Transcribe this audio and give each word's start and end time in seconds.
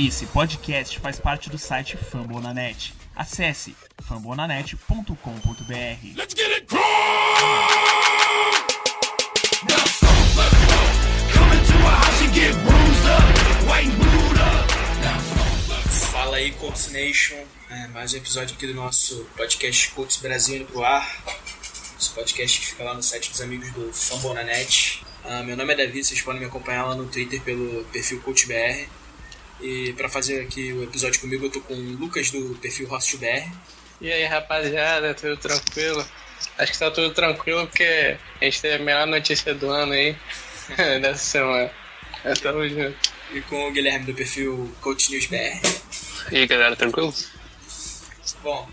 Esse 0.00 0.26
podcast 0.26 0.96
faz 1.00 1.18
parte 1.18 1.50
do 1.50 1.58
site 1.58 1.96
Fambonanet. 1.96 2.94
Acesse 3.16 3.74
fambonanet.com.br. 4.00 5.16
Let's 6.14 6.34
get 6.36 6.52
it 6.52 6.68
Fala 16.12 16.36
aí, 16.36 16.52
Colts 16.52 16.92
Nation. 16.92 17.44
É, 17.68 17.88
mais 17.88 18.14
um 18.14 18.18
episódio 18.18 18.54
aqui 18.54 18.68
do 18.68 18.74
nosso 18.74 19.26
podcast 19.36 19.90
Colts 19.90 20.18
Brasil 20.18 20.58
indo 20.58 20.66
pro 20.66 20.84
ar. 20.84 21.24
Esse 22.00 22.10
podcast 22.10 22.60
que 22.60 22.66
fica 22.66 22.84
lá 22.84 22.94
no 22.94 23.02
site 23.02 23.32
dos 23.32 23.40
amigos 23.40 23.72
do 23.72 23.92
Fambonanet. 23.92 25.02
Ah, 25.24 25.42
meu 25.42 25.56
nome 25.56 25.72
é 25.72 25.76
Davi, 25.76 26.04
vocês 26.04 26.22
podem 26.22 26.40
me 26.40 26.46
acompanhar 26.46 26.86
lá 26.86 26.94
no 26.94 27.06
Twitter 27.06 27.42
pelo 27.42 27.84
perfil 27.86 28.20
CoachBR. 28.20 28.97
E 29.60 29.92
para 29.94 30.08
fazer 30.08 30.40
aqui 30.40 30.72
o 30.72 30.84
episódio 30.84 31.20
comigo, 31.20 31.46
eu 31.46 31.50
tô 31.50 31.60
com 31.60 31.74
o 31.74 31.96
Lucas 31.96 32.30
do 32.30 32.56
perfil 32.60 32.88
HostBR. 32.88 33.50
E 34.00 34.12
aí, 34.12 34.24
rapaziada, 34.24 35.14
tudo 35.14 35.36
tranquilo? 35.36 36.06
Acho 36.56 36.72
que 36.72 36.78
tá 36.78 36.90
tudo 36.90 37.12
tranquilo 37.12 37.66
porque 37.66 38.16
a 38.40 38.44
gente 38.44 38.60
teve 38.60 38.76
a 38.76 38.78
melhor 38.78 39.06
notícia 39.06 39.52
do 39.54 39.70
ano 39.70 39.92
aí, 39.92 40.16
dessa 41.00 41.24
semana. 41.24 41.70
É, 42.24 42.34
Tamo 42.34 42.68
junto. 42.68 42.96
E 43.32 43.40
com 43.42 43.68
o 43.68 43.72
Guilherme 43.72 44.06
do 44.06 44.14
perfil 44.14 44.72
Coach 44.80 45.10
News 45.10 45.26
BR. 45.26 45.60
E 46.30 46.36
aí 46.36 46.46
galera, 46.46 46.76
tranquilo? 46.76 47.12
Bom, 48.42 48.68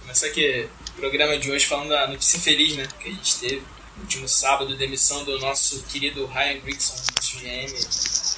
começar 0.00 0.26
aqui 0.26 0.68
o 0.90 0.92
programa 0.92 1.38
de 1.38 1.50
hoje 1.50 1.64
falando 1.66 1.88
da 1.88 2.06
notícia 2.06 2.38
feliz, 2.38 2.76
né? 2.76 2.86
Que 3.00 3.08
a 3.08 3.12
gente 3.12 3.38
teve 3.40 3.62
no 3.96 4.02
último 4.02 4.28
sábado, 4.28 4.76
demissão 4.76 5.24
do 5.24 5.38
nosso 5.38 5.82
querido 5.84 6.26
Ryan 6.26 6.60
Grigson, 6.60 6.94
nosso 7.16 7.38
GM, 7.38 8.35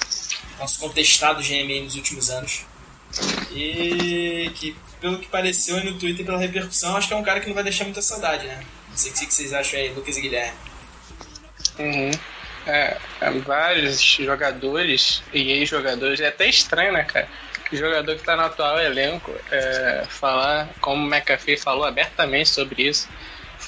nosso 0.59 0.79
contestado 0.79 1.41
GM 1.41 1.71
aí 1.71 1.81
nos 1.81 1.95
últimos 1.95 2.29
anos. 2.29 2.65
E 3.51 4.51
que, 4.55 4.75
pelo 5.01 5.17
que 5.19 5.27
pareceu 5.27 5.77
aí 5.77 5.83
no 5.83 5.97
Twitter, 5.97 6.25
pela 6.25 6.37
repercussão, 6.37 6.95
acho 6.95 7.07
que 7.07 7.13
é 7.13 7.17
um 7.17 7.23
cara 7.23 7.39
que 7.39 7.47
não 7.47 7.55
vai 7.55 7.63
deixar 7.63 7.85
muita 7.85 8.01
saudade, 8.01 8.45
né? 8.45 8.63
Não 8.89 8.97
sei 8.97 9.11
o 9.11 9.13
que 9.15 9.33
vocês 9.33 9.53
acham 9.53 9.79
aí, 9.79 9.89
Lucas 9.89 10.17
e 10.17 10.21
Guilherme. 10.21 10.57
Uhum. 11.79 12.11
É, 12.67 12.97
é, 13.21 13.31
vários 13.31 14.01
jogadores 14.01 15.23
e 15.33 15.51
ex-jogadores, 15.51 16.19
é 16.19 16.27
até 16.27 16.47
estranho, 16.47 16.93
né, 16.93 17.03
cara? 17.03 17.27
Que 17.69 17.77
jogador 17.77 18.15
que 18.15 18.23
tá 18.23 18.35
no 18.35 18.43
atual 18.43 18.79
elenco 18.79 19.33
é, 19.51 20.05
falar, 20.09 20.69
como 20.81 21.05
o 21.05 21.09
McAfee 21.09 21.57
falou 21.57 21.85
abertamente 21.85 22.49
sobre 22.49 22.87
isso, 22.87 23.07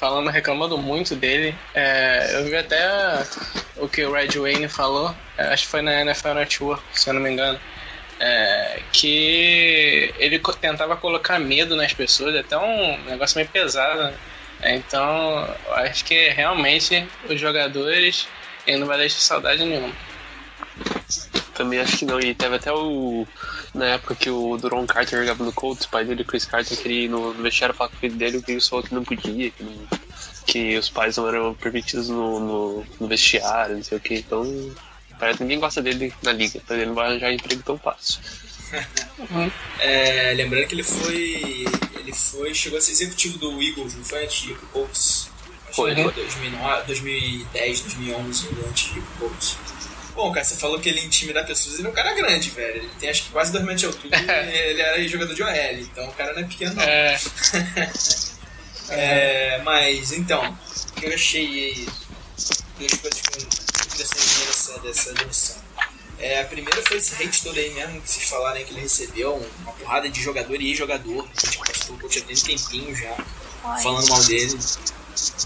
falando, 0.02 0.30
reclamando 0.30 0.76
muito 0.76 1.14
dele. 1.14 1.54
É, 1.72 2.30
eu 2.34 2.44
vi 2.46 2.56
até 2.56 3.24
o 3.76 3.86
que 3.88 4.04
o 4.04 4.12
Red 4.12 4.36
Wayne 4.36 4.66
falou, 4.66 5.14
é, 5.38 5.44
acho 5.44 5.62
que 5.62 5.70
foi 5.70 5.80
na 5.80 6.00
NFL 6.00 6.34
Network, 6.34 6.82
se 6.92 7.08
eu 7.08 7.14
não 7.14 7.20
me 7.20 7.30
engano. 7.30 7.60
é, 8.18 8.80
que 8.92 10.12
ele 10.18 10.40
tentava 10.60 10.96
colocar 10.96 11.38
medo 11.38 11.76
nas 11.76 11.92
pessoas, 11.92 12.34
até 12.34 12.58
um 12.58 12.98
negócio 13.04 13.36
meio 13.36 13.48
pesado. 13.48 14.02
né? 14.60 14.74
Então, 14.74 15.48
acho 15.72 16.04
que 16.04 16.28
realmente 16.30 17.08
os 17.28 17.40
jogadores 17.40 18.28
ele 18.66 18.78
não 18.78 18.86
vai 18.88 18.98
deixar 18.98 19.20
saudade 19.20 19.64
nenhuma. 19.64 19.92
Também 21.54 21.80
acho 21.80 21.98
que 21.98 22.04
não, 22.06 22.18
e 22.18 22.34
teve 22.34 22.56
até 22.56 22.72
o. 22.72 23.26
Na 23.74 23.86
época 23.86 24.14
que 24.14 24.30
o 24.30 24.56
Duron 24.56 24.86
Carter 24.86 25.18
jogava 25.20 25.44
no 25.44 25.52
Colts, 25.52 25.84
o 25.86 25.90
pai 25.90 26.04
dele, 26.04 26.24
Chris 26.24 26.44
Carter, 26.44 26.76
queria 26.78 27.04
ir 27.04 27.08
no, 27.08 27.32
vestiário 27.34 27.74
falar 27.74 27.90
com 27.90 27.96
o 27.96 27.98
filho 28.00 28.14
dele, 28.16 28.38
o 28.38 28.42
que 28.42 28.52
ele 28.52 28.60
falou 28.60 28.84
que 28.84 28.94
não 28.94 29.04
podia, 29.04 29.50
que, 29.50 29.62
não- 29.62 29.86
que 30.46 30.76
os 30.78 30.88
pais 30.88 31.16
não 31.16 31.28
eram 31.28 31.54
permitidos 31.54 32.08
no, 32.08 32.40
no, 32.40 32.86
no 33.00 33.06
vestiário, 33.08 33.76
não 33.76 33.82
sei 33.82 33.98
o 33.98 34.00
que, 34.00 34.14
então. 34.14 34.44
Parece 35.18 35.38
que 35.38 35.44
ninguém 35.44 35.60
gosta 35.60 35.80
dele 35.80 36.12
na 36.22 36.32
liga, 36.32 36.58
então 36.58 36.76
ele 36.76 36.86
não 36.86 36.94
vai 36.94 37.06
arranjar 37.08 37.32
emprego 37.32 37.62
tão 37.62 37.78
fácil. 37.78 38.20
É, 39.78 40.32
lembrando 40.34 40.66
que 40.66 40.74
ele 40.74 40.82
foi. 40.82 41.64
Ele 41.98 42.12
foi. 42.12 42.54
chegou 42.54 42.78
a 42.78 42.80
ser 42.80 42.92
executivo 42.92 43.38
do 43.38 43.62
Eagles, 43.62 43.94
não 43.94 44.04
foi 44.04 44.24
antes 44.24 44.40
de 44.42 44.50
ir 44.52 44.54
pro 44.54 44.66
Colts? 44.68 45.30
Foi. 45.72 45.94
2009, 45.94 46.86
2010, 46.86 47.80
2011, 47.82 48.48
antes 48.68 48.92
de 48.92 48.98
ir 48.98 49.02
pro 49.02 49.28
Colts. 49.28 49.56
Bom, 50.14 50.30
cara, 50.30 50.44
você 50.44 50.56
falou 50.56 50.78
que 50.78 50.88
ele 50.88 51.00
intimida 51.00 51.42
pessoas, 51.42 51.78
ele 51.78 51.88
é 51.88 51.90
um 51.90 51.94
cara 51.94 52.12
grande, 52.14 52.50
velho. 52.50 52.76
Ele 52.76 52.90
tem 53.00 53.08
acho 53.08 53.24
que 53.24 53.30
quase 53.30 53.50
2 53.52 53.64
metros 53.64 53.80
de 53.80 53.86
altura 53.86 54.16
e 54.44 54.58
ele 54.70 54.80
era 54.82 55.08
jogador 55.08 55.34
de 55.34 55.42
OL, 55.42 55.78
então 55.80 56.08
o 56.08 56.12
cara 56.12 56.34
não 56.34 56.40
é 56.40 56.44
pequeno 56.44 56.74
não. 56.74 56.82
É, 56.82 57.18
É, 58.92 59.58
mas 59.64 60.12
então, 60.12 60.56
o 60.90 61.00
que 61.00 61.06
eu 61.06 61.14
achei 61.14 61.46
aí, 61.46 61.88
duas 62.78 62.94
coisas 63.00 63.20
que 63.20 63.98
dessa, 63.98 64.78
dessa 64.80 65.12
demissão. 65.14 65.56
É, 66.18 66.40
a 66.40 66.44
primeira 66.44 66.80
foi 66.82 66.98
esse 66.98 67.20
hate 67.20 67.42
todo 67.42 67.58
aí 67.58 67.70
mesmo 67.70 68.00
que 68.00 68.10
vocês 68.10 68.28
falaram 68.28 68.56
aí 68.56 68.64
que 68.64 68.72
ele 68.72 68.80
recebeu, 68.80 69.34
uma 69.60 69.72
porrada 69.72 70.08
de 70.08 70.22
jogador 70.22 70.60
e 70.60 70.68
ex-jogador. 70.68 71.26
A 71.36 71.46
gente 71.46 71.58
passou 71.58 71.98
já 72.10 72.20
tem 72.20 72.36
um 72.36 72.40
tempinho 72.40 72.94
já, 72.94 73.16
falando 73.82 74.08
mal 74.08 74.22
dele. 74.24 74.58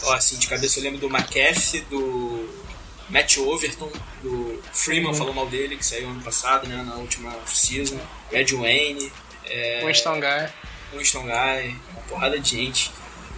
Ó, 0.03 0.13
assim, 0.13 0.37
de 0.37 0.47
cabeça 0.47 0.79
eu 0.79 0.83
lembro 0.83 0.99
do 0.99 1.09
McAfee, 1.09 1.81
do 1.83 2.66
Matt 3.09 3.39
Overton, 3.39 3.91
do 4.23 4.63
Freeman 4.73 5.15
falou 5.15 5.33
mal 5.33 5.47
dele, 5.47 5.77
que 5.77 5.85
saiu 5.87 6.09
ano 6.09 6.23
passado, 6.23 6.67
né, 6.67 6.83
na 6.83 6.97
última 6.97 7.33
season. 7.47 7.99
Red 8.31 8.47
Wayne, 8.47 9.13
é, 9.45 9.83
Winston 9.85 10.21
Guy. 10.21 10.49
Winston 10.93 11.23
Guy, 11.23 11.81
uma 11.93 12.03
porrada 12.09 12.39
de 12.39 12.51
gente. 12.51 12.91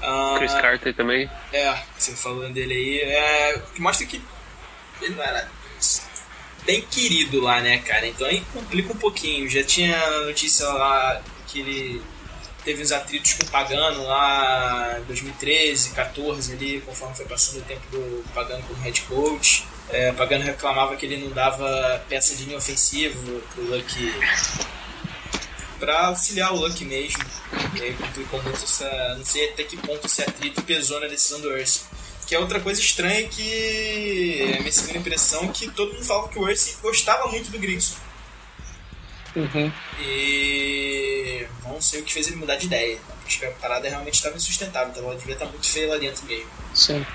Ah, 0.02 0.36
Chris 0.38 0.52
Carter 0.52 0.94
também. 0.94 1.28
é, 1.52 1.82
você 1.96 2.12
falando 2.12 2.54
dele 2.54 2.72
aí, 2.74 2.98
é, 3.00 3.62
que 3.74 3.80
mostra 3.80 4.06
que 4.06 4.22
ele 5.02 5.14
não 5.14 5.22
era 5.22 5.50
bem 6.64 6.82
querido 6.82 7.40
lá, 7.40 7.60
né, 7.60 7.78
cara? 7.78 8.06
Então 8.06 8.26
aí 8.26 8.42
complica 8.52 8.92
um 8.92 8.96
pouquinho. 8.96 9.48
Já 9.48 9.64
tinha 9.64 9.98
notícia 10.20 10.66
lá 10.68 11.20
que 11.46 11.60
ele 11.60 12.02
teve 12.64 12.82
uns 12.82 12.92
atritos 12.92 13.34
com 13.34 13.44
o 13.44 13.50
Pagano 13.50 14.04
lá 14.04 14.98
em 15.00 15.04
2013, 15.04 15.90
14 15.90 16.52
ali, 16.52 16.80
conforme 16.80 17.14
foi 17.14 17.26
passando 17.26 17.60
o 17.60 17.64
tempo 17.64 17.82
do 17.90 18.24
Pagano 18.34 18.62
como 18.64 18.82
head 18.82 19.00
coach. 19.02 19.64
É, 19.90 20.12
Pagano 20.12 20.44
reclamava 20.44 20.96
que 20.96 21.06
ele 21.06 21.16
não 21.16 21.30
dava 21.30 22.04
peça 22.08 22.36
de 22.36 22.44
linha 22.44 22.58
ofensiva 22.58 23.18
pro 23.54 23.64
Luck 23.64 24.12
pra 25.78 26.08
auxiliar 26.08 26.52
o 26.52 26.56
Luck 26.56 26.84
mesmo. 26.84 27.24
E 27.76 27.82
aí 27.82 27.94
complicou 27.94 28.42
muito 28.42 28.62
essa. 28.62 29.14
Não 29.16 29.24
sei 29.24 29.50
até 29.50 29.64
que 29.64 29.76
ponto 29.76 30.06
esse 30.06 30.22
atrito 30.22 30.62
pesou 30.62 31.00
na 31.00 31.06
decisão 31.06 31.40
do 31.40 31.48
Ursi. 31.48 31.82
Que 32.26 32.34
é 32.34 32.38
outra 32.38 32.60
coisa 32.60 32.78
estranha 32.78 33.26
que 33.26 34.42
é 34.52 34.58
a 34.58 34.60
minha 34.60 34.72
segunda 34.72 34.98
impressão 34.98 35.48
que 35.48 35.70
todo 35.70 35.94
mundo 35.94 36.04
falava 36.04 36.28
que 36.28 36.38
o 36.38 36.42
Ursi 36.42 36.76
gostava 36.82 37.28
muito 37.28 37.50
do 37.50 37.58
Grigson. 37.58 37.96
Uhum. 39.34 39.72
E 40.00 41.07
não 41.78 41.82
sei 41.82 42.00
o 42.00 42.04
que 42.04 42.12
fez 42.12 42.26
ele 42.26 42.36
mudar 42.36 42.56
de 42.56 42.66
ideia. 42.66 42.98
Acho 43.26 43.38
que 43.38 43.46
a 43.46 43.50
parada 43.52 43.88
realmente 43.88 44.14
estava 44.14 44.36
insustentável, 44.36 44.88
então 44.90 45.04
ela 45.04 45.14
devia 45.16 45.34
estar 45.34 45.46
muito 45.46 45.66
feia 45.68 45.88
lá 45.88 45.96
dentro 45.96 46.26
mesmo. 46.26 46.50
Sim. 46.74 47.06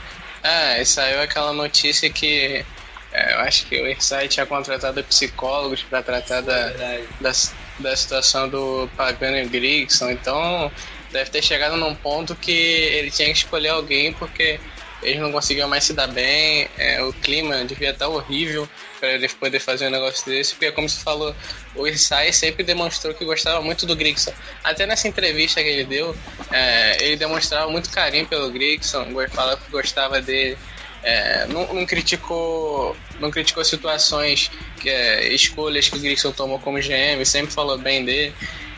Ah, 0.42 0.80
e 0.80 0.86
saiu 0.86 1.22
aquela 1.22 1.52
notícia 1.54 2.10
que 2.10 2.66
é, 3.12 3.34
eu 3.34 3.40
acho 3.40 3.66
que 3.68 3.80
o 3.82 3.90
Insight 3.90 4.28
tinha 4.30 4.46
contratado 4.46 5.04
psicólogos 5.04 5.84
para 5.84 6.02
tratar 6.02 6.38
É 6.38 6.42
da, 6.42 6.68
verdade. 6.68 7.08
da, 7.20 7.32
da 7.80 7.96
situação 7.96 8.50
do 8.50 8.90
Pagano 8.96 9.38
e 9.38 9.46
Grigson. 9.46 10.10
Então, 10.12 10.72
deve 11.12 11.30
ter 11.30 11.42
chegado 11.44 11.76
num 11.78 11.94
ponto 11.96 12.36
que 12.36 12.52
ele 12.52 13.12
tinha 13.12 13.28
que 13.32 13.38
escolher 13.38 13.70
alguém 13.70 14.14
porque 14.14 14.60
eles 15.04 15.20
não 15.20 15.32
conseguiam 15.32 15.68
mais 15.68 15.84
se 15.84 15.94
dar 15.94 16.08
bem. 16.08 16.68
é, 16.78 17.04
o 17.04 17.14
clima 17.14 17.64
devia 17.66 17.92
estar 17.92 18.08
horrível 18.08 18.68
para 19.00 19.12
ele 19.14 19.28
poder 19.28 19.60
fazer 19.60 19.88
um 19.88 19.92
negócio 19.92 20.26
desse. 20.26 20.54
Porque, 20.54 20.72
como 20.72 20.88
você 20.88 21.02
falou, 21.04 21.36
o 21.76 21.88
Isai 21.88 22.32
sempre 22.32 22.64
demonstrou 22.64 23.14
que 23.14 23.26
gostava 23.26 23.62
muito 23.62 23.86
do 23.86 23.96
Grigson. 23.96 24.34
Até 24.64 24.86
nessa 24.86 25.08
entrevista 25.08 25.62
que 25.62 25.70
ele 25.70 25.84
deu, 25.84 26.16
é, 26.52 27.04
ele 27.04 27.18
demonstrava 27.18 27.70
muito 27.70 27.90
carinho 27.90 28.26
pelo 28.26 28.50
Grigson, 28.50 29.06
falava 29.30 29.58
que 29.58 29.72
gostava 29.72 30.22
dele. 30.22 30.58
É, 31.04 31.46
não, 31.48 31.74
não 31.74 31.86
criticou 31.86 32.96
não 33.20 33.30
criticou 33.30 33.64
situações 33.66 34.50
é, 34.86 35.28
escolhas 35.34 35.90
que 35.90 35.98
o 35.98 36.00
Grigson 36.00 36.32
tomou 36.32 36.60
como 36.60 36.80
GM 36.80 37.26
sempre 37.26 37.52
falou 37.52 37.78
bem 37.78 38.06
dele 38.06 38.34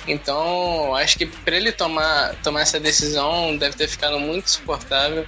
então 0.07 0.95
acho 0.95 1.19
que 1.19 1.27
para 1.27 1.55
ele 1.55 1.71
tomar 1.71 2.33
tomar 2.41 2.61
essa 2.61 2.79
decisão 2.79 3.55
deve 3.55 3.75
ter 3.75 3.87
ficado 3.87 4.19
muito 4.19 4.49
suportável 4.49 5.23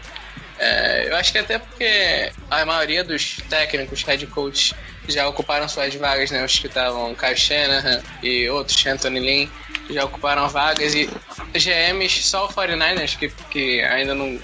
É, 0.60 1.08
eu 1.10 1.16
acho 1.16 1.32
que 1.32 1.38
até 1.38 1.60
porque 1.60 2.32
a 2.50 2.66
maioria 2.66 3.04
dos 3.04 3.38
técnicos 3.50 4.04
head 4.04 4.26
coach 4.28 4.74
já 5.08 5.28
ocuparam 5.28 5.70
suas 5.70 5.94
vagas 5.96 6.32
né 6.32 6.44
os 6.44 6.58
que 6.58 6.68
estavam 6.68 7.14
Kyle 7.16 7.38
Shanahan 7.38 8.02
e 8.24 8.50
outros 8.50 8.86
Anthony 8.86 9.20
Lynn 9.20 9.50
já 9.90 10.04
ocuparam 10.04 10.50
vagas 10.50 10.96
e 10.96 11.10
GMs 11.54 12.24
só 12.24 12.46
o 12.46 12.50
49ers 12.50 13.18
que, 13.18 13.30
que 13.50 13.82
ainda 13.84 14.14
não 14.16 14.40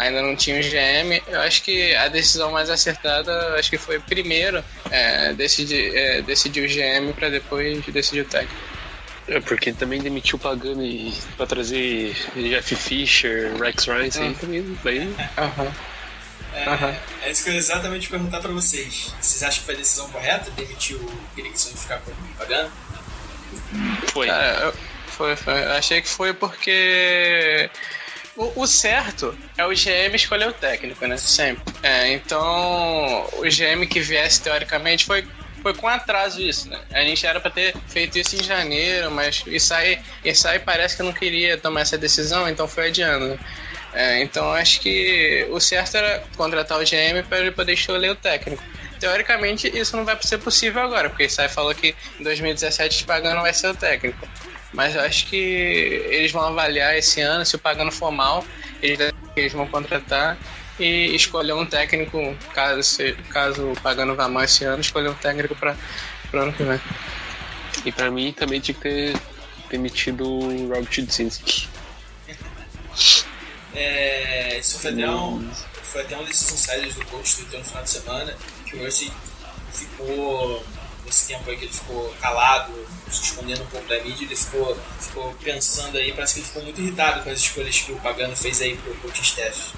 ainda 0.00 0.22
não 0.22 0.34
tinha 0.34 0.58
o 0.58 0.62
GM. 0.62 1.22
Eu 1.28 1.40
acho 1.40 1.62
que 1.62 1.94
a 1.94 2.08
decisão 2.08 2.50
mais 2.50 2.70
acertada, 2.70 3.54
acho 3.56 3.68
que 3.68 3.76
foi 3.76 4.00
primeiro 4.00 4.64
é, 4.90 5.32
decidir, 5.34 5.94
é, 5.94 6.22
decidir 6.22 6.64
o 6.64 6.68
GM 6.68 7.12
para 7.12 7.28
depois 7.28 7.84
decidir 7.86 8.22
o 8.22 8.24
técnico. 8.24 8.69
É, 9.30 9.38
porque 9.40 9.72
também 9.72 10.02
demitiu 10.02 10.36
o 10.36 10.40
Pagano 10.40 10.84
e 10.84 11.14
pra 11.36 11.46
trazer 11.46 12.14
Jeff 12.34 12.74
Fisher, 12.74 13.56
Rex 13.56 13.84
Ryan, 13.84 14.06
isso 14.06 14.20
aí 14.20 14.34
também. 14.34 14.78
Daí, 14.82 15.14
Aham. 15.38 15.72
É, 16.52 16.64
Aham. 16.68 16.96
é 17.22 17.30
isso 17.30 17.44
que 17.44 17.50
eu 17.50 17.54
ia 17.54 17.58
exatamente 17.60 18.08
perguntar 18.08 18.40
pra 18.40 18.50
vocês. 18.50 19.14
Vocês 19.20 19.42
acham 19.44 19.60
que 19.60 19.66
foi 19.66 19.74
a 19.74 19.78
decisão 19.78 20.08
correta 20.10 20.50
demitir 20.50 20.96
o 20.96 21.20
Grigson 21.36 21.70
e 21.72 21.78
ficar 21.78 21.98
com 21.98 22.10
o 22.10 22.14
Pagano? 22.36 22.70
Foi. 24.12 24.28
Eu, 24.28 24.72
foi, 25.06 25.36
foi. 25.36 25.64
Eu 25.64 25.72
achei 25.74 26.02
que 26.02 26.08
foi 26.08 26.32
porque. 26.32 27.70
O, 28.36 28.62
o 28.62 28.66
certo 28.66 29.36
é 29.56 29.64
o 29.64 29.68
GM 29.68 30.14
escolher 30.14 30.48
o 30.48 30.52
técnico, 30.52 31.06
né? 31.06 31.16
Sempre. 31.16 31.72
É, 31.82 32.12
então, 32.12 33.28
o 33.34 33.42
GM 33.42 33.86
que 33.88 34.00
viesse 34.00 34.40
teoricamente 34.42 35.04
foi, 35.04 35.26
foi 35.62 35.74
com 35.74 35.86
atraso 35.88 36.40
isso, 36.40 36.68
né? 36.68 36.80
A 36.92 37.00
gente 37.02 37.26
era 37.26 37.40
pra 37.40 37.50
ter 37.50 37.74
feito 37.88 38.18
isso 38.18 38.36
em 38.36 38.42
janeiro, 38.42 39.10
mas 39.10 39.42
isso 39.46 39.72
aí, 39.74 39.98
isso 40.24 40.46
aí 40.48 40.58
parece 40.58 40.96
que 40.96 41.02
não 41.02 41.12
queria 41.12 41.58
tomar 41.58 41.82
essa 41.82 41.98
decisão, 41.98 42.48
então 42.48 42.66
foi 42.66 42.88
adiando. 42.88 43.28
né? 43.28 43.38
É, 43.92 44.22
então, 44.22 44.52
acho 44.52 44.80
que 44.80 45.46
o 45.50 45.58
certo 45.58 45.96
era 45.96 46.22
contratar 46.36 46.78
o 46.78 46.84
GM 46.84 47.26
para 47.28 47.40
ele 47.40 47.50
poder 47.50 47.72
escolher 47.72 48.10
o 48.10 48.14
técnico. 48.14 48.62
Teoricamente, 49.00 49.66
isso 49.76 49.96
não 49.96 50.04
vai 50.04 50.16
ser 50.20 50.38
possível 50.38 50.82
agora, 50.82 51.08
porque 51.08 51.28
Sai 51.28 51.48
falou 51.48 51.74
que 51.74 51.94
em 52.18 52.22
2017 52.22 53.02
o 53.02 53.06
Pagano 53.06 53.40
vai 53.40 53.52
ser 53.52 53.68
o 53.68 53.74
técnico. 53.74 54.28
Mas 54.72 54.96
acho 54.96 55.26
que 55.26 55.36
eles 55.36 56.30
vão 56.30 56.46
avaliar 56.46 56.96
esse 56.96 57.20
ano, 57.20 57.44
se 57.44 57.56
o 57.56 57.58
Pagano 57.58 57.90
for 57.90 58.12
mal, 58.12 58.44
eles 58.80 59.52
vão 59.52 59.66
contratar 59.66 60.38
e 60.80 61.14
escolher 61.14 61.52
um 61.52 61.66
técnico, 61.66 62.18
caso, 62.54 62.82
se- 62.82 63.12
caso 63.28 63.72
o 63.72 63.80
Pagano 63.80 64.14
vá 64.16 64.28
mal 64.28 64.44
esse 64.44 64.64
ano, 64.64 64.80
escolher 64.80 65.10
um 65.10 65.14
técnico 65.14 65.54
para 65.54 65.76
o 66.32 66.36
ano 66.36 66.52
que 66.52 66.62
vem. 66.64 66.80
E 67.84 67.92
pra 67.92 68.10
mim 68.10 68.32
também 68.32 68.60
tinha 68.60 68.74
que 68.74 68.80
ter 68.80 69.16
demitido 69.70 70.26
o 70.28 70.68
Rob 70.68 70.86
Chudzinski. 70.90 71.68
É, 73.74 74.58
isso 74.58 74.78
foi 74.80 74.90
até, 74.90 75.08
um, 75.08 75.50
foi 75.84 76.00
até 76.02 76.16
um 76.16 76.24
desses 76.24 76.52
insiders 76.52 76.94
do 76.94 77.04
coach 77.06 77.42
do 77.44 77.58
no 77.58 77.64
final 77.64 77.82
de 77.82 77.90
semana, 77.90 78.36
que 78.66 78.76
o 78.76 78.82
Ursi 78.82 79.12
ficou, 79.72 80.64
nesse 81.06 81.28
tempo 81.28 81.48
aí 81.48 81.56
que 81.56 81.64
ele 81.66 81.72
ficou 81.72 82.12
calado, 82.20 82.72
se 83.10 83.22
escondendo 83.24 83.62
um 83.62 83.66
pouco 83.66 83.86
da 83.88 84.02
mídia, 84.02 84.24
ele 84.24 84.34
ficou, 84.36 84.76
ficou 84.98 85.32
pensando 85.42 85.96
aí, 85.96 86.12
parece 86.12 86.34
que 86.34 86.40
ele 86.40 86.46
ficou 86.48 86.62
muito 86.64 86.80
irritado 86.80 87.22
com 87.22 87.30
as 87.30 87.38
escolhas 87.38 87.78
que 87.78 87.92
o 87.92 87.96
Pagano 88.00 88.34
fez 88.34 88.60
aí 88.60 88.76
pro 88.76 88.92
coaching 88.96 89.22
staff. 89.22 89.72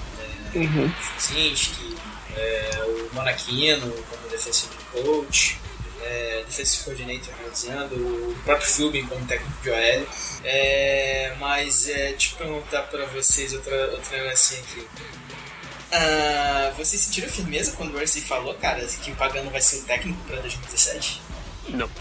É, 0.55 0.59
Uhum. 0.59 0.87
o 0.87 1.21
Chudzinski, 1.21 1.97
é, 2.37 2.83
o 2.85 3.15
Monachino 3.15 3.91
como 4.11 4.29
defensive 4.29 4.73
coach, 4.93 5.59
é, 6.03 6.43
defensive 6.47 6.85
coordinator, 6.85 7.35
melhor 7.37 7.51
dizendo, 7.53 7.95
o 7.95 8.37
próprio 8.45 8.69
Philbin 8.69 9.07
como 9.07 9.25
técnico 9.27 9.63
de 9.63 9.71
OL. 9.71 10.07
É, 10.45 11.35
mas 11.39 11.89
é, 11.89 12.09
deixa 12.11 12.35
eu 12.35 12.39
perguntar 12.39 12.83
pra 12.83 13.07
vocês 13.07 13.53
outra, 13.55 13.91
outra 13.93 14.23
negocinho 14.23 14.61
aqui. 14.63 14.87
Ah, 15.95 16.73
vocês 16.77 17.03
sentiram 17.03 17.29
firmeza 17.29 17.73
quando 17.73 17.91
o 17.91 17.99
Mercy 17.99 18.23
falou, 18.23 18.55
cara, 18.55 18.81
que 18.85 19.11
o 19.13 19.15
Pagano 19.17 19.51
vai 19.51 19.61
ser 19.61 19.77
o 19.77 19.83
técnico 19.85 20.19
pra 20.25 20.41
2017? 20.41 21.21
Não. 21.69 21.89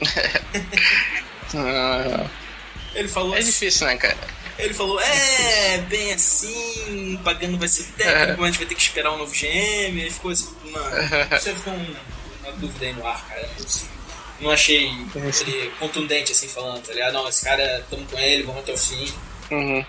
Ah, 1.54 2.26
Ele 2.94 3.08
falou 3.08 3.34
é 3.34 3.38
assim- 3.38 3.50
difícil, 3.50 3.86
né, 3.86 3.96
cara? 3.96 4.16
Ele 4.58 4.74
falou, 4.74 5.00
é, 5.00 5.78
bem 5.88 6.12
assim, 6.12 7.14
o 7.14 7.18
Pagano 7.18 7.56
vai 7.58 7.68
ser 7.68 7.84
técnico, 7.96 8.40
mas 8.40 8.42
a 8.42 8.46
gente 8.46 8.58
vai 8.58 8.66
ter 8.66 8.74
que 8.74 8.80
esperar 8.82 9.12
um 9.12 9.18
novo 9.18 9.32
GM. 9.32 9.46
Ele 10.00 10.10
ficou 10.10 10.30
assim, 10.32 10.48
mano, 10.64 10.96
isso 11.36 11.48
aí 11.48 11.54
ficou 11.54 11.72
um- 11.74 11.96
uma 12.42 12.52
dúvida 12.52 12.86
aí 12.86 12.92
no 12.92 13.06
ar, 13.06 13.24
cara. 13.28 13.48
Não, 14.40 14.50
achei 14.50 14.90
ele 15.14 15.70
contundente 15.78 16.32
assim 16.32 16.48
falando, 16.48 16.82
tá 16.82 16.92
ligado? 16.92 17.12
Não, 17.12 17.28
esse 17.28 17.44
cara, 17.44 17.84
tamo 17.90 18.04
com 18.06 18.18
ele, 18.18 18.42
vamos 18.44 18.62
até 18.62 18.72
o 18.72 18.78
fim. 18.78 19.12
Uhum. 19.50 19.84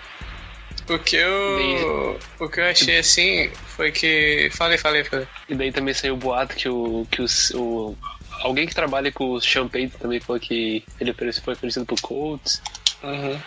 O 0.88 0.98
que 0.98 1.16
eu. 1.16 2.18
O 2.40 2.48
que 2.48 2.60
eu 2.60 2.64
achei 2.64 2.98
assim 2.98 3.50
foi 3.76 3.92
que. 3.92 4.50
Falei, 4.52 4.76
falei, 4.76 5.04
falei. 5.04 5.26
E 5.48 5.54
daí 5.54 5.70
também 5.70 5.94
saiu 5.94 6.14
o 6.14 6.16
boato 6.16 6.56
que 6.56 6.68
o. 6.68 7.06
Que 7.10 7.22
os, 7.22 7.50
o 7.54 7.96
alguém 8.40 8.66
que 8.66 8.74
trabalha 8.74 9.12
com 9.12 9.36
o 9.36 9.68
Payton 9.68 9.98
também 9.98 10.18
falou 10.18 10.40
que 10.40 10.82
ele 11.00 11.14
foi 11.14 11.54
oferecido 11.54 11.86
pro 11.86 12.00
Colts. 12.00 12.60
Uhum. 13.04 13.40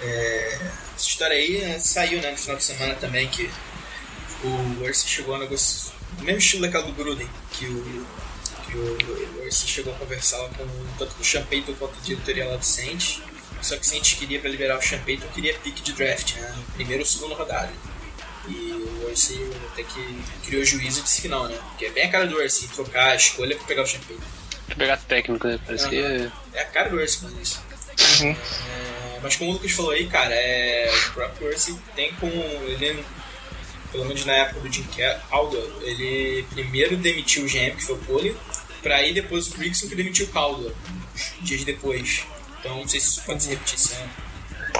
Essa 0.00 1.08
história 1.08 1.36
aí 1.36 1.58
né, 1.58 1.78
saiu 1.78 2.20
né, 2.20 2.30
no 2.30 2.36
final 2.36 2.56
de 2.56 2.64
semana 2.64 2.94
também, 2.94 3.28
que 3.28 3.50
o 4.42 4.84
Ursi 4.84 5.08
chegou 5.08 5.34
a 5.34 5.38
negociar. 5.38 5.94
O 6.18 6.22
mesmo 6.22 6.38
estilo 6.38 6.62
daquela 6.62 6.84
do 6.84 6.92
Gruden, 6.92 7.28
que 7.52 7.66
o, 7.66 8.06
que 8.66 8.76
o 8.76 9.44
Ursi 9.44 9.66
chegou 9.66 9.94
a 9.94 9.96
conversar 9.96 10.38
lá 10.38 10.48
com 10.50 10.66
tanto 10.98 11.14
com 11.14 11.22
o 11.22 11.24
Sean 11.24 11.44
Payton 11.44 11.74
quanto 11.74 11.98
a 11.98 12.02
diretoria 12.02 12.46
lá 12.46 12.56
do 12.56 12.64
Saints. 12.64 13.20
Só 13.62 13.76
que 13.76 13.82
o 13.82 13.84
Saints 13.84 14.14
queria 14.14 14.40
para 14.40 14.50
liberar 14.50 14.78
o 14.78 14.82
Sean 14.82 15.00
Payton, 15.00 15.26
queria 15.28 15.54
pick 15.58 15.82
de 15.82 15.92
draft, 15.92 16.36
né? 16.36 16.54
Primeira 16.74 17.02
ou 17.02 17.06
segunda 17.06 17.34
rodada. 17.34 17.72
E 18.46 18.72
o 18.72 19.06
Ursi 19.08 19.40
até 19.72 19.82
que 19.82 20.22
criou 20.44 20.64
juízo 20.64 21.00
e 21.00 21.02
disse 21.02 21.22
que 21.22 21.28
não, 21.28 21.48
né? 21.48 21.58
Porque 21.70 21.86
é 21.86 21.90
bem 21.90 22.04
a 22.04 22.10
cara 22.10 22.26
do 22.26 22.36
Ursi 22.36 22.68
trocar 22.68 23.12
a 23.12 23.16
escolha 23.16 23.56
pra 23.56 23.66
pegar 23.66 23.82
o 23.82 23.86
Sean 23.86 24.00
Payton. 24.00 24.24
Pra 24.66 24.76
pegar 24.76 24.96
técnico, 24.98 25.46
né? 25.46 25.58
Parece 25.64 25.88
que 25.88 25.96
é. 25.96 26.30
É 26.52 26.60
a 26.60 26.66
cara 26.66 26.90
do 26.90 26.96
Ursi 26.96 27.20
fazer 27.20 27.40
isso. 27.40 27.62
Uhum. 28.22 28.30
É, 28.32 28.93
mas 29.24 29.34
como 29.36 29.50
o 29.50 29.54
Lucas 29.54 29.72
falou 29.72 29.90
aí, 29.90 30.06
cara, 30.06 30.32
é, 30.34 30.88
o 31.08 31.12
próprio 31.12 31.48
Ursi 31.48 31.76
tem 31.96 32.12
como. 32.20 32.32
Ele, 32.32 33.02
pelo 33.90 34.04
menos 34.04 34.24
na 34.24 34.32
época 34.34 34.60
do 34.60 34.72
Jim 34.72 34.86
Caldwell, 35.30 35.82
ele 35.82 36.44
primeiro 36.50 36.96
demitiu 36.96 37.44
o 37.44 37.46
GM, 37.48 37.74
que 37.76 37.82
foi 37.84 37.94
o 37.96 37.98
Poli, 37.98 38.36
pra 38.82 38.96
aí 38.96 39.12
depois 39.12 39.48
o 39.48 39.56
Grigson 39.56 39.88
que 39.88 39.94
demitiu 39.96 40.26
o 40.26 40.28
Caldwell, 40.28 40.74
dias 41.40 41.64
depois. 41.64 42.24
Então 42.60 42.76
não 42.78 42.88
sei 42.88 43.00
se 43.00 43.08
isso 43.08 43.22
pode 43.24 43.42
se 43.42 43.50
repetir 43.50 43.74
esse 43.74 43.94
ano. 43.94 44.10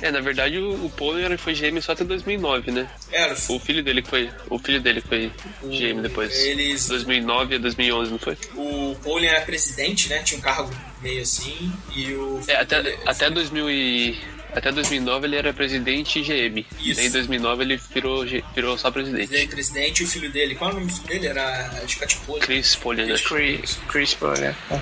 É, 0.02 0.10
na 0.10 0.20
verdade 0.20 0.58
o, 0.58 0.84
o 0.84 0.90
Pollard 0.90 1.36
foi 1.38 1.54
GM 1.54 1.80
só 1.80 1.92
até 1.92 2.02
2009, 2.02 2.72
né? 2.72 2.90
Era, 3.12 3.32
O 3.48 3.60
filho 3.60 3.82
dele 3.82 4.02
que 4.02 4.10
foi. 4.10 4.28
O 4.50 4.58
filho 4.58 4.80
dele 4.80 5.00
foi 5.00 5.30
GM 5.62 6.02
depois. 6.02 6.34
Eles- 6.36 6.88
2009 6.88 7.54
a 7.54 7.58
2011, 7.58 8.10
não 8.10 8.18
foi? 8.18 8.36
o 8.56 8.96
Poli 9.02 9.26
era 9.26 9.40
presidente, 9.42 10.08
né? 10.08 10.20
Tinha 10.24 10.38
um 10.38 10.42
cargo 10.42 10.70
meio 11.00 11.22
assim, 11.22 11.72
e 11.94 12.12
o. 12.14 12.42
É, 12.48 12.56
até, 12.56 12.98
até 13.06 13.30
2000 13.30 13.70
e, 13.70 14.18
até 14.54 14.70
2009 14.70 15.26
ele 15.26 15.36
era 15.36 15.52
presidente 15.52 16.20
e 16.20 16.22
GM. 16.22 16.66
Isso. 16.80 16.96
Daí 16.96 17.06
em 17.06 17.10
2009 17.10 17.62
ele 17.62 17.76
virou, 17.76 18.24
virou 18.54 18.78
só 18.78 18.90
presidente. 18.90 19.34
Ele 19.34 19.48
presidente 19.48 20.02
e 20.02 20.04
o 20.04 20.08
filho 20.08 20.30
dele. 20.30 20.54
Qual 20.54 20.70
é 20.70 20.72
o 20.72 20.76
nome 20.76 20.86
do 20.86 20.92
filho 20.92 21.08
dele? 21.08 21.26
Era 21.26 21.70
Scott 21.88 22.16
Poli. 22.26 22.40
Chris 22.40 22.76
Pollard, 22.76 23.12
né? 23.12 23.18
Chris, 23.18 23.78
Chris 23.88 24.14
Paul, 24.14 24.34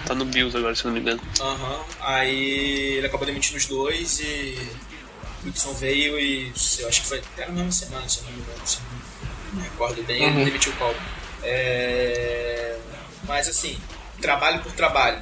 Tá 0.06 0.14
no 0.14 0.24
Bills 0.24 0.56
agora, 0.56 0.74
se 0.74 0.84
não 0.84 0.92
me 0.92 1.00
engano. 1.00 1.20
Aham. 1.40 1.84
Aí 2.00 2.96
ele 2.98 3.06
acabou 3.06 3.26
demitindo 3.26 3.56
os 3.56 3.66
dois 3.66 4.20
e 4.20 4.58
o 5.42 5.46
Wilson 5.46 5.72
veio 5.74 6.18
e 6.18 6.52
eu 6.78 6.88
acho 6.88 7.02
que 7.02 7.08
foi 7.08 7.18
até 7.18 7.46
na 7.46 7.52
mesma 7.52 7.72
semana, 7.72 8.08
se 8.08 8.18
eu 8.18 8.24
não 8.24 8.32
me 8.32 8.38
engano, 8.40 8.66
se 8.66 8.76
eu 8.76 8.82
não 9.52 9.60
me 9.60 9.68
recordo 9.68 10.02
bem, 10.04 10.22
ele 10.22 10.44
demitiu 10.44 10.72
o 10.72 10.76
Colby. 10.76 11.00
É... 11.42 12.78
Mas 13.26 13.48
assim, 13.48 13.78
trabalho 14.20 14.60
por 14.60 14.72
trabalho. 14.72 15.20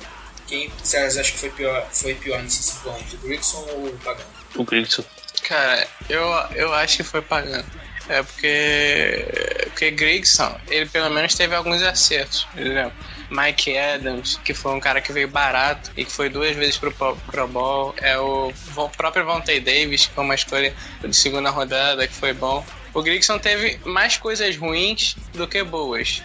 Quem 0.51 0.69
vocês 0.83 1.17
acham 1.17 1.33
que 1.33 1.39
foi 1.39 1.51
pior, 1.51 1.89
foi 1.93 2.15
pior 2.17 2.43
nesses 2.43 2.67
cinco 2.67 2.91
anos? 2.91 3.13
O 3.15 3.17
Grigson 3.19 3.59
ou 3.71 3.87
o 3.87 3.99
Pagano? 4.05 4.29
O 4.57 4.65
Grigson. 4.65 5.05
Cara, 5.49 5.87
eu, 6.09 6.23
eu 6.57 6.75
acho 6.75 6.99
que 6.99 7.03
foi 7.05 7.23
pagando. 7.23 7.65
É 8.09 8.23
porque. 8.23 9.25
Porque 9.71 9.91
Grigson, 9.93 10.61
ele 10.69 10.87
pelo 10.87 11.09
menos 11.11 11.35
teve 11.35 11.55
alguns 11.55 11.81
acertos. 11.83 12.45
Por 12.53 12.61
exemplo, 12.67 12.93
Mike 13.31 13.79
Adams, 13.79 14.39
que 14.45 14.53
foi 14.53 14.73
um 14.73 14.81
cara 14.81 15.01
que 15.01 15.13
veio 15.13 15.29
barato 15.29 15.93
e 15.97 16.05
que 16.05 16.11
foi 16.11 16.29
duas 16.29 16.55
vezes 16.57 16.77
pro 16.77 16.91
Pro 16.93 17.47
Bowl. 17.47 17.95
É 17.99 18.19
o 18.19 18.51
Von- 18.75 18.89
próprio 18.91 19.25
Vontae 19.25 19.61
Davis, 19.61 20.07
que 20.07 20.15
foi 20.15 20.25
uma 20.25 20.35
escolha 20.35 20.75
de 21.01 21.15
segunda 21.17 21.51
rodada, 21.51 22.07
que 22.09 22.15
foi 22.15 22.33
bom. 22.33 22.67
O 22.93 23.01
Grigson 23.03 23.39
teve 23.39 23.79
mais 23.85 24.17
coisas 24.17 24.57
ruins 24.57 25.15
do 25.33 25.47
que 25.47 25.63
boas. 25.63 26.21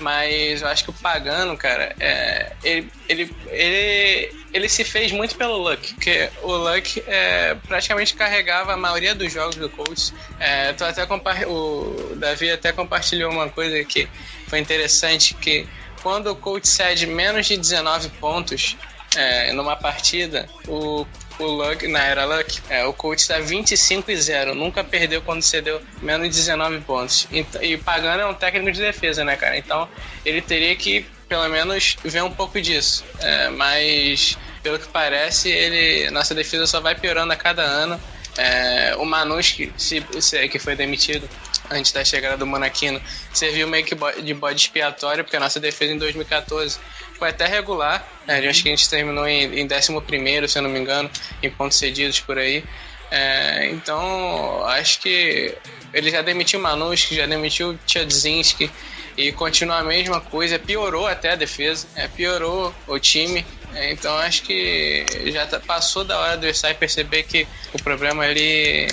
Mas 0.00 0.62
eu 0.62 0.68
acho 0.68 0.84
que 0.84 0.90
o 0.90 0.94
Pagano, 0.94 1.56
cara, 1.56 1.94
é, 2.00 2.52
ele, 2.64 2.90
ele, 3.08 3.36
ele, 3.48 4.34
ele 4.52 4.68
se 4.68 4.82
fez 4.82 5.12
muito 5.12 5.36
pelo 5.36 5.58
Luck, 5.58 5.94
porque 5.94 6.30
o 6.42 6.52
Luck 6.52 7.02
é, 7.06 7.54
praticamente 7.68 8.14
carregava 8.14 8.72
a 8.72 8.76
maioria 8.76 9.14
dos 9.14 9.32
jogos 9.32 9.56
do 9.56 9.68
Colts. 9.68 10.12
É, 10.38 10.72
tu 10.72 10.84
até 10.84 11.06
o 11.46 12.14
Davi 12.16 12.50
até 12.50 12.72
compartilhou 12.72 13.30
uma 13.30 13.48
coisa 13.48 13.84
que 13.84 14.08
foi 14.48 14.58
interessante, 14.58 15.34
que 15.34 15.68
quando 16.02 16.28
o 16.28 16.36
Colts 16.36 16.70
cede 16.70 17.06
menos 17.06 17.46
de 17.46 17.56
19 17.56 18.08
pontos 18.20 18.76
é, 19.16 19.52
numa 19.52 19.76
partida, 19.76 20.48
o 20.66 21.06
o 21.40 21.46
Luck, 21.46 21.86
na 21.88 22.02
era 22.04 22.24
Luck, 22.24 22.60
é, 22.68 22.84
o 22.84 22.92
Colts 22.92 23.22
está 23.24 23.38
25 23.38 24.10
e 24.10 24.16
0. 24.16 24.54
Nunca 24.54 24.82
perdeu 24.84 25.20
quando 25.22 25.42
cedeu 25.42 25.80
menos 26.02 26.28
de 26.28 26.34
19 26.36 26.80
pontos. 26.80 27.26
E 27.60 27.74
o 27.74 27.78
Pagano 27.78 28.22
é 28.22 28.26
um 28.26 28.34
técnico 28.34 28.72
de 28.72 28.80
defesa, 28.80 29.24
né, 29.24 29.36
cara? 29.36 29.56
Então 29.56 29.88
ele 30.24 30.40
teria 30.42 30.74
que, 30.76 31.04
pelo 31.28 31.48
menos, 31.48 31.96
ver 32.04 32.22
um 32.22 32.30
pouco 32.30 32.60
disso. 32.60 33.04
É, 33.20 33.48
mas, 33.50 34.36
pelo 34.62 34.78
que 34.78 34.88
parece, 34.88 35.48
ele, 35.50 36.10
nossa 36.10 36.34
defesa 36.34 36.66
só 36.66 36.80
vai 36.80 36.94
piorando 36.94 37.32
a 37.32 37.36
cada 37.36 37.62
ano. 37.62 38.00
É, 38.38 38.94
o 38.96 39.04
Manus, 39.04 39.50
que, 39.52 39.72
se, 39.76 40.04
se- 40.20 40.48
que 40.48 40.58
foi 40.58 40.76
demitido 40.76 41.28
antes 41.70 41.92
da 41.92 42.04
chegada 42.04 42.36
do 42.36 42.46
Monaquino, 42.46 43.00
serviu 43.32 43.66
meio 43.68 43.84
que 43.84 43.94
de 44.22 44.34
bode 44.34 44.60
expiatório, 44.60 45.24
porque 45.24 45.36
a 45.36 45.40
nossa 45.40 45.58
defesa 45.60 45.92
em 45.92 45.98
2014 45.98 46.78
foi 47.20 47.28
até 47.28 47.46
regular. 47.46 48.04
né? 48.26 48.38
acho 48.48 48.62
que 48.62 48.68
a 48.70 48.72
gente 48.74 48.88
terminou 48.88 49.28
em, 49.28 49.60
em 49.60 49.68
11, 49.70 50.48
se 50.48 50.58
eu 50.58 50.62
não 50.62 50.70
me 50.70 50.80
engano, 50.80 51.08
em 51.42 51.50
pontos 51.50 51.78
cedidos 51.78 52.18
por 52.18 52.38
aí. 52.38 52.64
É, 53.10 53.68
então, 53.72 54.64
acho 54.66 55.00
que 55.00 55.54
ele 55.92 56.10
já 56.10 56.22
demitiu 56.22 56.58
o 56.58 56.62
Manus, 56.62 57.00
já 57.10 57.26
demitiu 57.26 57.78
Tchadzinski 57.86 58.70
e 59.16 59.32
continua 59.32 59.78
a 59.78 59.84
mesma 59.84 60.20
coisa. 60.20 60.58
Piorou 60.58 61.06
até 61.06 61.32
a 61.32 61.36
defesa, 61.36 61.86
é, 61.94 62.08
piorou 62.08 62.74
o 62.86 62.98
time. 62.98 63.44
É, 63.74 63.92
Então 63.92 64.16
acho 64.16 64.42
que 64.42 65.04
já 65.26 65.46
tá- 65.46 65.60
passou 65.60 66.04
da 66.04 66.18
hora 66.18 66.36
do 66.36 66.48
Isai 66.48 66.72
perceber 66.74 67.24
que 67.24 67.46
o 67.72 67.82
problema 67.82 68.24
ali 68.24 68.88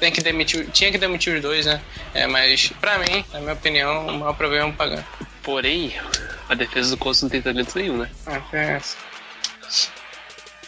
tem 0.00 0.10
que 0.10 0.20
demitir, 0.20 0.66
tinha 0.72 0.90
que 0.90 0.98
demitir 0.98 1.34
os 1.36 1.42
dois, 1.42 1.66
né? 1.66 1.80
É, 2.14 2.26
mas 2.26 2.72
pra 2.80 2.98
mim, 2.98 3.24
na 3.32 3.40
minha 3.40 3.52
opinião, 3.52 4.06
o 4.08 4.12
maior 4.18 4.34
problema 4.34 4.66
é 4.66 4.70
o 4.70 4.72
Pagano. 4.72 5.04
Porém, 5.42 5.92
a 6.48 6.54
defesa 6.54 6.90
do 6.90 6.96
Colts 6.96 7.22
não 7.22 7.28
tem 7.30 7.40
talento 7.42 7.76
nenhum, 7.76 7.98
né? 7.98 8.10
É, 8.52 8.80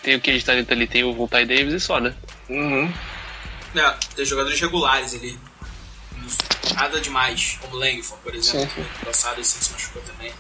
Tem 0.02 0.16
o 0.16 0.21
que 0.21 0.37
de 0.37 0.45
talento 0.45 0.73
ali, 0.73 0.87
tem 0.87 1.04
o 1.04 1.14
Vontae 1.14 1.47
Davis 1.47 1.73
e 1.75 1.81
só, 1.81 1.99
né? 2.00 2.14
Uhum. 2.49 2.93
É, 3.75 3.90
tem 4.14 4.25
jogadores 4.25 4.61
regulares 4.61 5.14
ali. 5.14 5.38
Nada 6.75 7.00
demais, 7.00 7.59
como 7.61 7.76
Langford, 7.76 8.23
por 8.23 8.35
exemplo. 8.35 8.71
Sim, 8.71 8.83
sim. 8.83 9.04
Passado 9.04 9.40
esse 9.40 9.62
se 9.64 9.73
machucou 9.73 10.02
também. 10.02 10.33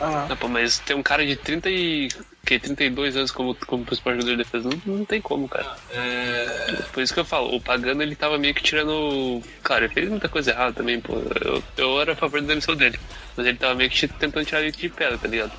Ah, 0.00 0.26
Ah, 0.30 0.36
pô, 0.36 0.48
mas 0.48 0.78
tem 0.78 0.96
um 0.96 1.02
cara 1.02 1.24
de 1.26 1.36
30 1.36 1.68
e... 1.70 2.08
Que 2.46 2.60
32 2.60 3.16
anos 3.16 3.32
como, 3.32 3.56
como 3.66 3.84
principal 3.84 4.14
jogador 4.14 4.30
de 4.30 4.36
defesa, 4.36 4.68
não, 4.68 4.98
não 4.98 5.04
tem 5.04 5.20
como, 5.20 5.48
cara. 5.48 5.76
É, 5.90 6.78
Por 6.92 7.02
isso 7.02 7.12
que 7.12 7.18
eu 7.18 7.24
falo, 7.24 7.54
o 7.54 7.60
Pagano 7.60 8.02
ele 8.02 8.14
tava 8.14 8.38
meio 8.38 8.54
que 8.54 8.62
tirando. 8.62 9.42
Claro, 9.64 9.84
ele 9.84 9.92
fez 9.92 10.08
muita 10.08 10.28
coisa 10.28 10.52
errada 10.52 10.72
também, 10.72 11.00
pô. 11.00 11.14
Eu, 11.44 11.62
eu 11.76 12.00
era 12.00 12.12
a 12.12 12.16
favor 12.16 12.40
da 12.40 12.46
demissão 12.46 12.76
dele. 12.76 12.98
Mas 13.36 13.46
ele 13.46 13.58
tava 13.58 13.74
meio 13.74 13.90
que 13.90 14.06
tentando 14.06 14.46
tirar 14.46 14.62
ele 14.62 14.70
de 14.70 14.88
pedra, 14.88 15.18
tá 15.18 15.26
ligado? 15.26 15.52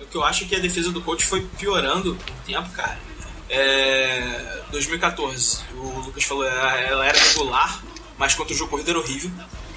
o 0.00 0.06
que 0.06 0.16
eu 0.16 0.24
acho 0.24 0.44
é 0.44 0.46
que 0.46 0.54
a 0.54 0.60
defesa 0.60 0.92
do 0.92 1.00
coach 1.00 1.26
foi 1.26 1.44
piorando 1.58 2.12
o 2.12 2.46
tempo, 2.46 2.70
cara. 2.70 2.98
É, 3.48 4.62
2014, 4.70 5.58
o 5.74 6.00
Lucas 6.06 6.24
falou, 6.24 6.44
ela 6.46 6.80
ela 6.80 7.06
era 7.06 7.18
regular, 7.18 7.82
mas 8.16 8.34
contra 8.34 8.54
o 8.54 8.56
jogo 8.56 8.70
corrido 8.70 8.90
era 8.90 8.98
horrível. 8.98 9.30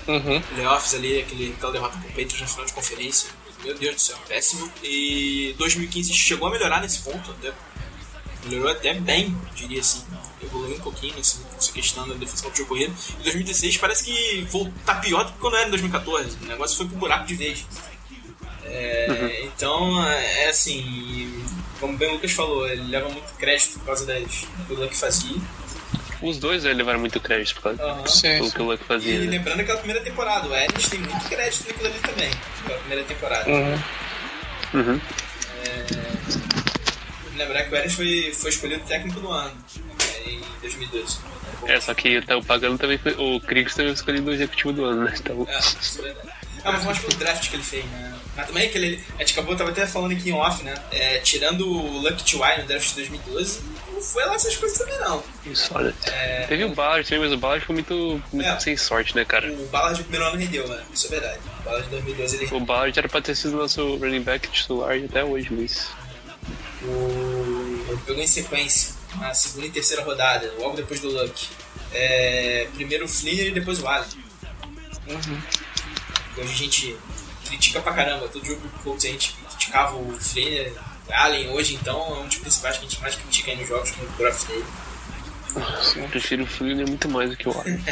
uhum. 0.08 0.42
Playoffs 0.42 0.94
ali, 0.94 1.20
aquele, 1.20 1.54
aquela 1.58 1.72
derrota 1.72 1.98
pro 1.98 2.08
Patriots 2.08 2.40
na 2.40 2.48
final 2.48 2.66
de 2.66 2.74
conferência. 2.74 3.30
Meu 3.66 3.74
Deus 3.76 3.96
do 3.96 4.02
céu, 4.02 4.18
péssimo. 4.28 4.72
E 4.84 5.56
2015 5.58 6.14
chegou 6.14 6.48
a 6.48 6.52
melhorar 6.52 6.82
nesse 6.82 7.00
ponto, 7.00 7.32
até. 7.32 7.52
Melhorou 8.46 8.72
até 8.72 8.94
bem, 8.94 9.36
diria 9.56 9.82
assim. 9.82 10.04
Evoluiu 10.42 10.76
um 10.76 10.80
pouquinho 10.80 11.16
nessa, 11.16 11.40
nessa 11.52 11.72
questão 11.72 12.08
da 12.08 12.14
defesa 12.14 12.44
contra 12.44 12.54
o 12.54 12.58
jogo 12.58 12.70
corrido. 12.70 12.96
Em 13.20 13.24
2016 13.24 13.78
parece 13.78 14.04
que 14.04 14.48
tá 14.86 14.96
pior 14.96 15.24
do 15.24 15.32
que 15.34 15.40
quando 15.40 15.58
era 15.58 15.68
em 15.68 15.72
2014. 15.72 16.38
O 16.44 16.46
negócio 16.46 16.78
foi 16.78 16.86
pro 16.86 16.98
buraco 16.98 17.26
de 17.26 17.34
vez. 17.34 17.66
É, 18.66 19.44
Então, 19.46 20.06
é 20.06 20.50
assim, 20.50 21.44
como 21.80 21.98
bem 21.98 22.10
o 22.10 22.14
Lucas 22.14 22.32
falou, 22.32 22.68
ele 22.68 22.84
leva 22.84 23.10
muito 23.10 23.34
crédito 23.34 23.80
por 23.80 23.86
causa 23.86 24.06
das, 24.06 24.46
do 24.68 24.88
que 24.88 24.96
fazia. 24.96 25.38
Os 26.26 26.40
dois 26.40 26.64
levaram 26.64 27.00
muito 27.00 27.20
crédito 27.20 27.56
por 27.56 27.64
causa 27.64 27.78
pelo 27.78 28.08
sim. 28.08 28.50
que 28.50 28.62
o 28.62 28.66
Luck 28.66 28.84
E 28.84 28.88
fazia. 28.88 29.20
né? 29.20 29.26
lembrando 29.28 29.60
aquela 29.60 29.78
primeira 29.78 30.04
temporada, 30.04 30.48
o 30.48 30.56
Ernest 30.56 30.90
tem 30.90 31.00
muito 31.00 31.30
crédito 31.30 31.68
naquilo 31.68 31.88
ali 31.88 32.00
também, 32.00 32.32
aquela 32.64 32.80
primeira 32.80 33.04
temporada. 33.04 33.50
Uhum. 33.50 33.80
Uhum. 34.74 35.02
Lembrar 37.36 37.64
que 37.64 37.72
o 37.72 37.76
Ernest 37.76 37.96
foi, 37.96 38.34
foi 38.34 38.50
escolhido 38.50 38.84
técnico 38.86 39.20
do 39.20 39.30
ano, 39.30 39.54
né, 39.54 40.32
em 40.32 40.42
2012. 40.62 41.20
É, 41.68 41.80
só 41.80 41.94
que 41.94 42.18
o 42.18 42.44
Pagano 42.44 42.78
também 42.78 42.98
foi. 42.98 43.14
O 43.14 43.40
Kriegs 43.40 43.76
também 43.76 43.92
foi 43.92 44.00
escolhido 44.00 44.30
o 44.30 44.34
executivo 44.34 44.74
do 44.74 44.86
ano, 44.86 45.04
né? 45.04 45.14
Então. 45.18 45.46
É, 45.50 45.60
isso 45.60 46.00
é 46.00 46.04
verdade. 46.04 46.45
Ah, 46.66 46.72
mas 46.72 46.84
mais 46.84 47.00
pelo 47.00 47.14
draft 47.18 47.50
que 47.50 47.56
ele 47.56 47.64
fez, 47.64 47.86
né? 47.86 48.14
Mas 48.36 48.48
também 48.48 48.70
que 48.70 48.78
ele. 48.78 49.04
A 49.16 49.20
gente 49.20 49.34
acabou, 49.34 49.56
tava 49.56 49.70
até 49.70 49.86
falando 49.88 50.12
aqui 50.12 50.30
em 50.30 50.34
off, 50.34 50.64
né? 50.64 50.74
É, 50.92 51.20
tirando 51.20 51.66
o 51.70 52.00
Lucky 52.00 52.24
T.Y. 52.24 52.62
no 52.62 52.68
draft 52.68 52.90
de 52.90 52.96
2012, 52.96 53.62
não 53.94 54.02
foi 54.02 54.26
lá 54.26 54.36
essas 54.36 54.56
coisas 54.58 54.78
também, 54.78 54.98
não. 55.00 55.24
Isso, 55.46 55.72
olha. 55.74 55.94
É, 56.06 56.46
Teve 56.48 56.66
o 56.66 56.70
Ballard 56.76 57.08
também, 57.08 57.24
mas 57.30 57.32
o 57.34 57.38
Ballard 57.38 57.66
foi 57.66 57.76
muito, 57.76 58.22
muito 58.34 58.50
É. 58.50 58.60
sem 58.60 58.76
sorte, 58.76 59.16
né, 59.16 59.24
cara? 59.24 59.50
o 59.54 59.68
Ballard 59.68 60.02
primeiro 60.04 60.26
ano 60.26 60.38
rendeu, 60.38 60.68
né? 60.68 60.84
Isso 60.94 61.08
é 61.08 61.10
verdade. 61.12 61.40
O 61.60 61.64
Ballard 61.64 61.84
de 61.86 61.92
2012 61.92 62.36
ele. 62.36 62.56
O 62.56 62.60
Ballard 62.60 63.00
era 63.00 63.08
pra 63.08 63.22
ter 63.22 63.36
sido 63.36 63.56
nosso 63.56 63.96
running 63.98 64.22
back 64.24 64.50
titular 64.50 64.98
até 64.98 65.24
hoje, 65.24 65.48
mas. 65.52 65.88
O, 66.84 67.86
ele 67.90 68.00
pegou 68.06 68.22
em 68.22 68.28
sequência, 68.28 68.96
na 69.20 69.34
segunda 69.34 69.68
e 69.68 69.70
terceira 69.70 70.04
rodada, 70.04 70.52
logo 70.60 70.76
depois 70.76 71.00
do 71.00 71.10
Luck. 71.10 71.48
É, 71.94 72.68
primeiro 72.76 73.06
o 73.06 73.08
Flinner 73.08 73.48
e 73.48 73.52
depois 73.52 73.80
o 73.82 73.88
Allen. 73.88 74.08
Hoje 76.38 76.52
a 76.52 76.58
gente 76.58 76.98
critica 77.46 77.82
pra 77.82 77.94
caramba, 77.94 78.28
todo 78.28 78.46
jogo 78.46 78.62
Colts 78.84 79.06
a 79.06 79.10
gente 79.10 79.34
criticava 79.50 79.96
o 79.96 80.20
Flinner. 80.20 80.74
Allen 81.12 81.50
hoje 81.50 81.76
então 81.76 82.16
é 82.16 82.20
um 82.20 82.28
dos 82.28 82.38
principais 82.38 82.78
que 82.78 82.86
a 82.86 82.90
gente 82.90 83.02
mais 83.02 83.16
critica 83.16 83.52
aí 83.52 83.58
nos 83.58 83.68
jogos 83.68 83.92
com 83.92 84.04
o 84.04 84.08
draft 84.18 84.48
dele. 84.48 84.66
Eu 85.96 86.10
prefiro 86.10 86.44
o 86.44 86.48
Flinner 86.48 86.88
muito 86.88 87.08
mais 87.08 87.30
do 87.30 87.38
que 87.38 87.48
o 87.48 87.52
Allen. 87.52 87.84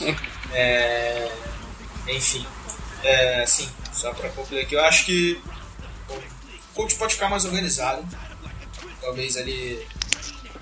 É, 0.50 1.30
enfim, 2.08 2.46
é, 3.02 3.42
assim, 3.42 3.68
só 3.92 4.14
pra 4.14 4.28
concluir 4.30 4.60
aqui, 4.60 4.74
eu 4.74 4.84
acho 4.84 5.04
que 5.04 5.40
o 6.08 6.22
coach 6.74 6.94
pode 6.94 7.14
ficar 7.14 7.28
mais 7.28 7.44
organizado. 7.44 8.06
Talvez 9.00 9.36
ali 9.36 9.86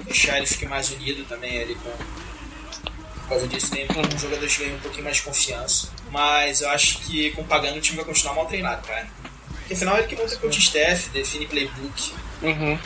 deixar 0.04 0.38
ele 0.38 0.46
fique 0.46 0.66
mais 0.66 0.90
unido 0.90 1.24
também 1.28 1.60
ali 1.60 1.74
com. 1.76 1.90
Por 1.90 3.28
causa 3.28 3.48
disso, 3.48 3.70
tem 3.70 3.86
um 3.86 4.18
jogador 4.18 4.46
que 4.46 4.58
ganha 4.58 4.76
um 4.76 4.80
pouquinho 4.80 5.04
mais 5.04 5.16
de 5.16 5.22
confiança. 5.22 5.88
Mas 6.16 6.62
eu 6.62 6.70
acho 6.70 7.00
que 7.00 7.30
com 7.32 7.42
o 7.42 7.44
Pagano 7.44 7.76
o 7.76 7.80
time 7.80 7.96
vai 7.96 8.06
continuar 8.06 8.34
mal 8.34 8.46
treinado, 8.46 8.80
cara. 8.86 9.06
Porque 9.50 9.74
afinal 9.74 9.98
ele 9.98 10.06
que 10.06 10.16
monta 10.16 10.34
coach 10.38 10.58
staff, 10.60 11.10
define 11.10 11.46
playbook. 11.46 12.12
Uhum. 12.40 12.78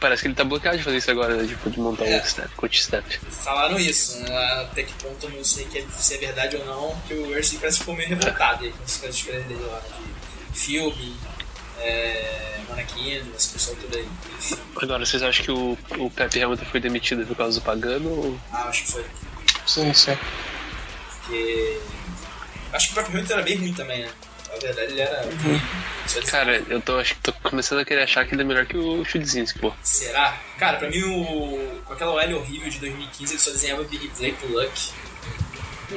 Parece 0.00 0.22
que 0.22 0.28
ele 0.28 0.34
tá 0.34 0.42
bloqueado 0.44 0.78
de 0.78 0.84
fazer 0.84 0.96
isso 0.96 1.10
agora? 1.10 1.46
Tipo, 1.46 1.68
de 1.68 1.78
montar 1.80 2.06
É. 2.06 2.18
um 2.18 2.24
step, 2.24 2.48
coach 2.56 2.82
step. 2.82 3.18
Falaram 3.30 3.78
isso, 3.78 4.20
né? 4.20 4.62
até 4.62 4.84
que 4.84 4.92
ponto 4.94 5.26
eu 5.26 5.30
não 5.30 5.44
sei 5.44 5.66
que 5.66 5.78
é- 5.80 5.84
se 5.98 6.14
é 6.14 6.16
verdade 6.18 6.56
ou 6.56 6.64
não, 6.64 6.96
que 7.06 7.12
o 7.12 7.28
Ursi 7.36 7.56
parece 7.58 7.76
que 7.78 7.82
ficou 7.84 7.94
meio 7.94 8.08
revoltado 8.08 8.64
aí 8.64 8.70
com 8.70 8.84
as 8.84 8.96
coisas 8.96 9.20
que 9.22 9.32
dele 9.32 9.58
lá, 9.66 9.80
né? 9.80 9.96
de 10.50 10.58
filme, 10.58 11.14
é, 11.80 12.60
Manaquino, 12.70 13.34
esse 13.36 13.48
pessoal 13.50 13.76
tudo 13.76 13.96
aí. 13.98 14.08
Enfim, 14.38 14.56
Agora, 14.80 15.04
vocês 15.04 15.22
acham 15.22 15.44
que 15.44 15.50
o, 15.50 15.78
o 15.98 16.10
Pepe 16.10 16.42
Hamilton 16.42 16.64
foi 16.64 16.80
demitido 16.80 17.26
por 17.26 17.36
causa 17.36 17.60
do 17.60 17.64
Pagano 17.64 18.08
ou. 18.08 18.40
ah, 18.50 18.64
acho 18.68 18.84
que 18.84 18.92
foi. 18.92 19.04
Sim, 19.66 19.92
sim. 19.92 20.16
Porque. 21.20 21.80
Acho 22.72 22.86
que 22.86 22.92
o 22.92 22.94
próprio 22.94 23.14
Hamilton 23.16 23.32
era 23.34 23.42
bem 23.42 23.56
ruim 23.56 23.72
também, 23.74 24.02
né? 24.02 24.10
Na 24.50 24.58
verdade, 24.58 24.92
ele 24.92 25.00
era. 25.00 25.22
de- 25.26 26.26
Cara, 26.30 26.62
eu 26.68 26.80
tô, 26.80 26.96
acho 26.98 27.14
que 27.14 27.20
tô 27.20 27.32
começando 27.34 27.80
a 27.80 27.84
querer 27.84 28.02
achar 28.02 28.24
que 28.26 28.34
ele 28.34 28.42
é 28.42 28.44
melhor 28.44 28.64
que 28.66 28.76
o 28.76 29.04
Chudzinski, 29.04 29.58
pô. 29.58 29.72
Será? 29.82 30.36
Cara, 30.58 30.78
pra 30.78 30.88
mim, 30.88 31.02
o... 31.02 31.80
com 31.84 31.92
aquela 31.92 32.12
OL 32.12 32.36
horrível 32.38 32.68
de 32.70 32.78
2015, 32.78 33.32
ele 33.34 33.40
só 33.40 33.50
desenhava 33.50 33.84
Big 33.84 34.08
Play 34.08 34.32
pro 34.32 34.48
Luck. 34.50 34.90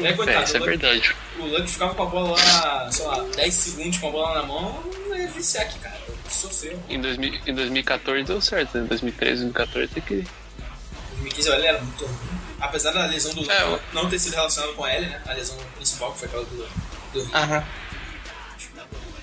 É, 0.04 0.14
coitado, 0.14 0.40
É, 0.40 0.44
isso 0.44 0.56
é 0.58 0.60
o 0.60 0.64
Luck- 0.64 0.70
verdade. 0.78 1.16
O 1.40 1.46
Luck 1.46 1.68
ficava 1.70 1.96
com 1.96 2.04
a 2.04 2.06
bola 2.06 2.32
lá, 2.38 2.92
sei 2.92 3.06
lá, 3.06 3.24
10 3.36 3.54
segundos 3.54 3.98
com 4.00 4.08
a 4.10 4.12
bola 4.12 4.42
na 4.42 4.48
mão, 4.48 4.84
não 5.08 5.18
ia 5.18 5.28
viciar 5.28 5.64
aqui, 5.66 5.80
cara. 5.80 6.00
Sofreu. 6.30 6.82
Em, 6.90 7.00
2000, 7.02 7.40
em 7.46 7.54
2014 7.54 8.24
deu 8.24 8.42
certo, 8.42 8.78
né? 8.78 8.84
Em 8.86 8.88
2013, 8.88 9.42
2014 9.44 9.88
tem 9.94 10.04
que. 10.04 10.14
Em 10.16 11.22
2015 11.24 11.50
o 11.50 11.54
L 11.54 11.66
era 11.68 11.82
muito 11.82 12.06
ruim. 12.06 12.41
Apesar 12.62 12.92
da 12.92 13.06
lesão 13.06 13.34
do 13.34 13.50
É, 13.52 13.80
não 13.94 14.10
ter 14.10 14.20
sido 14.20 14.34
relacionada 14.36 14.74
com 14.74 14.84
a 14.84 14.92
L, 14.92 15.06
né? 15.08 15.22
A 15.28 15.34
lesão 15.34 15.58
principal, 15.76 16.12
que 16.14 16.20
foi 16.20 16.28
aquela 16.28 16.44
do, 16.46 16.70
do 17.14 17.24
Rio. 17.24 17.36
Aham. 17.36 17.64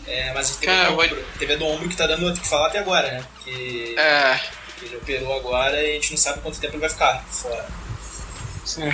É, 0.07 0.33
mas 0.33 0.47
a 0.47 0.53
gente 0.53 0.61
teve, 0.61 0.73
Cara, 0.73 0.89
do 0.91 1.01
ombro, 1.01 1.25
teve 1.39 1.53
a 1.53 1.57
do 1.57 1.67
ombro 1.67 1.89
que 1.89 1.97
tá 1.97 2.07
dando 2.07 2.29
o 2.31 2.35
que 2.35 2.49
falar 2.49 2.69
até 2.69 2.79
agora, 2.79 3.11
né? 3.13 3.25
Que, 3.45 3.95
É, 3.99 4.41
que 4.79 4.87
ele 4.87 4.97
operou 4.97 5.37
agora 5.37 5.83
e 5.83 5.91
a 5.91 5.95
gente 5.95 6.11
não 6.13 6.17
sabe 6.19 6.41
quanto 6.41 6.59
tempo 6.59 6.75
ele 6.75 6.81
vai 6.81 6.89
ficar 6.89 7.23
fora. 7.25 7.67
sim. 8.65 8.89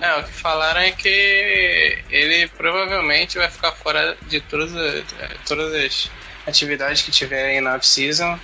É, 0.00 0.16
o 0.16 0.24
que 0.24 0.32
falaram 0.32 0.80
é 0.80 0.90
que 0.92 1.98
ele 2.10 2.48
provavelmente 2.56 3.36
vai 3.38 3.50
ficar 3.50 3.72
fora 3.72 4.16
de 4.22 4.40
todas 4.40 4.74
as, 4.74 5.04
todas 5.46 5.74
as 5.74 6.10
atividades 6.46 7.02
que 7.02 7.10
tiverem 7.10 7.60
na 7.60 7.76
off-season 7.76 8.38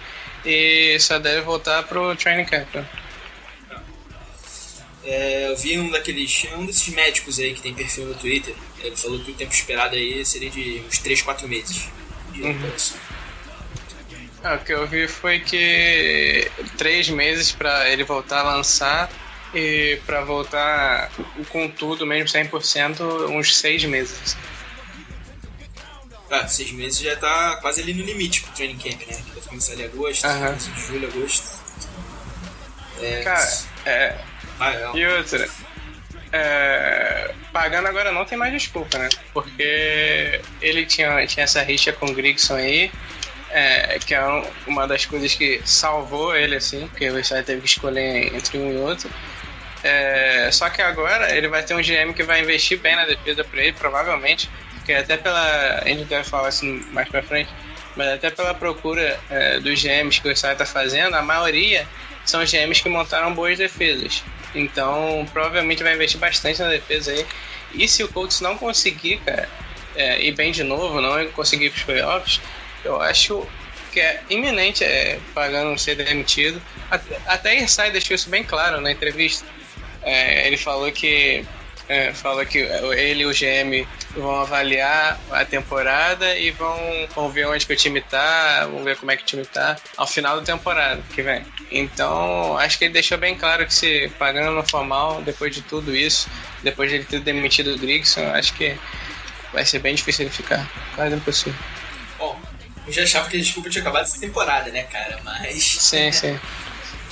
e 0.45 0.99
só 1.01 1.19
deve 1.19 1.41
voltar 1.43 1.83
pro 1.85 2.15
training 2.17 2.45
camp. 2.45 2.75
né? 2.75 2.87
É, 5.05 5.49
eu 5.51 5.57
vi 5.57 5.79
um 5.79 5.91
daqueles. 5.91 6.47
um 6.57 6.67
desses 6.67 6.89
médicos 6.89 7.39
aí 7.39 7.55
que 7.55 7.63
tem 7.63 7.75
perfil 7.75 8.07
no 8.07 8.15
Twitter. 8.15 8.55
Ele 8.81 8.97
falou 8.97 9.19
que 9.21 9.31
o 9.31 9.35
tempo 9.35 9.53
esperado 9.53 9.97
aí 9.97 10.25
seria 10.25 10.51
de 10.51 10.83
uns 10.87 10.99
3, 10.99 11.23
4 11.23 11.49
meses 11.49 11.89
de 12.33 12.43
recuperação. 12.43 12.99
É, 14.43 14.55
o 14.55 14.59
que 14.59 14.73
eu 14.73 14.87
vi 14.87 15.07
foi 15.07 15.41
que 15.41 16.51
três 16.79 17.11
meses 17.11 17.53
pra 17.53 17.91
ele 17.91 18.05
voltar 18.05 18.41
a 18.41 18.55
lançar 18.55 19.11
e 19.55 19.99
pra 20.07 20.23
voltar 20.23 21.11
com 21.51 21.69
tudo, 21.69 22.07
mesmo 22.07 22.27
100%, 22.29 23.29
uns 23.31 23.57
seis 23.57 23.85
meses. 23.85 24.37
Ah, 26.31 26.47
seis 26.47 26.71
meses 26.73 27.01
já 27.01 27.17
tá 27.17 27.57
quase 27.57 27.83
ali 27.83 27.93
no 27.93 28.05
limite 28.05 28.43
pro 28.43 28.53
training 28.53 28.79
camp, 28.79 29.01
né? 29.09 29.17
Que 29.27 29.31
vai 29.33 29.43
começar 29.49 29.73
ali 29.73 29.85
agosto, 29.85 30.23
começo 30.23 30.71
de 30.71 30.81
julho, 30.81 31.09
agosto. 31.09 31.61
É, 33.03 33.23
Cara, 33.23 33.63
é, 33.87 34.19
ah, 34.61 34.93
E 34.95 35.07
outra, 35.07 35.49
é, 36.33 37.31
pagando 37.53 37.89
agora 37.89 38.13
não 38.13 38.25
tem 38.25 38.39
mais 38.39 38.53
desculpa, 38.53 38.99
né? 38.99 39.09
Porque 39.33 40.41
ele 40.61 40.87
tinha, 40.87 41.27
tinha 41.27 41.45
essa 41.45 41.63
rixa 41.63 41.93
com 41.93 42.07
o 42.07 42.15
Grigson 42.15 42.55
aí, 42.57 42.91
é, 43.51 43.99
que 43.99 44.15
é 44.15 44.25
um- 44.25 44.45
uma 44.67 44.87
das 44.87 45.07
coisas 45.07 45.35
que 45.35 45.61
salvou 45.65 46.37
ele, 46.37 46.57
assim, 46.57 46.87
porque 46.89 47.09
o 47.11 47.15
Versailles 47.15 47.47
teve 47.47 47.61
que 47.63 47.69
escolher 47.69 48.35
entre 48.35 48.59
um 48.59 48.73
e 48.73 48.77
outro. 48.77 49.11
É, 49.83 50.51
só 50.53 50.69
que 50.69 50.83
agora 50.83 51.35
ele 51.35 51.49
vai 51.49 51.63
ter 51.63 51.75
um 51.75 51.83
GM 51.83 52.13
que 52.13 52.23
vai 52.23 52.41
investir 52.43 52.79
bem 52.79 52.95
na 52.95 53.07
defesa 53.07 53.43
pra 53.43 53.61
ele, 53.63 53.73
provavelmente, 53.73 54.49
porque 54.75 54.93
até 54.93 55.17
pela. 55.17 55.81
A 55.83 55.89
gente 55.89 56.05
deve 56.05 56.25
falar 56.29 56.51
isso 56.51 56.65
mais 56.93 57.09
pra 57.09 57.23
frente. 57.23 57.51
mas 57.97 58.09
até 58.09 58.31
pela 58.31 58.55
procura 58.55 59.19
é, 59.31 59.59
dos 59.59 59.81
GMs 59.83 60.21
que 60.21 60.29
o 60.29 60.37
Sai 60.37 60.55
tá 60.55 60.65
fazendo, 60.65 61.15
a 61.17 61.23
maioria 61.23 61.87
são 62.25 62.45
GMs 62.45 62.81
que 62.83 62.89
montaram 62.89 63.35
boas 63.35 63.59
defesas. 63.59 64.23
Então, 64.55 65.27
provavelmente 65.33 65.83
vai 65.83 65.95
investir 65.95 66.19
bastante 66.19 66.61
na 66.61 66.69
defesa 66.69 67.13
aí. 67.13 67.27
E 67.75 67.87
se 67.87 68.03
o 68.03 68.09
Colts 68.09 68.41
não 68.41 68.57
conseguir, 68.57 69.19
cara, 69.19 69.49
é, 69.95 70.23
ir 70.23 70.33
bem 70.33 70.53
de 70.53 70.63
novo, 70.63 71.01
não 71.01 71.27
conseguir 71.29 71.67
ir 71.67 71.71
pros 71.71 71.85
playoffs, 71.85 72.41
eu 72.85 73.01
acho 73.01 73.47
que 73.93 74.01
é 74.01 74.23
iminente 74.31 74.85
é, 74.85 75.19
pagando 75.35 75.79
ser 75.79 75.97
demitido. 75.97 76.61
Até, 76.91 77.21
até 77.27 77.61
Irsay 77.61 77.91
deixou 77.91 78.15
isso 78.15 78.31
bem 78.31 78.45
claro 78.45 78.81
na 78.81 78.91
entrevista. 78.91 79.47
É, 80.03 80.47
ele 80.47 80.57
falou 80.57 80.91
que 80.91 81.45
é, 81.89 82.13
falou 82.13 82.45
que 82.47 82.59
ele 82.59 83.23
e 83.23 83.27
o 83.27 83.33
GM 83.33 83.87
vão 84.15 84.41
avaliar 84.41 85.19
a 85.31 85.45
temporada 85.45 86.37
e 86.37 86.51
vão, 86.51 86.77
vão 87.15 87.29
ver 87.31 87.47
onde 87.47 87.67
que 87.67 87.73
o 87.73 87.77
time 87.77 88.01
tá, 88.01 88.67
vão 88.67 88.83
ver 88.83 88.97
como 88.97 89.11
é 89.11 89.17
que 89.17 89.23
o 89.23 89.27
time 89.27 89.45
tá 89.45 89.77
ao 89.97 90.07
final 90.07 90.37
da 90.39 90.43
temporada 90.43 91.01
que 91.15 91.23
vem. 91.23 91.45
Então, 91.71 92.57
acho 92.59 92.79
que 92.79 92.87
ele 92.87 92.95
deixou 92.95 93.19
bem 93.19 93.37
claro 93.37 93.67
que 93.67 93.75
se 93.75 94.11
pagando 94.19 94.53
não 94.53 94.67
for 94.67 94.85
mal, 94.85 95.23
depois 95.23 95.55
de 95.55 95.63
tudo 95.63 95.95
isso, 95.95 96.29
depois 96.63 96.91
de 96.91 96.97
ele 96.97 97.05
ter 97.05 97.21
demitido 97.21 97.75
o 97.75 97.79
Grigson, 97.79 98.27
acho 98.33 98.53
que 98.55 98.77
vai 99.53 99.65
ser 99.65 99.79
bem 99.79 99.95
difícil 99.95 100.25
ele 100.25 100.35
ficar. 100.35 100.69
Quase 100.95 101.15
impossível. 101.15 101.59
Bom, 102.19 102.41
eu 102.87 102.93
já 102.93 103.03
achava 103.03 103.29
que 103.29 103.37
a 103.37 103.41
desculpa 103.41 103.71
tinha 103.71 103.83
acabado 103.83 104.03
essa 104.03 104.19
temporada, 104.19 104.71
né, 104.71 104.83
cara? 104.85 105.21
Mas. 105.25 105.63
Sim, 105.63 106.11
sim. 106.13 106.39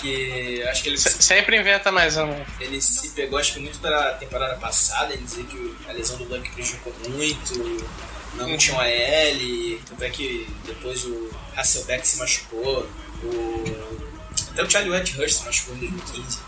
Que 0.00 0.62
acho 0.64 0.82
que 0.82 0.88
ele, 0.90 0.98
Se- 0.98 1.22
Sempre 1.22 1.56
inventa 1.58 1.90
mais 1.92 2.16
um. 2.16 2.32
ele 2.60 2.80
se 2.80 3.08
pegou, 3.10 3.38
acho 3.38 3.54
que 3.54 3.60
muito 3.60 3.78
pela 3.78 4.12
temporada 4.14 4.54
passada. 4.56 5.12
Ele 5.12 5.22
dizia 5.22 5.44
que 5.44 5.76
a 5.88 5.92
lesão 5.92 6.16
do 6.16 6.24
Luck 6.24 6.50
prejudicou 6.52 6.92
muito, 7.08 7.86
não 8.34 8.56
tinha 8.56 8.76
um 8.76 8.80
AL. 8.80 9.78
Tanto 9.88 10.04
é 10.04 10.10
que 10.10 10.48
depois 10.64 11.04
o 11.04 11.30
Hasselbeck 11.56 12.06
se 12.06 12.18
machucou, 12.18 12.88
o, 13.22 13.98
até 14.52 14.62
o 14.62 14.70
Charlie 14.70 14.90
Whitehurst 14.96 15.38
se 15.40 15.44
machucou 15.44 15.74
em 15.76 15.80
2015. 15.80 16.38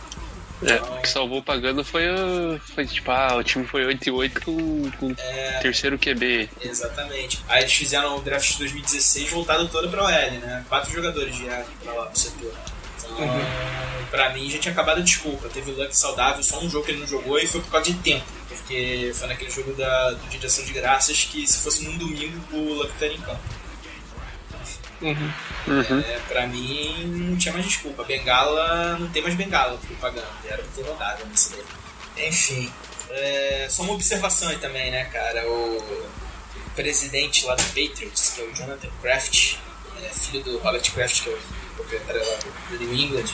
É, 0.62 0.74
o 0.74 1.00
que 1.00 1.08
salvou 1.08 1.42
pagando 1.42 1.82
foi, 1.82 2.06
o- 2.10 2.60
foi 2.74 2.86
tipo, 2.86 3.10
ah, 3.10 3.34
o 3.36 3.42
time 3.42 3.66
foi 3.66 3.82
8 3.86 4.06
e 4.08 4.10
8 4.10 4.42
com, 4.42 4.90
com 4.98 5.14
terceiro 5.62 5.98
QB. 5.98 6.50
Exatamente. 6.60 7.42
Aí 7.48 7.62
eles 7.62 7.72
fizeram 7.72 8.18
o 8.18 8.20
draft 8.20 8.52
de 8.52 8.58
2016 8.58 9.30
voltado 9.30 9.66
todo 9.68 9.88
pra 9.88 10.04
OL, 10.04 10.10
né? 10.10 10.62
Quatro 10.68 10.92
jogadores 10.92 11.34
vieram 11.34 11.64
pra 11.82 11.94
lá 11.94 12.06
pro 12.06 12.18
setor. 12.20 12.52
Pra 14.10 14.30
mim 14.30 14.50
já 14.50 14.58
tinha 14.58 14.72
acabado 14.72 14.98
a 14.98 15.02
desculpa. 15.02 15.48
Teve 15.48 15.70
o 15.70 15.76
Luck 15.76 15.96
saudável, 15.96 16.42
só 16.42 16.60
um 16.60 16.68
jogo 16.68 16.84
que 16.84 16.90
ele 16.92 17.00
não 17.00 17.06
jogou 17.06 17.38
e 17.38 17.46
foi 17.46 17.60
por 17.60 17.70
causa 17.70 17.92
de 17.92 17.98
tempo. 17.98 18.26
Porque 18.48 19.12
foi 19.14 19.28
naquele 19.28 19.50
jogo 19.50 19.72
da, 19.74 20.10
do 20.10 20.28
Dia 20.28 20.40
de 20.40 20.46
Ação 20.46 20.64
de 20.64 20.72
Graças 20.72 21.24
que 21.24 21.46
se 21.46 21.58
fosse 21.58 21.84
num 21.84 21.96
domingo 21.96 22.40
o 22.52 22.74
Luck 22.74 22.92
estaria 22.92 23.16
em 23.16 23.20
campo. 23.20 23.40
Uhum. 25.02 26.00
É, 26.00 26.20
pra 26.28 26.46
mim 26.46 27.06
não 27.06 27.36
tinha 27.36 27.54
mais 27.54 27.64
desculpa. 27.64 28.04
Bengala 28.04 28.98
não 28.98 29.08
tem 29.08 29.22
mais 29.22 29.34
bengala 29.34 29.78
pro 29.78 29.94
pagando. 29.96 30.26
Era 30.44 30.62
pra 30.62 30.72
ter 30.74 30.82
rodado 30.82 31.26
nesse 31.26 31.52
daí. 31.52 32.28
Enfim. 32.28 32.70
É, 33.10 33.66
só 33.70 33.82
uma 33.82 33.94
observação 33.94 34.48
aí 34.48 34.58
também, 34.58 34.90
né, 34.90 35.04
cara? 35.04 35.48
O 35.48 36.08
presidente 36.74 37.44
lá 37.46 37.54
do 37.54 37.62
Patriots, 37.64 38.32
que 38.34 38.40
é 38.40 38.44
o 38.44 38.54
Jonathan 38.54 38.88
Kraft, 39.02 39.56
é, 40.02 40.08
filho 40.08 40.42
do 40.44 40.58
Robert 40.58 40.82
Kraft, 40.92 41.22
que 41.22 41.30
é 41.30 41.32
o 41.32 41.38
proprietário 41.80 42.20
lá 42.20 42.38
do 42.70 42.78
New 42.78 42.94
England, 42.94 43.26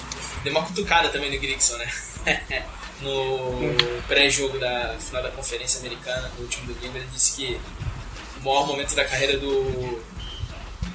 deu 0.43 0.53
uma 0.53 0.65
cutucada 0.65 1.09
também 1.09 1.31
no 1.31 1.39
Grigson, 1.39 1.77
né? 1.77 1.93
no 3.01 4.03
pré-jogo 4.09 4.59
da 4.59 4.97
final 4.99 5.23
da 5.23 5.31
conferência 5.31 5.81
americana, 5.81 6.31
no 6.37 6.43
último 6.43 6.73
domingo, 6.73 6.97
ele 6.97 7.07
disse 7.13 7.37
que 7.37 7.61
o 8.41 8.45
maior 8.45 8.67
momento 8.67 8.95
da 8.95 9.05
carreira 9.05 9.39
do 9.39 10.03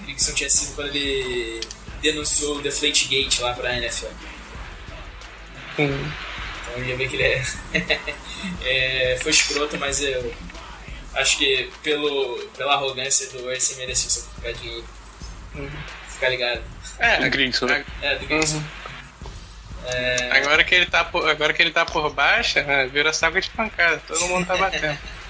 Grigson 0.03 0.33
tinha 0.33 0.49
sido 0.49 0.75
quando 0.75 0.87
ele 0.95 1.61
denunciou 2.01 2.57
o 2.57 2.61
Deflategate 2.61 3.41
lá 3.41 3.53
pra 3.53 3.77
NFL. 3.77 4.07
Uhum. 5.77 6.11
Então 6.71 6.83
ia 6.83 6.97
ver 6.97 7.09
que 7.09 7.15
ele 7.15 7.23
é, 7.23 7.43
é, 9.13 9.19
foi 9.21 9.31
escroto, 9.31 9.77
mas 9.77 10.01
eu 10.01 10.33
acho 11.15 11.37
que 11.37 11.69
pelo, 11.83 12.39
pela 12.57 12.73
arrogância 12.73 13.29
do 13.29 13.45
Ursi 13.45 13.75
merecia 13.75 14.07
essa 14.07 14.21
cutucadinha 14.21 14.75
aí. 14.75 14.83
Ficar 16.21 16.29
ligado. 16.29 16.61
É, 16.99 17.25
O 17.25 17.31
Grigson, 17.31 17.65
né? 17.65 17.83
É, 17.99 18.15
do. 18.15 18.31
Uhum. 18.31 18.63
Agora 20.31 20.63
que 20.63 20.75
ele 20.75 20.85
tá 20.85 21.03
por, 21.03 21.27
agora 21.27 21.51
que 21.51 21.63
ele 21.63 21.71
tá 21.71 21.83
por 21.83 22.13
baixo, 22.13 22.59
é, 22.59 22.85
vira 22.85 23.11
saco 23.11 23.41
de 23.41 23.49
pancada. 23.49 23.99
Todo 24.07 24.27
mundo 24.27 24.45
tá 24.45 24.55
batendo. 24.55 24.97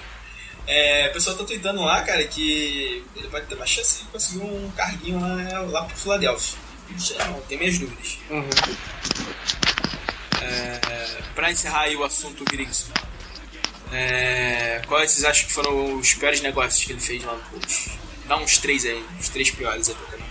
É, 0.64 1.08
o 1.08 1.12
pessoal 1.12 1.36
tá 1.36 1.42
tweetando 1.42 1.82
lá, 1.82 2.02
cara, 2.02 2.24
que 2.24 3.04
ele 3.16 3.26
pode 3.26 3.46
ter 3.46 3.56
uma 3.56 3.66
chance 3.66 4.04
de 4.04 4.04
conseguir 4.10 4.44
um 4.44 4.70
carguinho 4.76 5.20
lá, 5.20 5.60
lá 5.62 5.84
pro 5.86 5.96
Philadelphia. 5.96 6.56
Não 6.88 6.98
sei, 7.00 7.18
não, 7.18 7.40
tem 7.40 7.58
minhas 7.58 7.76
dúvidas. 7.80 8.18
Uhum. 8.30 8.48
É, 10.40 11.22
pra 11.34 11.50
encerrar 11.50 11.80
aí 11.80 11.96
o 11.96 12.04
assunto 12.04 12.44
Grigson, 12.44 12.92
é, 13.92 14.82
quais 14.86 15.10
vocês 15.10 15.24
acham 15.24 15.48
que 15.48 15.52
foram 15.52 15.96
os 15.96 16.14
piores 16.14 16.40
negócios 16.40 16.84
que 16.84 16.92
ele 16.92 17.00
fez 17.00 17.24
lá 17.24 17.34
no 17.34 17.40
Colts? 17.40 17.88
Dá 18.28 18.36
uns 18.36 18.56
três 18.58 18.84
aí, 18.84 19.04
uns 19.18 19.28
três 19.30 19.50
piores 19.50 19.88
aí 19.88 19.96
pra 19.96 20.21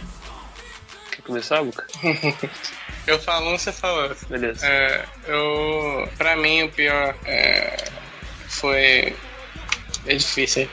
começar, 1.31 1.61
Luca? 1.61 1.85
Eu 3.07 3.17
falo 3.17 3.49
um, 3.49 3.57
você 3.57 3.71
fala 3.71 4.03
outro. 4.09 4.27
Beleza. 4.27 4.63
É, 4.63 5.05
eu, 5.27 6.07
pra 6.19 6.35
mim, 6.35 6.61
o 6.61 6.69
pior 6.69 7.15
é, 7.25 7.75
foi. 8.47 9.15
É 10.05 10.15
difícil. 10.15 10.69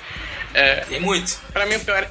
É, 0.53 0.77
Tem 0.81 1.01
muito. 1.01 1.41
Pra 1.55 1.65
mim, 1.65 1.77
o 1.77 1.81
pior, 1.81 2.11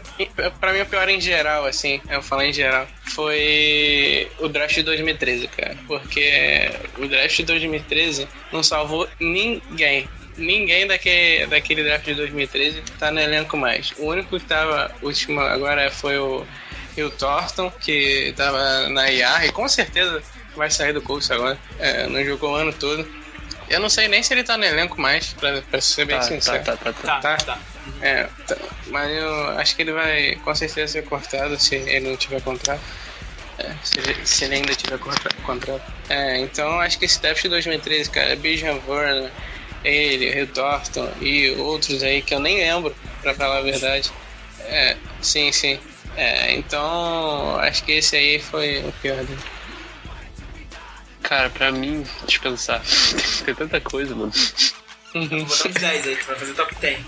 pra 0.60 0.74
mim, 0.74 0.82
o 0.82 0.86
pior 0.88 1.08
em 1.08 1.22
geral, 1.22 1.66
assim, 1.68 2.02
eu 2.10 2.22
falo 2.24 2.42
em 2.42 2.52
geral, 2.52 2.88
foi 3.14 4.28
o 4.40 4.48
draft 4.48 4.74
de 4.74 4.84
2013, 4.84 5.48
cara. 5.50 5.78
Porque 5.88 6.72
o 6.98 7.08
draft 7.08 7.38
de 7.38 7.44
2013 7.44 8.28
não 8.52 8.64
salvou 8.64 9.08
ninguém. 9.20 10.10
Ninguém 10.36 10.88
daquele, 10.88 11.46
daquele 11.46 11.84
draft 11.84 12.06
de 12.06 12.16
2013 12.16 12.82
tá 12.98 13.12
no 13.12 13.20
elenco 13.20 13.56
mais. 13.56 13.94
O 13.98 14.06
único 14.06 14.40
que 14.40 14.46
tava 14.46 14.92
último 15.04 15.40
agora 15.42 15.92
foi 15.92 16.18
o 16.18 16.44
Rio 16.98 17.10
Thornton, 17.12 17.72
que 17.80 18.34
tava 18.36 18.90
na 18.90 19.06
IAR 19.08 19.46
e 19.46 19.52
com 19.52 19.68
certeza 19.70 20.22
vai 20.56 20.70
sair 20.72 20.92
do 20.94 21.02
curso 21.02 21.32
agora. 21.34 21.58
É, 21.80 22.08
não 22.08 22.24
jogou 22.26 22.52
o 22.52 22.56
ano 22.56 22.74
todo. 22.74 23.08
Eu 23.70 23.80
não 23.80 23.90
sei 23.90 24.08
nem 24.08 24.24
se 24.24 24.34
ele 24.34 24.44
tá 24.44 24.58
no 24.58 24.64
elenco 24.66 25.00
mais, 25.00 25.34
pra, 25.34 25.62
pra 25.62 25.80
ser 25.80 26.06
bem 26.06 26.18
Tá, 26.18 26.24
sincero. 26.24 26.64
tá, 26.64 26.76
tá, 26.78 26.94
tá, 26.94 26.94
tá. 26.94 27.20
Tá, 27.20 27.38
Tá. 27.38 27.38
tá. 27.54 27.60
É, 28.02 28.28
tá, 28.48 28.58
mas 28.88 29.12
eu 29.16 29.50
acho 29.60 29.76
que 29.76 29.82
ele 29.84 29.92
vai 29.92 30.36
com 30.44 30.54
certeza 30.56 30.92
ser 30.94 31.04
cortado 31.06 31.58
se 31.60 31.76
ele 31.76 32.00
não 32.10 32.18
tiver 32.18 32.42
contrato. 32.42 32.82
É, 33.60 33.72
se, 33.84 34.00
ele- 34.00 34.26
se 34.26 34.46
ele 34.46 34.56
ainda 34.56 34.74
tiver 34.76 34.98
contra- 35.00 35.34
contrato. 35.44 35.82
É, 36.10 36.38
então 36.40 36.80
acho 36.80 36.98
que 37.00 37.06
esse 37.06 37.20
draft 37.22 37.42
de 37.42 37.50
2013, 37.50 38.10
cara, 38.10 38.36
Bijan 38.36 38.80
Werner, 38.88 39.32
ele, 39.84 40.32
Rio 40.32 40.48
Thornton 40.48 41.10
e 41.22 41.52
outros 41.52 42.02
aí 42.04 42.22
que 42.22 42.34
eu 42.34 42.40
nem 42.40 42.58
lembro, 42.58 42.96
pra 43.22 43.34
falar 43.34 43.58
a 43.60 43.62
verdade. 43.62 44.12
É, 44.62 44.96
sim, 45.22 45.52
sim. 45.52 45.80
É, 46.18 46.56
então 46.56 47.58
acho 47.60 47.84
que 47.84 47.92
esse 47.94 48.16
aí 48.16 48.40
foi 48.40 48.80
o 48.80 48.92
pior 48.94 49.24
dele. 49.24 49.40
Cara, 51.22 51.50
pra 51.50 51.72
mim, 51.72 52.04
deixa 52.22 52.38
eu 52.38 52.52
pensar. 52.52 52.82
Tem 53.46 53.54
tanta 53.54 53.80
coisa, 53.80 54.16
mano. 54.16 54.32
Vou 55.14 55.46
botar 55.46 55.70
uns 55.70 55.76
10 55.76 56.08
aí, 56.08 56.16
tu 56.16 56.26
vai 56.26 56.36
fazer 56.36 56.54
top 56.56 56.76
10. 56.76 57.00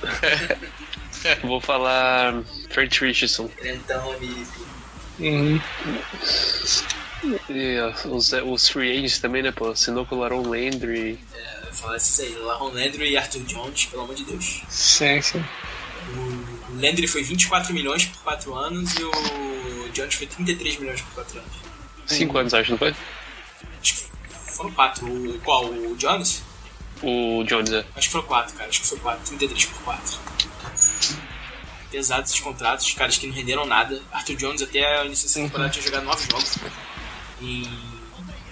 Vou 1.43 1.59
falar 1.59 2.43
Trent 2.69 2.99
Richardson. 3.01 3.47
Trentão, 3.47 4.13
Lipe. 4.19 4.69
Uhum. 5.19 5.61
E 7.49 7.79
ó, 7.79 8.15
os, 8.15 8.31
os 8.31 8.69
free 8.69 8.91
agents 8.91 9.19
também, 9.19 9.43
né, 9.43 9.51
pô? 9.51 9.69
Assinou 9.69 10.05
com 10.05 10.15
o 10.15 10.19
Laron 10.19 10.47
Landry. 10.47 11.19
É, 11.33 11.57
eu 11.57 11.63
vou 11.63 11.73
falar 11.73 11.97
esses 11.97 12.19
aí, 12.19 12.33
Larron 12.35 12.69
Landry 12.69 13.11
e 13.11 13.17
Arthur 13.17 13.43
Jones, 13.43 13.85
pelo 13.85 14.03
amor 14.03 14.15
de 14.15 14.23
Deus. 14.23 14.61
Sim, 14.69 15.21
sim. 15.21 15.43
O 16.15 16.58
Landry 16.75 17.07
foi 17.07 17.23
24 17.23 17.73
milhões 17.73 18.05
por 18.05 18.17
4 18.23 18.55
anos 18.55 18.93
e 18.95 19.03
o 19.03 19.89
Jones 19.93 20.15
foi 20.15 20.27
33 20.27 20.79
milhões 20.79 21.01
por 21.01 21.13
4 21.15 21.39
anos. 21.39 21.51
Cinco 22.05 22.37
anos, 22.37 22.53
acho, 22.53 22.71
não 22.71 22.77
foi? 22.77 22.95
Acho 23.81 23.93
que 23.93 24.09
foram 24.53 24.71
4. 24.71 25.05
O, 25.07 25.39
qual? 25.39 25.65
O 25.65 25.95
Jones? 25.97 26.43
O 27.01 27.43
Jones, 27.45 27.71
é. 27.71 27.85
Acho 27.95 28.07
que 28.07 28.11
foram 28.11 28.27
4, 28.27 28.55
cara. 28.55 28.69
Acho 28.69 28.81
que 28.81 28.87
foi 28.87 28.99
4. 28.99 29.25
33 29.25 29.65
por 29.65 29.81
4. 29.83 30.19
Pesados 31.91 32.29
esses 32.29 32.41
contratos, 32.41 32.93
caras 32.93 33.17
que 33.17 33.27
não 33.27 33.33
renderam 33.33 33.65
nada. 33.65 34.01
Arthur 34.11 34.35
Jones 34.35 34.61
até 34.61 35.01
o 35.01 35.05
início 35.05 35.27
dessa 35.27 35.39
temporada 35.39 35.69
tinha 35.69 35.83
jogado 35.83 36.03
9 36.03 36.27
jogos 36.29 36.57
em 37.41 37.67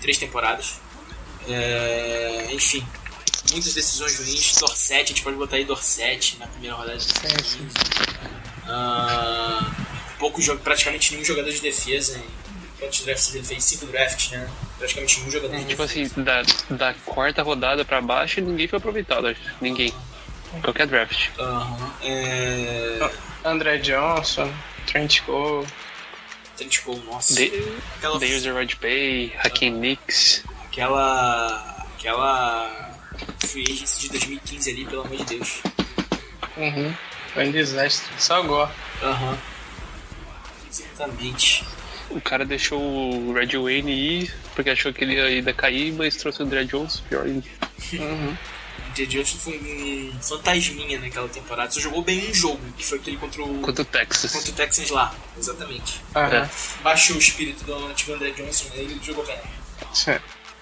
3 0.02 0.18
temporadas. 0.18 0.80
É, 1.48 2.50
enfim, 2.52 2.86
muitas 3.52 3.74
decisões 3.74 4.18
ruins. 4.20 4.56
Dorset, 4.60 4.96
a 5.04 5.06
gente 5.08 5.22
pode 5.24 5.36
botar 5.38 5.56
aí 5.58 5.66
Dorset 5.66 6.38
na 6.40 6.48
primeira 6.48 6.76
rodada. 6.76 7.00
sim. 7.00 7.68
Ah, 8.68 9.72
pouco 10.20 10.42
jogo, 10.42 10.62
praticamente 10.62 11.14
nenhum 11.14 11.26
jogador 11.26 11.52
de 11.52 11.60
defesa. 11.62 12.18
Em 12.18 12.80
quantos 12.80 13.02
drafts 13.02 13.34
ele 13.36 13.44
fez? 13.44 13.64
5 13.64 13.86
drafts, 13.88 14.32
né? 14.32 14.50
Praticamente 14.78 15.20
nenhum 15.20 15.32
jogador 15.32 15.56
de 15.58 15.66
Tipo 15.66 15.84
defesa. 15.86 16.08
assim, 16.14 16.24
da, 16.24 16.44
da 16.76 16.94
quarta 17.06 17.42
rodada 17.44 17.84
pra 17.86 18.02
baixo, 18.02 18.42
ninguém 18.42 18.68
foi 18.68 18.78
aproveitado, 18.78 19.28
acho. 19.28 19.40
Ninguém. 19.62 19.94
Qualquer 20.62 20.88
draft. 20.88 21.30
Aham. 21.40 21.94
É, 22.04 23.10
André 23.44 23.78
Johnson, 23.80 24.52
Trent 24.86 25.22
Cole. 25.22 25.68
Trent 26.56 26.80
Cole, 26.84 27.02
nossa. 27.06 27.36
De 27.36 27.52
aquela, 27.98 28.20
Darius 28.20 28.46
Red 28.46 28.76
Bay, 28.82 29.34
Hakim 29.44 29.72
Nicks. 29.72 30.44
aquela. 30.66 31.86
aquela. 31.98 32.87
Free 33.46 33.64
Agency 33.64 34.02
de 34.02 34.10
2015 34.10 34.70
ali, 34.72 34.86
pelo 34.86 35.02
amor 35.02 35.18
de 35.18 35.26
Deus. 35.26 35.62
Uhum. 36.58 36.94
Foi 37.34 37.48
um 37.48 37.52
desastre. 37.52 38.08
Só 38.18 38.42
gore. 38.44 38.72
Aham. 39.04 39.38
Exatamente. 40.70 41.66
O 42.10 42.22
cara 42.22 42.46
deixou 42.46 42.80
o 42.82 43.34
Red 43.34 43.58
Wayne 43.58 43.92
ir 43.92 44.34
porque 44.56 44.70
achou 44.70 44.92
que 44.94 45.04
ele 45.04 45.16
ia 45.16 45.26
ainda 45.26 45.54
cair, 45.54 45.94
mas 45.94 46.16
trouxe 46.16 46.42
o 46.42 46.46
André 46.46 46.64
Jones, 46.64 47.02
pior 47.02 47.26
ainda. 47.26 47.46
O 47.94 48.94
J. 48.96 49.06
Johnson 49.06 49.38
foi 49.38 49.58
um 49.60 50.20
fantasminha 50.20 51.00
naquela 51.00 51.28
temporada. 51.30 51.70
Só 51.70 51.80
jogou 51.80 52.02
bem 52.02 52.30
um 52.30 52.34
jogo, 52.34 52.60
que 52.76 52.84
foi 52.84 52.98
aquele 52.98 53.18
contra 53.18 53.44
o, 53.44 53.60
Quanto 53.62 53.82
o 53.84 53.86
Texas. 53.86 54.32
contra 54.32 54.50
o 54.50 54.54
Texans 54.54 54.90
lá. 54.90 55.14
Exatamente. 55.38 56.02
Aham. 56.16 56.50
Baixou 56.82 57.16
o 57.16 57.20
espírito 57.20 57.64
do 57.66 57.76
antigo 57.88 58.14
André 58.14 58.32
Johnson, 58.32 58.66
aí 58.74 58.80
ele 58.82 59.00
jogou 59.04 59.26
bem. 59.26 59.38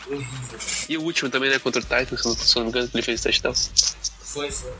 Horrível. 0.07 0.59
E 0.89 0.97
o 0.97 1.01
último 1.01 1.29
também, 1.29 1.49
né? 1.49 1.59
Contra 1.59 1.81
o 1.81 1.83
Titans, 1.83 2.19
se 2.21 2.25
eu 2.27 2.31
não- 2.33 2.37
se 2.37 2.55
eu 2.57 2.59
não 2.59 2.63
me 2.65 2.69
engano, 2.69 2.89
ele 2.93 3.03
fez 3.03 3.21
touchdown. 3.21 3.53
Foi, 4.21 4.51
foi. 4.51 4.73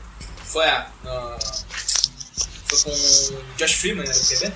Foi 0.44 0.64
a. 0.68 0.86
na- 1.04 1.38
foi 2.68 2.78
com 2.82 2.90
o 2.90 3.44
Josh 3.56 3.72
Freeman, 3.74 4.06
era 4.08 4.16
o 4.16 4.20
QB? 4.26 4.52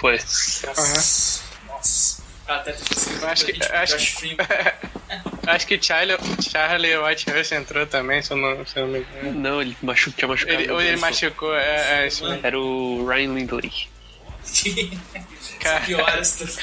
Foi. 0.00 0.16
Nossa. 0.18 1.42
Nossa. 1.66 2.22
Ah, 2.46 2.56
até 2.56 2.72
conseguido 2.72 3.26
Acho 3.26 3.44
que- 3.46 3.62
acho 3.64 3.92
Josh 3.96 4.04
que- 4.06 4.12
Freeman. 4.18 4.46
Acho 5.46 5.66
que 5.66 5.80
Charlie, 5.82 6.16
Charlie 6.40 6.96
Whitehurst 6.96 7.52
entrou 7.52 7.86
também, 7.86 8.22
se 8.22 8.30
eu 8.32 8.36
não, 8.38 8.64
se 8.66 8.78
eu 8.78 8.86
não 8.86 8.92
me 8.94 9.00
engano. 9.00 9.32
Não, 9.40 9.60
ele 9.62 9.76
machu 9.82 10.10
tinha 10.12 10.26
machucado. 10.26 10.58
Ele, 10.58 10.72
ou 10.72 10.80
ele 10.80 10.96
machucou, 10.96 11.54
é, 11.54 12.04
é 12.04 12.06
isso 12.06 12.24
mesmo. 12.26 12.40
Era 12.46 12.58
o 12.58 13.06
Ryan 13.06 13.34
Lindley. 13.34 13.88
Cara. 15.60 15.80
Pior 15.84 16.08
a 16.18 16.24
situação. 16.24 16.62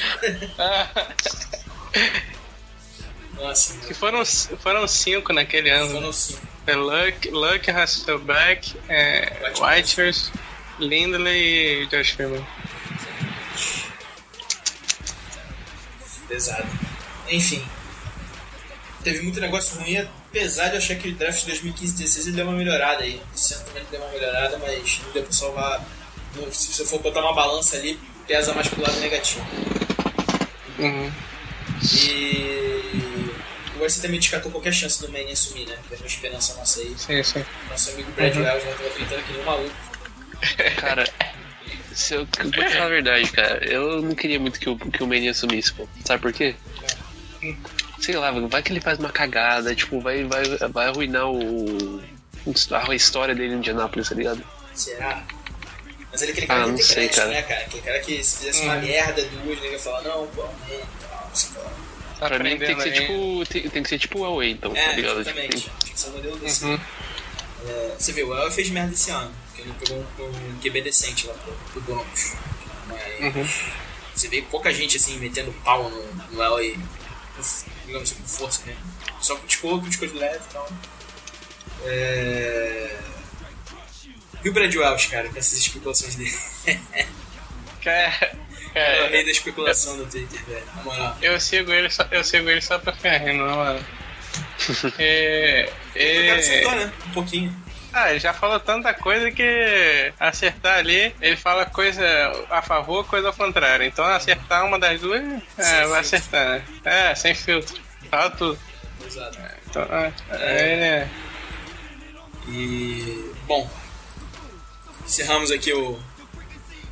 Nossa, 3.42 3.74
Que 3.86 3.92
foram, 3.92 4.24
foram 4.24 4.86
cinco 4.86 5.32
naquele 5.32 5.68
ano. 5.68 5.90
Foram 5.90 6.12
cinco. 6.12 6.46
Foi 6.64 6.74
Luck, 6.76 7.28
Luck 7.30 7.70
Hasselbeck, 7.70 8.76
é, 8.88 9.52
Whitehurst, 9.60 10.30
Lindley 10.78 11.82
e 11.82 11.86
Josh 11.86 12.10
Freeman. 12.10 12.46
Pesado. 16.28 16.68
Enfim. 17.28 17.64
Teve 19.02 19.22
muito 19.22 19.40
negócio 19.40 19.80
ruim, 19.80 19.96
apesar 19.96 20.68
de 20.68 20.74
eu 20.74 20.78
achar 20.78 20.94
que 20.94 21.08
o 21.08 21.14
draft 21.14 21.40
de 21.40 21.46
2015 21.46 21.94
16 21.94 22.26
ele 22.28 22.36
deu 22.36 22.46
uma 22.46 22.56
melhorada 22.56 23.02
aí. 23.02 23.20
Esse 23.34 23.54
ano 23.54 23.64
também 23.64 23.84
deu 23.90 24.00
uma 24.00 24.10
melhorada, 24.10 24.56
mas 24.58 25.00
não 25.04 25.12
deu 25.12 25.24
pra 25.24 25.32
salvar. 25.32 25.84
Se 26.52 26.72
você 26.72 26.84
for 26.84 27.00
botar 27.00 27.20
uma 27.20 27.34
balança 27.34 27.76
ali, 27.76 27.98
pesa 28.28 28.54
mais 28.54 28.68
pro 28.68 28.80
lado 28.80 28.98
negativo. 29.00 29.44
Uhum. 30.78 31.12
E. 31.92 32.61
O 33.82 33.84
Arce 33.84 34.00
também 34.00 34.20
descartou 34.20 34.52
qualquer 34.52 34.72
chance 34.72 35.00
do 35.04 35.10
Manning 35.10 35.32
assumir, 35.32 35.66
né? 35.66 35.76
Que 35.88 35.94
é 35.94 35.96
uma 35.98 36.06
esperança 36.06 36.54
nossa 36.54 36.78
aí. 36.78 36.94
Sim, 36.96 37.20
sim. 37.24 37.44
Nosso 37.68 37.90
amigo 37.90 38.12
Brad 38.12 38.36
Wells 38.36 38.64
já 38.64 38.70
tava 38.76 38.90
tweetando 38.90 39.22
que 39.24 39.32
nem 39.32 39.42
um 39.42 39.44
maluco. 39.44 39.74
Cara, 40.80 41.04
se 41.92 42.14
eu, 42.14 42.20
eu 42.20 42.26
vou 42.44 42.64
te 42.64 42.72
falar 42.74 42.86
a 42.86 42.88
verdade, 42.88 43.32
cara. 43.32 43.64
Eu 43.64 44.00
não 44.00 44.14
queria 44.14 44.38
muito 44.38 44.60
que 44.60 44.68
o, 44.68 44.76
que 44.78 45.02
o 45.02 45.06
Manny 45.06 45.28
assumisse, 45.28 45.72
pô. 45.72 45.88
Sabe 46.04 46.22
por 46.22 46.32
quê? 46.32 46.54
Sei 47.98 48.14
lá, 48.16 48.30
vai 48.30 48.62
que 48.62 48.72
ele 48.72 48.80
faz 48.80 49.00
uma 49.00 49.10
cagada, 49.10 49.74
tipo, 49.74 50.00
vai, 50.00 50.22
vai, 50.24 50.44
vai 50.68 50.86
arruinar 50.86 51.28
o. 51.28 52.00
a 52.88 52.94
história 52.94 53.34
dele 53.34 53.54
em 53.54 53.56
Indianápolis, 53.58 54.08
tá 54.08 54.14
ligado? 54.14 54.44
Será? 54.74 55.24
Mas 56.12 56.22
ele 56.22 56.30
é 56.30 56.34
aquele 56.34 56.46
cara 56.46 56.60
Ah, 56.60 56.64
que 56.64 56.70
não 56.70 56.76
tem 56.76 56.84
sei, 56.84 56.94
crédito, 56.94 57.16
cara. 57.16 57.30
né, 57.30 57.42
cara? 57.42 57.60
Aquele 57.62 57.82
cara 57.82 58.00
que 58.00 58.22
se 58.22 58.36
fizesse 58.38 58.62
uma 58.62 58.76
merda, 58.76 59.24
duas, 59.24 59.58
ele 59.58 59.72
ia 59.72 59.78
falar, 59.78 60.02
não, 60.02 60.26
pô, 60.28 60.42
man, 60.42 60.50
tal, 61.00 61.26
não 61.28 61.34
sei 61.34 61.50
o 61.50 61.52
que 61.54 61.58
lá. 61.58 61.72
Tá 62.22 62.28
pra 62.36 62.44
mim 62.44 62.58
tem 62.58 62.76
que 62.76 62.82
ser 62.82 62.92
tipo. 62.92 63.44
Tem, 63.46 63.68
tem 63.68 63.82
que 63.82 63.88
ser 63.88 63.98
tipo 63.98 64.18
o 64.18 64.22
Huawei, 64.22 64.50
então, 64.52 64.72
tá 64.72 64.80
É, 64.80 64.94
ligado? 64.96 65.20
exatamente. 65.20 65.56
Tipo, 65.62 65.78
Tinha 65.78 65.94
que 65.94 66.00
ser 66.00 66.08
um 66.08 66.12
modelo 66.12 66.36
desse. 66.38 66.64
Uhum. 66.64 66.80
É, 67.68 67.94
você 67.98 68.12
viu, 68.12 68.28
o 68.28 68.34
El 68.36 68.50
fez 68.50 68.68
merda 68.70 68.92
esse 68.92 69.10
ano, 69.10 69.32
porque 69.46 69.62
ele 69.62 69.72
pegou 69.78 69.98
um, 70.18 70.24
um 70.24 70.58
QB 70.60 70.82
decente 70.82 71.26
lá 71.26 71.34
pro, 71.34 71.52
pro 71.72 71.80
Broncos. 71.82 72.32
Mas 72.88 73.20
Uhum. 73.36 73.48
você 74.14 74.28
vê 74.28 74.42
pouca 74.42 74.72
gente 74.72 74.96
assim 74.96 75.16
metendo 75.18 75.52
pau 75.64 75.88
no, 75.90 76.60
e, 76.60 76.78
digamos 77.86 78.10
assim, 78.10 78.20
com 78.20 78.28
força 78.28 78.62
mesmo. 78.66 78.80
Só 79.20 79.36
criticou, 79.36 79.80
criticou 79.80 80.08
de 80.08 80.14
leve 80.14 80.40
e 80.48 80.52
tal. 80.52 80.68
É... 81.84 82.98
E 84.44 84.48
o 84.48 84.52
Brad 84.52 84.74
Wells, 84.74 85.06
cara, 85.08 85.28
com 85.28 85.38
essas 85.38 85.58
especulações 85.58 86.16
dele. 86.16 86.36
Cara, 87.82 88.36
É 88.74 88.98
o 88.98 89.02
rei 89.02 89.10
cara, 89.10 89.24
da 89.24 89.30
especulação 89.30 89.96
no 89.96 90.06
Twitter, 90.06 90.40
velho. 90.46 90.64
Na 90.76 90.82
moral. 90.82 91.16
eu 91.20 91.38
sigo 91.40 91.72
ele 91.72 91.90
só, 91.90 92.06
eu 92.10 92.24
sigo 92.24 92.48
ele 92.48 92.60
só 92.60 92.78
pra 92.78 92.92
ficar 92.92 93.18
rindo, 93.18 93.44
na 93.44 93.54
moral. 93.54 93.78
É, 94.98 95.68
O 95.94 96.26
cara 96.28 96.38
acertou, 96.38 96.72
é, 96.72 96.76
né? 96.76 96.92
Um 97.06 97.10
pouquinho. 97.10 97.56
ah, 97.92 98.10
ele 98.10 98.20
já 98.20 98.32
falou 98.32 98.58
tanta 98.60 98.94
coisa 98.94 99.30
que 99.30 100.12
acertar 100.18 100.78
ali, 100.78 101.14
ele 101.20 101.36
fala 101.36 101.66
coisa 101.66 102.02
a 102.50 102.62
favor, 102.62 103.04
coisa 103.06 103.28
ao 103.28 103.34
contrário. 103.34 103.84
Então 103.84 104.04
acertar 104.06 104.64
uma 104.64 104.78
das 104.78 105.00
duas, 105.00 105.20
Sem 105.20 105.42
é, 105.58 105.64
filtro. 105.64 105.88
vai 105.90 106.00
acertar, 106.00 106.46
né? 106.48 106.64
É, 106.84 107.14
sem 107.14 107.34
filtro. 107.34 107.80
Fala 108.10 108.30
tudo. 108.30 108.58
Exato. 109.04 109.38
Então, 109.68 109.82
é, 109.82 110.12
é, 110.30 111.08
E. 112.48 113.32
Bom. 113.46 113.68
Encerramos 115.04 115.50
aqui 115.50 115.72
o 115.72 116.00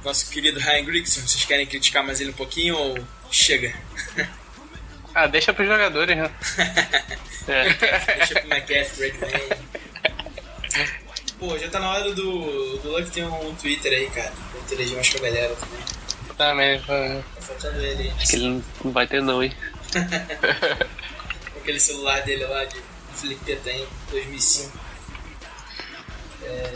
nosso 0.05 0.31
querido 0.31 0.59
Ryan 0.59 0.85
Grigson. 0.85 1.21
Vocês 1.21 1.45
querem 1.45 1.67
criticar 1.67 2.05
mais 2.05 2.21
ele 2.21 2.31
um 2.31 2.35
pouquinho 2.35 2.77
ou 2.77 2.99
chega? 3.31 3.75
Ah, 5.13 5.27
deixa 5.27 5.53
pros 5.53 5.67
jogadores, 5.67 6.17
né? 6.17 6.31
é, 7.49 7.73
Deixa 8.17 8.41
pro 8.41 8.49
McCaffrey, 8.49 9.11
Wayne. 9.11 9.61
Pô, 11.37 11.59
já 11.59 11.69
tá 11.69 11.81
na 11.81 11.91
hora 11.91 12.13
do, 12.13 12.79
do 12.79 12.93
Luck 12.93 13.11
ter 13.11 13.25
um 13.25 13.55
Twitter 13.57 13.93
aí, 13.93 14.09
cara. 14.11 14.33
Pra 14.53 14.61
interagir 14.61 14.95
mais 14.95 15.09
com 15.09 15.19
a 15.19 15.21
galera 15.23 15.57
também. 15.57 15.81
Também. 16.37 16.81
pô. 16.81 16.93
Tá 17.35 17.43
faltando 17.43 17.81
ele 17.81 18.03
aí. 18.03 18.27
que 18.27 18.37
ele 18.37 18.63
não 18.85 18.93
vai 18.93 19.07
ter, 19.07 19.21
não, 19.21 19.43
hein? 19.43 19.53
Com 21.53 21.59
aquele 21.59 21.81
celular 21.81 22.23
dele 22.23 22.45
lá 22.45 22.65
de 22.67 22.77
Felipe 23.15 23.57
tem 23.57 23.87
2005. 24.11 24.79
É... 26.45 26.73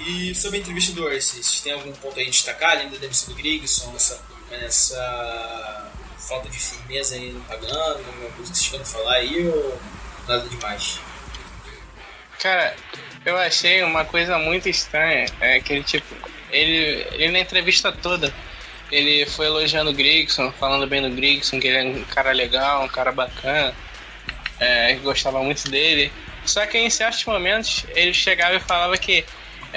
E 0.00 0.34
sobre 0.34 0.58
a 0.58 0.60
entrevista 0.60 0.92
do 0.92 1.04
Orsi, 1.04 1.42
vocês 1.42 1.60
têm 1.60 1.72
algum 1.72 1.92
ponto 1.92 2.18
aí 2.18 2.26
a 2.26 2.30
destacar, 2.30 2.72
além 2.72 2.90
da 2.90 2.98
demissão 2.98 3.34
do 3.34 3.36
Grigson, 3.36 3.92
essa, 3.96 4.20
essa 4.50 5.92
falta 6.18 6.48
de 6.48 6.58
firmeza 6.58 7.14
aí 7.14 7.32
no 7.32 7.40
pagando, 7.42 7.98
alguma 7.98 8.30
coisa 8.30 8.52
que 8.52 8.58
vocês 8.58 8.68
querem 8.68 8.86
falar 8.86 9.14
aí 9.14 9.48
ou 9.48 9.80
nada 10.28 10.48
demais? 10.48 11.00
Cara, 12.40 12.76
eu 13.24 13.36
achei 13.36 13.82
uma 13.82 14.04
coisa 14.04 14.38
muito 14.38 14.68
estranha. 14.68 15.26
É 15.40 15.60
que 15.60 15.72
ele, 15.72 15.82
tipo, 15.82 16.14
ele, 16.50 17.06
ele 17.12 17.32
na 17.32 17.40
entrevista 17.40 17.90
toda, 17.90 18.32
ele 18.92 19.26
foi 19.26 19.46
elogiando 19.46 19.90
o 19.90 19.94
Grigson, 19.94 20.52
falando 20.52 20.86
bem 20.86 21.02
do 21.02 21.10
Grigson, 21.10 21.58
que 21.58 21.68
ele 21.68 21.78
é 21.78 21.84
um 21.84 22.04
cara 22.04 22.32
legal, 22.32 22.84
um 22.84 22.88
cara 22.88 23.10
bacana, 23.12 23.74
é, 24.60 24.94
gostava 24.96 25.42
muito 25.42 25.68
dele. 25.70 26.12
Só 26.44 26.64
que 26.66 26.78
em 26.78 26.88
certos 26.90 27.24
momentos 27.24 27.84
ele 27.94 28.14
chegava 28.14 28.54
e 28.54 28.60
falava 28.60 28.96
que 28.96 29.24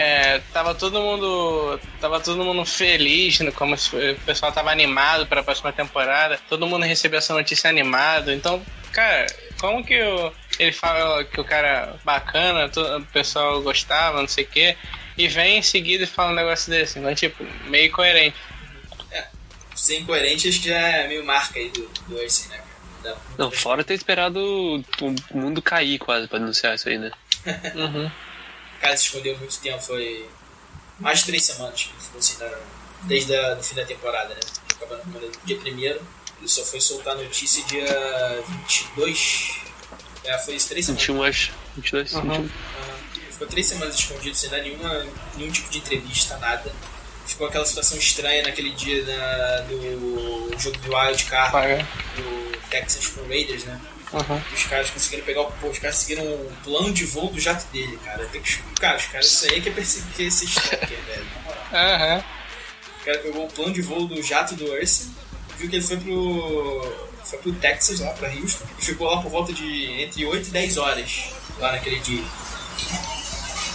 é, 0.02 0.40
tava 0.54 0.74
todo 0.74 1.02
mundo 1.02 1.78
tava 2.00 2.22
todo 2.22 2.42
mundo 2.44 2.64
feliz, 2.66 3.40
né, 3.42 3.52
como 3.52 3.78
se 3.78 3.94
o 3.96 4.16
pessoal 4.22 4.50
tava 4.50 4.72
animado 4.72 5.28
para 5.28 5.42
a 5.42 5.44
próxima 5.44 5.74
temporada, 5.74 6.40
todo 6.48 6.66
mundo 6.66 6.86
recebeu 6.86 7.18
essa 7.18 7.34
notícia 7.34 7.70
animado. 7.70 8.32
Então, 8.32 8.66
cara, 8.94 9.26
como 9.60 9.84
que 9.84 10.02
o, 10.02 10.32
ele 10.58 10.72
fala 10.72 11.26
que 11.26 11.42
o 11.42 11.44
cara 11.44 11.96
bacana, 12.06 12.70
to- 12.70 12.98
o 12.98 13.06
pessoal 13.08 13.62
gostava, 13.62 14.22
não 14.22 14.28
sei 14.28 14.46
o 14.46 14.48
quê, 14.48 14.78
e 15.18 15.28
vem 15.28 15.58
em 15.58 15.62
seguida 15.62 16.06
e 16.06 16.08
fala 16.08 16.32
um 16.32 16.36
negócio 16.36 16.72
desse, 16.72 16.98
então, 16.98 17.14
tipo, 17.14 17.46
meio 17.66 17.92
coerente. 17.92 18.38
Ser 19.76 20.00
incoerente 20.00 20.48
acho 20.48 20.62
que 20.62 20.70
já 20.70 20.78
é 20.78 21.08
meio 21.08 21.26
marca 21.26 21.58
aí 21.60 21.70
do, 21.70 21.82
do 22.08 22.18
Orsi, 22.18 22.48
né, 22.50 22.58
cara? 22.58 22.70
Dá- 23.04 23.22
Não, 23.38 23.52
fora 23.52 23.84
ter 23.84 23.94
esperado 23.96 24.40
o 25.02 25.16
mundo 25.38 25.62
cair 25.62 25.98
quase 26.00 26.28
pra 26.28 26.38
anunciar 26.38 26.76
isso 26.76 26.88
aí, 26.88 26.98
né? 26.98 27.12
Uhum. 27.76 28.12
O 28.80 28.82
cara 28.82 28.96
se 28.98 29.06
escondeu 29.08 29.38
muito 29.38 29.60
tempo, 29.60 29.82
foi 29.82 30.28
mais 31.00 31.20
de 31.20 31.26
três 31.26 31.44
semanas 31.46 31.84
que 31.84 31.90
ele 31.92 32.02
ficou 32.02 32.20
assim, 32.20 32.38
na- 32.40 32.60
desde 33.04 33.36
a, 33.36 33.54
do 33.56 33.64
fim 33.64 33.76
da 33.76 33.86
temporada, 33.86 34.34
né? 34.34 34.40
Acabando 34.76 35.02
com 35.12 35.20
o 35.20 35.32
dia 35.46 35.58
primeiro, 35.58 36.02
ele 36.40 36.48
só 36.48 36.64
foi 36.64 36.80
soltar 36.82 37.14
a 37.14 37.18
notícia 37.22 37.64
dia 37.66 37.86
22. 38.48 39.62
É, 40.24 40.38
foi 40.40 40.56
isso, 40.56 40.70
três 40.70 40.86
semanas. 40.86 41.02
21, 41.08 41.24
acho. 41.24 41.52
22, 41.76 42.14
Uhum. 42.14 42.22
21. 42.22 42.50
Ah, 42.50 42.98
ele 43.18 43.32
ficou 43.32 43.48
três 43.48 43.68
semanas 43.68 43.96
escondido 43.96 44.36
sem 44.36 44.50
dar 44.50 44.60
nenhuma, 44.62 45.06
nenhum 45.36 45.52
tipo 45.52 45.70
de 45.70 45.78
entrevista, 45.80 46.38
nada. 46.38 46.72
Ficou 47.28 47.48
aquela 47.48 47.66
situação 47.66 47.98
estranha 47.98 48.44
naquele 48.44 48.72
dia 48.72 49.04
da- 49.06 49.62
do 49.62 50.58
jogo 50.60 50.78
de 50.78 50.90
Wild 50.90 51.24
Card 51.26 51.86
do 52.16 52.58
Texas 52.70 53.08
com 53.08 53.22
o 53.22 53.28
Raiders, 53.28 53.64
né? 53.66 53.80
Uhum. 54.12 54.42
os 54.56 54.64
caras 54.64 54.90
conseguiram 54.90 55.24
pegar 55.24 55.42
o. 55.42 55.52
Pô, 55.52 55.68
os 55.68 55.78
caras 55.78 55.98
seguiram 55.98 56.24
o 56.24 56.52
plano 56.64 56.92
de 56.92 57.06
voo 57.06 57.30
do 57.30 57.40
jato 57.40 57.66
dele, 57.72 57.98
cara. 58.04 58.26
Tem 58.26 58.42
que. 58.42 58.58
Cara, 58.80 58.98
os 58.98 59.06
caras, 59.06 59.28
isso 59.28 59.46
aí 59.46 59.60
é 59.60 59.62
que 59.62 59.70
é 59.70 59.72
perseguir 59.72 60.28
esse 60.28 60.46
stalker, 60.46 60.98
velho. 61.06 61.26
Aham. 61.72 62.24
O 63.02 63.06
cara 63.06 63.20
pegou 63.20 63.46
o 63.46 63.52
plano 63.52 63.74
de 63.74 63.82
voo 63.82 64.08
do 64.08 64.22
jato 64.22 64.56
do 64.56 64.66
Ursa, 64.66 65.10
viu 65.58 65.70
que 65.70 65.76
ele 65.76 65.86
foi 65.86 65.98
pro, 65.98 67.10
foi 67.24 67.40
pro 67.40 67.54
Texas, 67.54 68.00
lá 68.00 68.12
pra 68.12 68.30
Houston, 68.30 68.66
e 68.78 68.86
ficou 68.86 69.08
lá 69.08 69.22
por 69.22 69.30
volta 69.30 69.54
de 69.54 70.02
entre 70.02 70.26
8 70.26 70.48
e 70.48 70.52
10 70.52 70.78
horas, 70.78 71.30
lá 71.60 71.72
naquele 71.72 72.00
dia. 72.00 72.24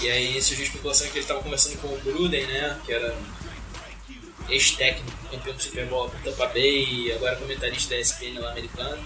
E 0.02 0.10
aí 0.10 0.42
surgiu 0.42 0.64
a 0.64 0.68
especulação 0.68 1.06
que 1.06 1.14
ele 1.14 1.20
estava 1.20 1.42
conversando 1.42 1.80
com 1.80 1.88
o 1.88 1.98
Gruden, 2.00 2.46
né, 2.46 2.78
que 2.84 2.92
era 2.92 3.16
ex-técnico, 4.48 5.10
campeão 5.30 5.54
do 5.54 5.62
Super 5.62 5.86
Bowl 5.86 6.10
Tampa 6.22 6.46
Bay, 6.48 7.06
e 7.06 7.12
agora 7.12 7.36
comentarista 7.36 7.94
da 7.94 8.00
ESPN 8.00 8.40
lá 8.40 8.50
americano. 8.50 9.02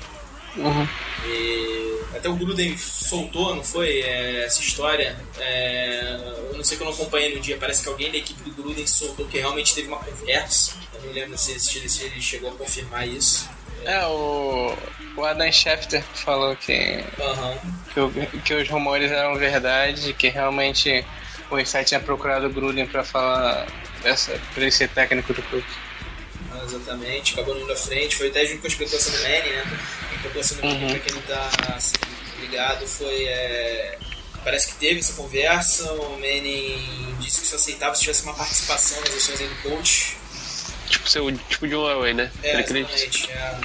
E 1.27 1.99
até 2.17 2.29
o 2.29 2.35
Gruden 2.35 2.77
soltou, 2.79 3.55
não 3.55 3.63
foi? 3.63 4.01
É, 4.01 4.45
essa 4.45 4.61
história. 4.61 5.17
É, 5.39 6.17
eu 6.51 6.57
não 6.57 6.65
sei 6.65 6.77
que 6.77 6.83
eu 6.83 6.87
não 6.87 6.95
acompanhei 6.95 7.35
no 7.35 7.41
dia. 7.41 7.57
Parece 7.59 7.83
que 7.83 7.89
alguém 7.89 8.11
da 8.11 8.19
equipe 8.19 8.43
do 8.43 8.51
Gruden 8.51 8.87
soltou 8.87 9.27
que 9.27 9.39
realmente 9.39 9.75
teve 9.75 9.89
uma 9.89 9.99
conversa. 9.99 10.75
Eu 10.95 11.03
não 11.05 11.13
lembro 11.13 11.39
se, 11.39 11.59
se, 11.61 11.79
ele 11.79 12.21
chegou 12.21 12.51
a 12.51 12.55
confirmar 12.55 13.07
isso. 13.07 13.49
É, 13.85 14.05
o, 14.07 14.77
o 15.17 15.25
Adam 15.25 15.51
Schefter 15.53 16.03
falou 16.15 16.57
que, 16.57 17.05
Aham. 17.21 17.59
que, 17.95 18.39
que 18.41 18.55
os 18.55 18.69
rumores 18.69 19.11
eram 19.13 19.37
verdade, 19.37 20.13
que 20.15 20.29
realmente 20.29 21.05
o 21.51 21.59
Insight 21.59 21.87
tinha 21.87 22.01
procurado 22.01 22.47
o 22.47 22.51
Gruden 22.51 22.87
pra 22.87 23.05
falar 23.05 23.67
dessa, 24.03 24.33
pra 24.53 24.63
ele 24.63 24.71
ser 24.71 24.89
técnico 24.89 25.33
do 25.33 25.43
clube. 25.43 25.67
Ah, 26.53 26.63
Exatamente, 26.65 27.35
acabou 27.35 27.59
indo 27.59 27.73
à 27.73 27.77
frente. 27.77 28.17
Foi 28.17 28.29
até 28.29 28.45
junto 28.47 28.61
com 28.61 28.67
a 28.67 28.69
especulação 28.69 29.13
do 29.13 29.23
Manny, 29.23 29.51
né? 29.51 29.79
A 30.19 30.27
especulação 30.27 30.57
do 30.59 30.67
Manny, 30.67 30.85
Uhum. 30.85 30.91
pra 30.91 30.99
quem 31.01 31.15
não 31.15 31.23
tá 31.23 31.51
assim, 31.77 31.93
ligado, 32.41 32.87
foi. 32.87 33.25
é, 33.25 33.99
Parece 34.45 34.69
que 34.69 34.75
teve 34.75 35.01
essa 35.01 35.13
conversa. 35.15 35.93
O 35.95 36.13
Manning 36.13 37.17
disse 37.21 37.41
que 37.41 37.47
só 37.49 37.57
aceitava 37.57 37.95
se 37.95 38.03
tivesse 38.03 38.23
uma 38.23 38.35
participação 38.35 39.01
nas 39.01 39.15
ações 39.15 39.41
aí 39.41 39.49
do 39.49 39.63
coach. 39.63 40.17
Tipo, 40.89 41.09
seu, 41.11 41.37
tipo 41.37 41.67
de 41.69 41.75
Huawei, 41.75 42.15
né? 42.15 42.31
É, 42.43 42.55
exatamente. 42.61 43.31
É 43.31 43.59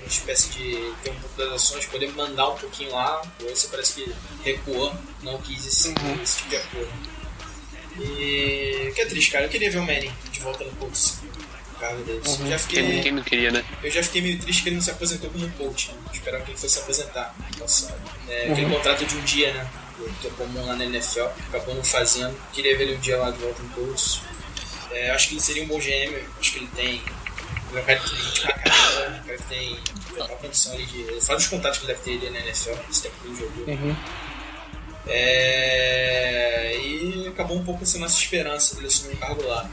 uma 0.00 0.06
espécie 0.08 0.48
de 0.50 0.92
ter 1.04 1.10
um 1.10 1.14
pouco 1.20 1.36
das 1.36 1.52
ações, 1.52 1.84
poder 1.86 2.10
mandar 2.12 2.48
um 2.48 2.56
pouquinho 2.56 2.90
lá. 2.92 3.22
Você 3.40 3.68
parece 3.68 3.92
que 3.94 4.12
recuou, 4.44 4.92
não 5.22 5.40
quis 5.42 5.64
esse, 5.66 5.88
Uhum. 5.88 6.20
esse 6.22 6.38
tipo 6.38 6.48
de 6.50 6.56
acordo. 6.56 6.92
E. 8.00 8.92
que 8.94 9.00
é 9.00 9.06
triste, 9.06 9.30
cara. 9.30 9.44
Eu 9.44 9.48
queria 9.50 9.70
ver 9.70 9.78
o 9.78 9.82
Manning 9.84 10.12
de 10.32 10.40
volta 10.40 10.64
no 10.64 10.72
Colts. 10.72 11.18
Uhum. 11.80 12.48
Já 12.48 12.58
Quem, 12.58 12.58
fiquei. 12.58 13.00
quem 13.00 13.12
não 13.12 13.22
queria, 13.22 13.50
né? 13.50 13.64
Eu 13.82 13.90
já 13.90 14.02
fiquei 14.02 14.22
meio 14.22 14.38
triste 14.38 14.62
que 14.62 14.68
ele 14.68 14.76
não 14.76 14.82
se 14.82 14.90
aposentou 14.90 15.30
como 15.30 15.48
coach, 15.52 15.92
né? 15.92 15.98
Esperava 16.12 16.44
que 16.44 16.50
ele 16.50 16.58
fosse 16.58 16.74
se 16.74 16.80
aposentar 16.80 17.34
no 17.50 17.58
passado. 17.58 17.94
É, 18.28 18.46
Uhum. 18.46 18.52
Aquele 18.52 18.74
contrato 18.74 19.04
de 19.04 19.16
um 19.16 19.20
dia, 19.22 19.52
né? 19.52 19.66
Que 20.20 20.26
é 20.28 20.30
comum 20.30 20.64
lá 20.66 20.76
na 20.76 20.84
NFL, 20.84 21.24
acabou 21.48 21.74
não 21.74 21.82
fazendo. 21.84 22.36
Queria 22.52 22.76
ver 22.76 22.84
ele 22.84 22.96
um 22.96 23.00
dia 23.00 23.16
lá 23.16 23.30
de 23.30 23.38
volta 23.38 23.62
no 23.62 23.68
Colts. 23.70 24.20
É, 24.92 25.10
acho 25.10 25.28
que 25.28 25.34
ele 25.34 25.40
seria 25.40 25.62
um 25.64 25.66
bom 25.66 25.78
GM, 25.78 26.14
acho 26.40 26.52
que 26.52 26.58
ele 26.58 26.68
tem. 26.76 27.02
Ele 27.70 27.78
é 27.78 27.80
um 27.80 27.84
cara 27.84 27.98
que 27.98 28.10
tem 28.10 28.18
ritmo 28.18 28.46
pra 28.46 28.58
caramba, 28.62 29.16
um 29.18 29.22
cara 29.24 29.36
que 29.38 29.42
tem 29.44 29.78
uma 30.16 30.28
condição 30.28 30.72
ali 30.74 30.86
de. 30.86 31.02
Os 31.12 31.46
contatos 31.46 31.78
que 31.78 31.86
ele 31.86 31.92
deve 31.94 32.04
ter 32.04 32.26
ali 32.26 32.30
na 32.38 32.40
NFL, 32.46 32.74
esse 32.90 33.02
tempo 33.02 33.14
que 33.22 33.28
ele 33.28 33.36
jogou. 33.36 33.96
É, 35.08 36.76
e 36.82 37.28
acabou 37.28 37.56
um 37.56 37.64
pouco 37.64 37.82
essa 37.84 37.98
nossa 37.98 38.16
esperança 38.18 38.74
dele 38.74 38.88
assumir 38.88 39.14
um 39.14 39.18
cargo 39.18 39.42
lá. 39.46 39.68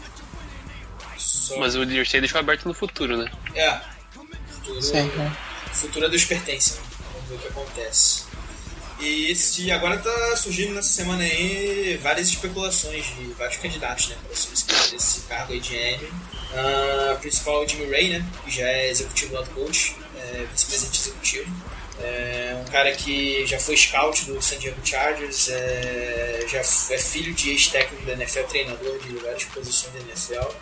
Só 1.43 1.59
Mas 1.59 1.75
o 1.75 1.85
Jersey 1.85 2.21
deixou 2.21 2.39
aberto 2.39 2.65
no 2.65 2.73
futuro, 2.73 3.17
né? 3.17 3.29
é. 3.53 3.81
Futuro, 4.47 4.81
Sim. 4.81 5.11
futuro 5.73 6.05
a 6.05 6.07
Deus 6.07 6.23
pertence, 6.23 6.75
né? 6.75 6.81
Vamos 7.13 7.29
ver 7.29 7.35
o 7.35 7.39
que 7.39 7.47
acontece. 7.49 8.23
E 9.01 9.29
esse, 9.29 9.69
agora 9.69 9.97
tá 9.97 10.37
surgindo 10.37 10.73
nessa 10.73 10.87
semana 10.87 11.21
aí 11.21 11.99
várias 12.01 12.29
especulações 12.29 13.05
de 13.07 13.25
vários 13.33 13.57
candidatos, 13.57 14.07
né? 14.07 14.15
Para 14.23 14.31
assumir 14.31 14.95
esse, 14.95 15.21
cargo 15.23 15.51
aí 15.51 15.59
de 15.59 15.69
GM. 15.69 16.07
Ah, 16.53 17.17
principal 17.19 17.61
é 17.61 17.65
o 17.65 17.67
Jimmy 17.67 17.91
Ray, 17.91 18.09
né? 18.09 18.25
Que 18.45 18.51
já 18.51 18.65
é 18.69 18.89
executivo 18.89 19.33
lá 19.33 19.41
do 19.41 19.49
coach, 19.49 19.97
é, 20.17 20.45
vice-presidente 20.49 21.01
executivo. 21.01 21.53
É 21.99 22.57
um 22.61 22.71
cara 22.71 22.93
que 22.93 23.45
já 23.45 23.59
foi 23.59 23.75
scout 23.75 24.23
do 24.25 24.41
San 24.41 24.57
Diego 24.59 24.79
Chargers, 24.81 25.49
é, 25.49 26.45
já 26.49 26.59
é 26.59 26.97
filho 26.97 27.33
de 27.33 27.49
ex-técnico 27.49 28.05
da 28.05 28.13
NFL, 28.13 28.43
treinador 28.43 28.97
de 28.99 29.17
várias 29.17 29.43
posições 29.43 29.93
da 29.93 29.99
NFL. 29.99 30.55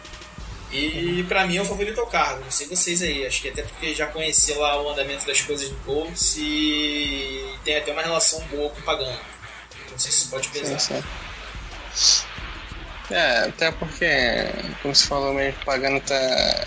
E 0.72 1.26
pra 1.28 1.46
mim 1.46 1.58
é 1.58 1.62
o 1.62 1.66
favorito 1.66 2.00
ao 2.00 2.08
cargo, 2.08 2.44
não 2.46 2.52
sei 2.52 2.66
vocês 2.68 3.02
aí, 3.02 3.26
acho 3.26 3.42
que 3.42 3.50
até 3.50 3.62
porque 3.62 3.94
já 3.94 4.08
conhecia 4.08 4.58
lá 4.58 4.82
o 4.82 4.90
andamento 4.90 5.26
das 5.26 5.42
coisas 5.42 5.70
do 5.70 5.76
Colts 5.84 6.38
e 6.38 7.46
tem 7.66 7.76
até 7.76 7.92
uma 7.92 8.02
relação 8.02 8.40
boa 8.48 8.70
com 8.70 8.80
o 8.80 8.84
Pagano. 8.84 9.20
Não 9.92 10.00
sei 10.00 10.12
se 10.12 10.20
isso 10.20 10.30
pode 10.30 10.48
pesar. 10.48 10.80
Sim, 10.80 11.04
sim. 11.94 12.26
É, 13.12 13.40
até 13.50 13.72
porque, 13.72 14.08
como 14.82 14.96
você 14.96 15.06
falou 15.06 15.34
mesmo, 15.34 15.60
o 15.62 15.66
Pagano 15.66 16.00
tá, 16.00 16.66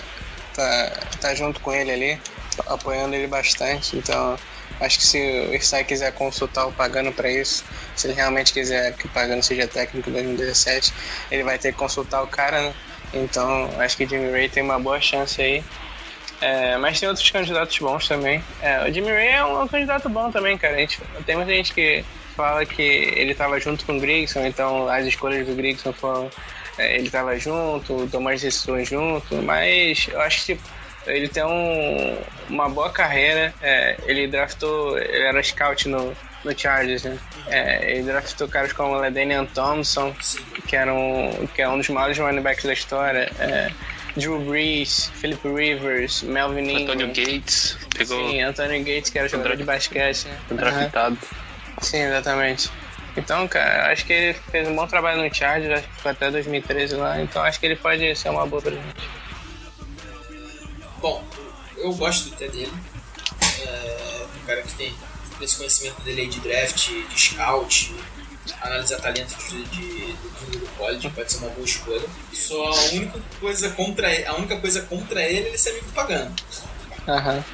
tá, 0.54 1.00
tá 1.18 1.34
junto 1.34 1.58
com 1.60 1.72
ele 1.72 1.90
ali, 1.90 2.20
apoiando 2.66 3.14
ele 3.14 3.26
bastante, 3.26 3.96
então 3.96 4.38
acho 4.80 4.98
que 4.98 5.06
se 5.06 5.18
o 5.18 5.54
Irsay 5.54 5.84
quiser 5.84 6.12
consultar 6.12 6.66
o 6.66 6.72
Pagano 6.72 7.10
para 7.10 7.30
isso, 7.30 7.64
se 7.96 8.06
ele 8.06 8.14
realmente 8.14 8.52
quiser 8.52 8.94
que 8.94 9.06
o 9.06 9.08
Pagano 9.08 9.42
seja 9.42 9.66
técnico 9.66 10.10
em 10.10 10.12
2017, 10.12 10.92
ele 11.30 11.42
vai 11.42 11.58
ter 11.58 11.72
que 11.72 11.78
consultar 11.78 12.22
o 12.22 12.26
cara, 12.26 12.60
né? 12.60 12.74
Então 13.14 13.70
acho 13.78 13.96
que 13.96 14.06
Jimmy 14.06 14.30
Ray 14.30 14.48
tem 14.48 14.62
uma 14.62 14.78
boa 14.78 15.00
chance 15.00 15.40
aí. 15.40 15.64
É, 16.40 16.76
mas 16.76 17.00
tem 17.00 17.08
outros 17.08 17.30
candidatos 17.30 17.78
bons 17.78 18.08
também. 18.08 18.42
É, 18.60 18.88
o 18.88 18.92
Jimmy 18.92 19.10
Ray 19.10 19.28
é 19.28 19.44
um, 19.44 19.60
é 19.60 19.64
um 19.64 19.68
candidato 19.68 20.08
bom 20.08 20.30
também, 20.30 20.58
cara. 20.58 20.74
A 20.74 20.78
gente, 20.78 21.00
tem 21.24 21.36
muita 21.36 21.52
gente 21.52 21.72
que 21.72 22.04
fala 22.36 22.66
que 22.66 22.82
ele 22.82 23.32
estava 23.32 23.58
junto 23.60 23.84
com 23.86 23.96
o 23.96 24.00
Grigson, 24.00 24.44
então 24.44 24.88
as 24.88 25.06
escolhas 25.06 25.46
do 25.46 25.54
Grigson 25.54 25.92
foram. 25.92 26.28
é, 26.76 26.96
ele 26.96 27.06
estava 27.06 27.38
junto, 27.38 28.08
tomou 28.08 28.32
as 28.32 28.42
decisões 28.42 28.88
junto, 28.88 29.36
mas 29.42 30.08
eu 30.10 30.20
acho 30.20 30.44
que 30.44 30.58
ele 31.06 31.28
tem 31.28 31.44
um, 31.44 32.18
uma 32.48 32.68
boa 32.68 32.90
carreira. 32.90 33.54
é, 33.62 33.96
ele 34.06 34.26
draftou, 34.26 34.98
ele 34.98 35.24
era 35.24 35.42
scout 35.42 35.88
no, 35.88 36.14
no 36.44 36.56
Chargers, 36.56 37.04
né? 37.04 37.18
É, 37.46 37.92
ele 37.92 38.04
draftou 38.04 38.48
caras 38.48 38.72
como 38.72 38.96
Ledanian 38.96 39.46
Thompson, 39.46 40.14
que, 40.66 40.76
era 40.76 40.92
um, 40.92 41.46
que 41.54 41.62
é 41.62 41.68
um 41.68 41.78
dos 41.78 41.88
maiores 41.88 42.18
running 42.18 42.42
backs 42.42 42.64
da 42.64 42.72
história. 42.72 43.30
É, 43.38 43.70
Drew 44.16 44.38
Brees, 44.38 45.10
Philip 45.16 45.40
Rivers, 45.48 46.22
Melvin 46.22 46.82
Antônio 46.82 47.08
Ingram. 47.08 47.24
Gates 47.24 47.76
pegou 47.96 48.30
Sim, 48.30 48.40
Anthony 48.42 48.78
Gates, 48.80 49.10
que 49.10 49.18
era 49.18 49.28
jogador 49.28 49.56
de 49.56 49.64
basquete. 49.64 50.26
né? 50.26 50.38
draftado. 50.50 51.18
Sim, 51.80 52.02
exatamente. 52.02 52.70
Então, 53.16 53.46
cara, 53.46 53.92
acho 53.92 54.04
que 54.06 54.12
ele 54.12 54.34
fez 54.34 54.68
um 54.68 54.74
bom 54.74 54.86
trabalho 54.86 55.22
no 55.22 55.34
Chargers, 55.34 55.78
acho 55.78 55.88
que 55.88 56.00
foi 56.00 56.10
até 56.12 56.30
2013 56.30 56.96
lá, 56.96 57.20
então 57.20 57.42
acho 57.42 57.60
que 57.60 57.66
ele 57.66 57.76
pode 57.76 58.14
ser 58.16 58.28
uma 58.28 58.46
boa 58.46 58.60
pra 58.60 58.72
gente. 58.72 59.08
Bom, 61.00 61.24
eu 61.76 61.92
gosto 61.94 62.34
até 62.34 62.48
dele. 62.48 62.72
É 63.66 64.26
um 64.42 64.46
cara 64.46 64.62
que 64.62 64.74
tem 64.74 64.94
esse 65.44 65.56
conhecimento 65.56 66.00
dele 66.02 66.22
aí 66.22 66.28
de 66.28 66.40
draft, 66.40 66.88
de 66.88 67.20
scout, 67.20 67.94
analisar 68.60 69.00
talento 69.00 69.34
de, 69.48 69.64
de, 69.64 70.12
do 70.12 70.58
do 70.58 70.66
college, 70.76 71.08
pode 71.10 71.32
ser 71.32 71.38
uma 71.38 71.50
boa 71.50 71.64
escolha. 71.64 72.06
Só 72.32 72.64
a 72.64 72.84
única 72.92 73.20
coisa 73.40 73.70
contra 73.70 74.12
ele, 74.12 74.26
a 74.26 74.34
única 74.34 74.56
coisa 74.58 74.82
contra 74.82 75.22
ele 75.22 75.46
é 75.46 75.48
ele 75.48 75.58
ser 75.58 75.70
amigo 75.70 75.86
do 75.86 75.92
pagano. 75.92 76.34
Aham. 77.08 77.44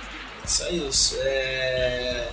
Só 0.45 0.69
isso. 0.69 1.17
É... 1.21 2.29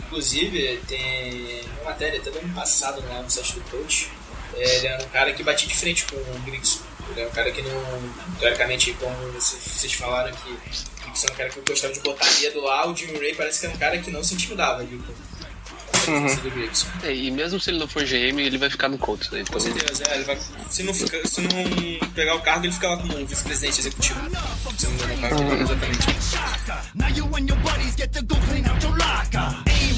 Inclusive, 0.00 0.82
tem 0.86 1.62
uma 1.76 1.84
matéria 1.84 2.20
até 2.20 2.30
do 2.30 2.38
ano 2.38 2.54
passado 2.54 3.02
lá 3.08 3.22
no 3.22 3.30
site 3.30 3.54
do 3.54 3.62
coach. 3.70 4.10
É, 4.54 4.76
Ele 4.76 4.86
era 4.86 5.02
um 5.02 5.08
cara 5.08 5.32
que 5.32 5.42
batia 5.42 5.66
de 5.66 5.74
frente 5.74 6.04
com 6.04 6.16
o 6.16 6.40
Grigson. 6.44 6.80
Ele 7.10 7.20
era 7.20 7.28
um 7.28 7.32
cara 7.32 7.50
que 7.50 7.62
não. 7.62 8.12
Teoricamente, 8.38 8.92
como 8.94 9.14
vocês 9.32 9.92
falaram 9.94 10.32
que 10.34 10.58
Grigson 11.02 11.26
era 11.26 11.34
um 11.34 11.36
cara 11.36 11.50
que 11.50 11.60
gostava 11.60 11.92
de 11.92 12.00
botar 12.00 12.26
medo 12.40 12.60
lá, 12.60 12.88
o 12.88 12.96
Jimmy 12.96 13.18
Ray 13.18 13.34
parece 13.34 13.60
que 13.60 13.66
era 13.66 13.74
um 13.74 13.78
cara 13.78 13.98
que 13.98 14.10
não 14.10 14.22
se 14.22 14.34
intimidava 14.34 14.82
viu, 14.84 15.00
do 16.06 16.50
Grigson. 16.50 16.86
É, 17.04 17.14
e 17.14 17.30
mesmo 17.30 17.60
se 17.60 17.70
ele 17.70 17.78
não 17.78 17.88
for 17.88 18.04
GM, 18.04 18.38
ele 18.40 18.58
vai 18.58 18.68
ficar 18.70 18.88
no 18.88 18.98
Colts, 18.98 19.30
né? 19.30 19.40
Então, 19.40 19.54
Com 19.54 19.60
certeza, 19.60 20.02
é, 20.08 20.14
ele 20.16 20.24
vai, 20.24 20.38
se, 20.68 20.82
não 20.82 20.94
fica- 20.94 21.26
se 21.26 21.40
não 21.40 22.08
pegar 22.14 22.34
o 22.34 22.40
cargo, 22.40 22.64
ele 22.66 22.72
fica 22.72 22.88
lá 22.88 22.96
como 22.96 23.26
vice-presidente 23.26 23.80
executivo. 23.80 24.20
Se 24.76 24.86
não 24.86 24.92
engano, 24.94 25.14
o 25.14 25.20
cargo 25.20 25.36
dele, 25.44 25.62
exatamente. 25.62 26.06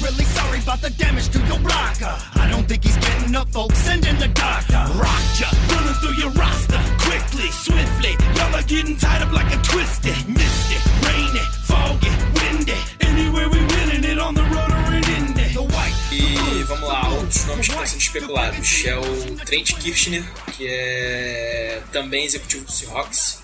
Really 0.05 0.23
sorry 0.25 0.59
about 0.59 0.81
the 0.81 0.89
damage 0.91 1.29
to 1.31 1.39
your 1.47 1.57
blocker. 1.59 2.13
I 2.35 2.47
don't 2.51 2.67
think 2.67 2.83
he's 2.83 2.95
getting 2.97 3.35
up, 3.35 3.49
folks. 3.49 3.77
Send 3.79 4.05
in 4.05 4.17
the 4.19 4.27
doctor. 4.27 4.85
Rock 4.99 5.23
ya, 5.39 5.47
running 5.73 5.95
through 5.99 6.13
your 6.21 6.29
roster. 6.31 6.79
Quickly, 6.99 7.49
swiftly. 7.51 8.13
Y'all 8.35 8.53
are 8.53 8.61
getting 8.63 8.97
tied 8.97 9.23
up 9.23 9.31
like 9.33 9.51
a 9.53 9.57
twisted. 9.63 10.13
Misty, 10.29 10.77
rainy, 11.07 11.41
foggy, 11.65 12.11
windy. 12.37 12.77
Anywhere 13.01 13.49
we 13.49 13.59
winning 13.65 14.03
it 14.03 14.19
on 14.19 14.35
the 14.35 14.43
road 14.43 14.74
vamos 16.65 16.87
lá, 16.87 17.07
outros 17.09 17.45
nomes 17.45 17.67
que 17.67 17.73
estão 17.73 17.87
sendo 17.87 18.01
especulados. 18.01 18.85
É 18.85 18.97
o 18.97 19.35
Trent 19.45 19.73
Kirchner, 19.75 20.23
que 20.55 20.67
é 20.67 21.81
também 21.91 22.25
executivo 22.25 22.65
do 22.65 22.71
Seahawks. 22.71 23.39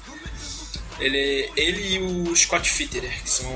Ele, 0.99 1.49
ele 1.55 1.95
e 1.95 1.99
o 1.99 2.35
Scott 2.35 2.69
Fitterer, 2.69 3.21
que 3.23 3.29
são. 3.29 3.49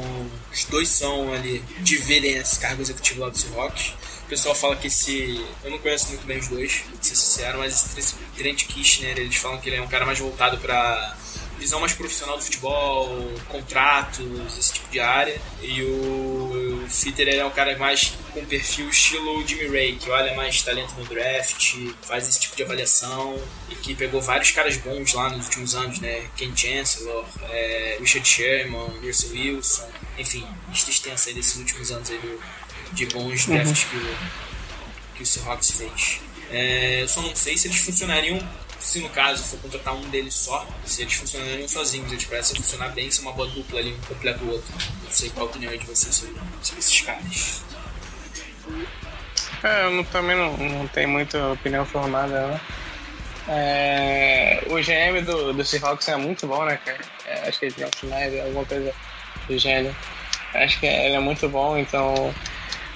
Os 0.51 0.65
dois 0.65 0.87
são 0.89 1.31
ali, 1.33 1.63
dividem 1.79 2.37
esse 2.37 2.59
cargo 2.59 2.81
executivo 2.81 3.21
lá 3.21 3.29
do 3.29 3.37
Seahawks. 3.37 3.93
O 4.25 4.27
pessoal 4.27 4.55
fala 4.55 4.75
que 4.75 4.87
esse. 4.87 5.43
Eu 5.63 5.71
não 5.71 5.77
conheço 5.77 6.09
muito 6.09 6.25
bem 6.25 6.39
os 6.39 6.47
dois, 6.47 6.77
pra 6.77 7.03
ser 7.03 7.15
sincero, 7.15 7.59
mas 7.59 7.95
esse 7.97 8.15
Trent 8.35 8.65
Kirchner, 8.65 9.17
eles 9.19 9.35
falam 9.35 9.59
que 9.59 9.69
ele 9.69 9.77
é 9.77 9.81
um 9.81 9.87
cara 9.87 10.05
mais 10.05 10.17
voltado 10.17 10.57
para 10.57 11.15
visão 11.59 11.79
mais 11.79 11.93
profissional 11.93 12.37
do 12.37 12.43
futebol, 12.43 13.07
contratos, 13.47 14.57
esse 14.57 14.73
tipo 14.73 14.89
de 14.91 14.99
área. 14.99 15.39
E 15.61 15.83
o, 15.83 16.64
o 16.85 16.89
Fitter 16.89 17.27
é 17.27 17.43
um 17.43 17.49
cara 17.49 17.77
mais 17.77 18.13
com 18.31 18.45
perfil 18.45 18.89
estilo 18.89 19.45
Jimmy 19.47 19.67
Ray, 19.67 19.95
que 19.95 20.09
olha 20.09 20.35
mais 20.35 20.61
talento 20.61 20.93
no 20.95 21.05
draft, 21.05 21.75
faz 22.01 22.29
esse 22.29 22.39
tipo 22.39 22.55
de 22.55 22.63
avaliação 22.63 23.41
e 23.69 23.75
que 23.75 23.95
pegou 23.95 24.21
vários 24.21 24.51
caras 24.51 24.77
bons 24.77 25.13
lá 25.13 25.29
nos 25.29 25.45
últimos 25.45 25.75
anos, 25.75 25.99
né? 25.99 26.27
Ken 26.37 26.55
Chancellor, 26.55 27.25
é, 27.49 27.97
Richard 27.99 28.27
Sherman, 28.27 28.87
Russell 29.03 29.31
Wilson, 29.31 29.89
enfim, 30.17 30.45
lista 30.69 30.91
extensa 30.91 31.29
aí 31.29 31.35
desses 31.35 31.55
últimos 31.57 31.91
anos 31.91 32.09
aí 32.09 32.19
do, 32.19 32.41
de 32.93 33.05
bons 33.07 33.45
drafts 33.45 33.83
que, 33.85 33.97
o, 33.97 34.17
que 35.15 35.23
o 35.23 35.25
Seahawks 35.25 35.71
fez. 35.71 36.21
É, 36.51 37.01
eu 37.01 37.07
só 37.07 37.21
não 37.21 37.35
sei 37.35 37.57
se 37.57 37.67
eles 37.67 37.79
funcionariam 37.79 38.37
se 38.85 38.99
no 38.99 39.09
caso 39.09 39.43
for 39.43 39.59
contratar 39.59 39.95
um 39.95 40.09
deles 40.09 40.35
só, 40.35 40.67
se 40.85 41.01
eles 41.01 41.15
funcionariam 41.15 41.67
sozinhos, 41.67 42.11
eles 42.11 42.25
parecem 42.25 42.55
funcionar 42.55 42.89
bem, 42.89 43.09
se 43.09 43.19
uma 43.21 43.31
boa 43.31 43.47
dupla 43.47 43.79
ali, 43.79 43.91
um 43.91 44.01
completa 44.01 44.43
o 44.43 44.51
outro. 44.51 44.71
Não 45.03 45.11
sei 45.11 45.29
qual 45.31 45.47
a 45.47 45.49
opinião 45.49 45.75
de 45.75 45.85
vocês 45.87 46.13
sobre, 46.13 46.35
sobre 46.61 46.79
esses 46.79 47.01
caras. 47.01 47.63
É, 49.63 49.85
eu 49.85 49.91
não, 49.91 50.03
também 50.03 50.35
não, 50.35 50.55
não 50.55 50.87
tenho 50.87 51.09
muita 51.09 51.53
opinião 51.53 51.83
formada, 51.83 52.47
né? 52.47 52.61
É, 53.47 54.63
o 54.67 54.75
GM 54.75 55.25
do, 55.25 55.53
do 55.53 55.65
Seahawks 55.65 56.07
é 56.07 56.15
muito 56.15 56.45
bom, 56.45 56.63
né, 56.63 56.79
cara? 56.85 56.99
É, 57.25 57.49
acho 57.49 57.59
que 57.59 57.65
ele 57.65 57.73
tem 57.73 57.85
um 57.85 57.89
Schneider, 57.97 58.43
alguma 58.43 58.65
coisa 58.65 58.93
do 59.47 59.57
gênero. 59.57 59.95
Acho 60.53 60.79
que 60.79 60.85
ele 60.85 61.15
é 61.15 61.19
muito 61.19 61.49
bom, 61.49 61.75
então 61.75 62.33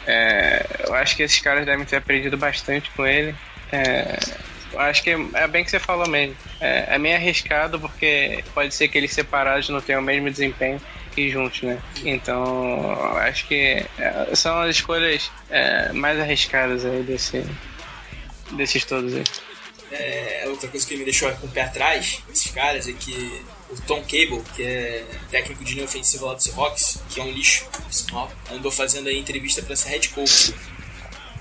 é, 0.05 0.65
eu 0.87 0.93
acho 0.93 1.15
que 1.15 1.23
esses 1.23 1.39
caras 1.39 1.65
devem 1.65 1.85
ter 1.85 1.95
aprendido 1.95 2.37
bastante 2.37 2.91
com 2.91 3.07
ele. 3.07 3.35
É, 3.71 4.19
acho 4.75 5.03
que 5.03 5.11
é 5.33 5.47
bem 5.47 5.63
que 5.63 5.71
você 5.71 5.79
falou 5.79 6.07
mesmo. 6.07 6.35
É, 6.59 6.95
é 6.95 6.97
meio 6.97 7.15
arriscado 7.15 7.79
porque 7.79 8.43
pode 8.53 8.73
ser 8.73 8.87
que 8.87 8.97
eles 8.97 9.11
separados 9.11 9.69
não 9.69 9.81
tenham 9.81 10.01
o 10.01 10.03
mesmo 10.03 10.29
desempenho 10.29 10.81
que 11.13 11.29
juntos, 11.29 11.61
né? 11.63 11.81
Então, 12.05 12.91
acho 13.17 13.47
que 13.47 13.85
é, 13.97 14.35
são 14.35 14.59
as 14.59 14.75
escolhas 14.75 15.31
é, 15.49 15.91
mais 15.91 16.19
arriscadas 16.19 16.85
aí 16.85 17.03
desse, 17.03 17.45
desses 18.51 18.85
todos 18.85 19.15
aí. 19.15 19.23
É, 19.91 20.43
outra 20.47 20.69
coisa 20.69 20.87
que 20.87 20.95
me 20.95 21.03
deixou 21.03 21.31
com 21.35 21.47
o 21.47 21.49
pé 21.49 21.63
atrás, 21.63 22.21
esses 22.31 22.51
caras, 22.51 22.87
é 22.87 22.93
que 22.93 23.43
o 23.69 23.81
Tom 23.81 24.01
Cable, 24.01 24.43
que 24.55 24.63
é 24.63 25.03
técnico 25.31 25.63
de 25.63 25.73
linha 25.73 25.85
ofensiva 25.85 26.27
lá 26.27 26.33
do 26.35 26.43
Seahawks, 26.43 27.01
que 27.09 27.19
é 27.19 27.23
um 27.23 27.31
lixo, 27.31 27.67
andou 28.51 28.71
fazendo 28.71 29.09
aí 29.09 29.17
entrevista 29.17 29.61
para 29.61 29.75
ser 29.75 29.89
head 29.89 30.09
coach. 30.09 30.53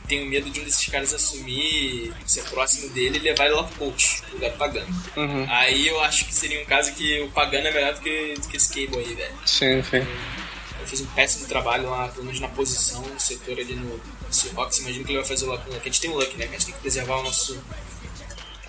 Tenho 0.09 0.27
medo 0.27 0.49
de 0.51 0.61
um 0.61 0.65
desses 0.65 0.87
caras 0.87 1.13
assumir, 1.13 2.13
ser 2.27 2.43
próximo 2.45 2.89
dele 2.91 3.19
e 3.19 3.21
levar 3.21 3.45
ele 3.45 3.55
lá 3.55 3.65
pro 3.65 3.77
coach, 3.77 4.23
pro 4.23 4.35
lugar 4.37 4.51
do 4.53 4.57
Pagano. 4.57 5.03
Uhum. 5.17 5.47
Aí 5.51 5.87
eu 5.87 6.01
acho 6.01 6.25
que 6.25 6.35
seria 6.35 6.61
um 6.63 6.65
caso 6.65 6.93
que 6.95 7.21
o 7.21 7.31
Pagano 7.31 7.67
é 7.69 7.73
melhor 7.73 7.95
do 7.95 8.01
que, 8.01 8.35
do 8.41 8.49
que 8.49 8.57
esse 8.57 8.69
Cable 8.69 8.99
aí, 9.05 9.15
velho. 9.15 9.35
Sim, 9.45 9.83
sim. 9.83 9.97
Ele 9.99 10.87
fez 10.87 11.01
um 11.03 11.07
péssimo 11.07 11.47
trabalho 11.47 11.91
lá, 11.91 12.09
pelo 12.09 12.25
menos 12.25 12.41
na 12.41 12.49
posição, 12.49 13.03
no 13.03 13.21
setor 13.21 13.59
ali 13.59 13.75
no 13.75 14.01
Seahawks. 14.31 14.79
Imagino 14.79 15.05
que 15.05 15.11
ele 15.13 15.19
vai 15.19 15.29
fazer 15.29 15.45
lá 15.47 15.59
com. 15.59 15.71
a 15.75 15.79
gente 15.79 16.01
tem 16.01 16.11
o 16.11 16.15
Luck, 16.15 16.35
né? 16.37 16.47
A 16.47 16.49
gente 16.53 16.67
tem 16.67 16.75
que 16.75 16.81
preservar 16.81 17.17
o 17.19 17.23
nosso, 17.25 17.55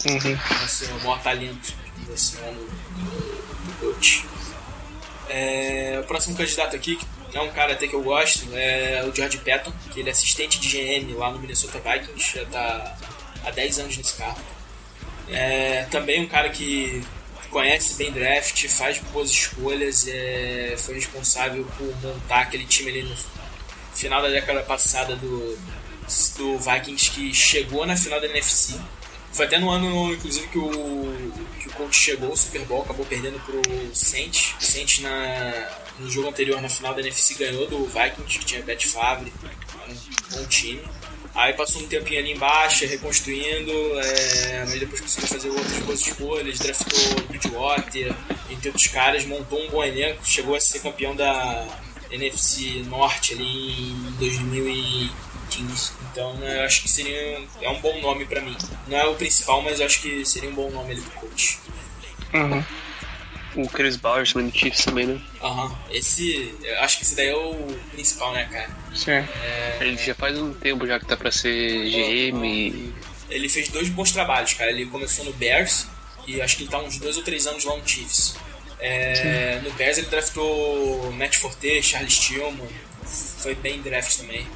Uhum. 0.06 0.38
nosso 0.62 0.86
maior 1.04 1.22
talento 1.22 1.74
assim, 2.14 2.38
lá 2.42 2.52
no, 2.52 2.62
no, 2.62 3.66
no 3.66 3.74
coach. 3.80 4.26
É, 5.30 6.00
o 6.02 6.08
próximo 6.08 6.36
candidato 6.36 6.76
aqui, 6.76 6.96
que 6.96 7.06
é 7.34 7.42
um 7.42 7.52
cara 7.52 7.74
até 7.74 7.88
que 7.88 7.94
eu 7.94 8.02
gosto, 8.02 8.48
é 8.54 9.04
o 9.08 9.16
George 9.16 9.38
Patton, 9.40 9.72
que 9.92 10.00
ele 10.00 10.10
é 10.10 10.12
assistente 10.12 10.60
de 10.60 10.70
GM 10.70 11.14
lá 11.16 11.32
no 11.32 11.40
Minnesota 11.40 11.80
Vikings, 11.80 12.36
já 12.36 12.44
está 12.44 12.98
há 13.46 13.52
10 13.52 13.80
anos 13.80 13.98
nesse 13.98 14.16
carro. 14.16 14.40
É, 15.30 15.84
também 15.92 16.22
um 16.22 16.28
cara 16.28 16.50
que 16.50 17.04
conhece 17.50 17.96
bem 17.96 18.12
draft, 18.12 18.68
faz 18.68 19.00
boas 19.12 19.30
escolhas, 19.30 20.08
é, 20.08 20.76
foi 20.78 20.96
responsável 20.96 21.66
por 21.78 21.88
montar 22.02 22.42
aquele 22.42 22.66
time 22.66 22.90
ali 22.92 23.04
no 23.04 23.16
final 23.94 24.22
da 24.22 24.30
década 24.30 24.62
passada 24.62 25.16
do, 25.16 25.58
do 26.38 26.58
Vikings 26.58 27.12
que 27.12 27.34
chegou 27.34 27.86
na 27.86 27.96
final 27.96 28.20
da 28.20 28.28
NFC. 28.28 28.80
Foi 29.32 29.46
até 29.46 29.60
no 29.60 29.70
ano, 29.70 30.14
inclusive, 30.14 30.48
que 30.48 30.58
o, 30.58 31.32
que 31.60 31.68
o 31.68 31.72
coach 31.74 31.96
chegou, 31.96 32.32
o 32.32 32.38
Super 32.38 32.62
Bowl, 32.62 32.82
acabou 32.82 33.06
perdendo 33.06 33.40
pro 33.42 33.62
Saints. 33.94 34.56
O 34.60 34.64
Saints 34.64 35.00
na, 35.02 35.70
no 36.00 36.10
jogo 36.10 36.30
anterior, 36.30 36.62
na 36.62 36.70
final 36.70 36.94
da 36.94 37.02
NFC, 37.02 37.36
ganhou 37.36 37.68
do 37.68 37.86
Vikings, 37.86 38.40
que 38.40 38.46
tinha 38.46 38.62
Brett 38.62 38.88
Favre, 38.88 39.32
um 39.88 40.36
bom 40.36 40.46
time. 40.48 40.82
Aí 41.36 41.54
passou 41.54 41.82
um 41.82 41.88
tempinho 41.88 42.20
ali 42.20 42.32
embaixo, 42.32 42.86
reconstruindo, 42.86 43.72
é, 44.00 44.66
mas 44.68 44.80
depois 44.80 45.02
conseguiu 45.02 45.28
fazer 45.28 45.50
outras 45.50 45.80
boas 45.80 46.02
escolhas, 46.02 46.60
draftou 46.60 47.22
Bridgewater, 47.28 48.16
entre 48.50 48.70
outros 48.70 48.88
caras, 48.88 49.26
montou 49.26 49.64
um 49.64 49.70
bom 49.70 49.84
elenco, 49.84 50.26
chegou 50.26 50.56
a 50.56 50.60
ser 50.60 50.80
campeão 50.80 51.16
da 51.16 51.68
NFC 52.12 52.84
Norte 52.88 53.34
ali 53.34 53.92
em 53.92 54.12
2015. 54.18 55.92
Então 56.12 56.34
né, 56.36 56.60
eu 56.60 56.66
acho 56.66 56.82
que 56.82 56.90
seria 56.90 57.42
é 57.62 57.70
um 57.70 57.80
bom 57.80 58.02
nome 58.02 58.26
pra 58.26 58.42
mim. 58.42 58.58
Não 58.88 58.98
é 58.98 59.06
o 59.06 59.16
principal, 59.16 59.62
mas 59.62 59.80
eu 59.80 59.86
acho 59.86 60.02
que 60.02 60.26
seria 60.26 60.50
um 60.50 60.56
bom 60.56 60.70
nome 60.72 60.94
ali 60.94 61.02
pro 61.02 61.22
coach. 61.22 61.60
Uhum. 62.34 62.64
O 63.56 63.68
Chris 63.68 63.96
Bowers 63.96 64.32
também 64.34 64.50
do 64.50 64.58
Chiefs 64.58 64.86
também, 64.86 65.06
né? 65.08 65.20
Aham, 65.42 65.76
esse, 65.92 66.54
eu 66.64 66.80
acho 66.82 66.98
que 66.98 67.04
esse 67.04 67.16
daí 67.16 67.30
é 67.30 67.36
o 67.36 67.56
principal, 67.92 68.32
né, 68.34 68.48
cara? 68.52 68.70
Sim. 68.94 69.28
Ele 69.82 69.98
já 69.98 70.14
faz 70.14 70.38
um 70.38 70.54
tempo 70.54 70.86
já 70.86 71.00
que 71.00 71.06
tá 71.06 71.18
pra 71.18 71.32
ser 71.32 71.90
GM. 71.90 72.46
e- 72.46 72.94
Ele 73.30 73.50
fez 73.50 73.70
dois 73.70 73.90
bons 73.90 74.12
trabalhos, 74.12 74.54
cara. 74.54 74.70
Ele 74.72 74.86
começou 74.86 75.26
no 75.26 75.34
Bears 75.34 75.88
e 76.28 76.42
acho 76.42 76.58
que 76.58 76.64
ele 76.64 76.70
tá 76.70 76.80
uns 76.80 76.98
dois 77.00 77.18
ou 77.18 77.24
três 77.24 77.48
anos 77.48 77.64
lá 77.64 77.76
no 77.76 77.88
Chiefs. 77.88 78.36
É, 78.80 79.60
no 79.64 79.72
Bears 79.74 79.98
ele 79.98 80.08
draftou 80.08 81.12
Matt 81.12 81.36
Forte, 81.38 81.82
Charles 81.84 82.18
Tillman, 82.18 82.70
foi 83.42 83.54
bem 83.56 83.78
em 83.78 83.82
draft 83.82 84.16
também. 84.18 84.48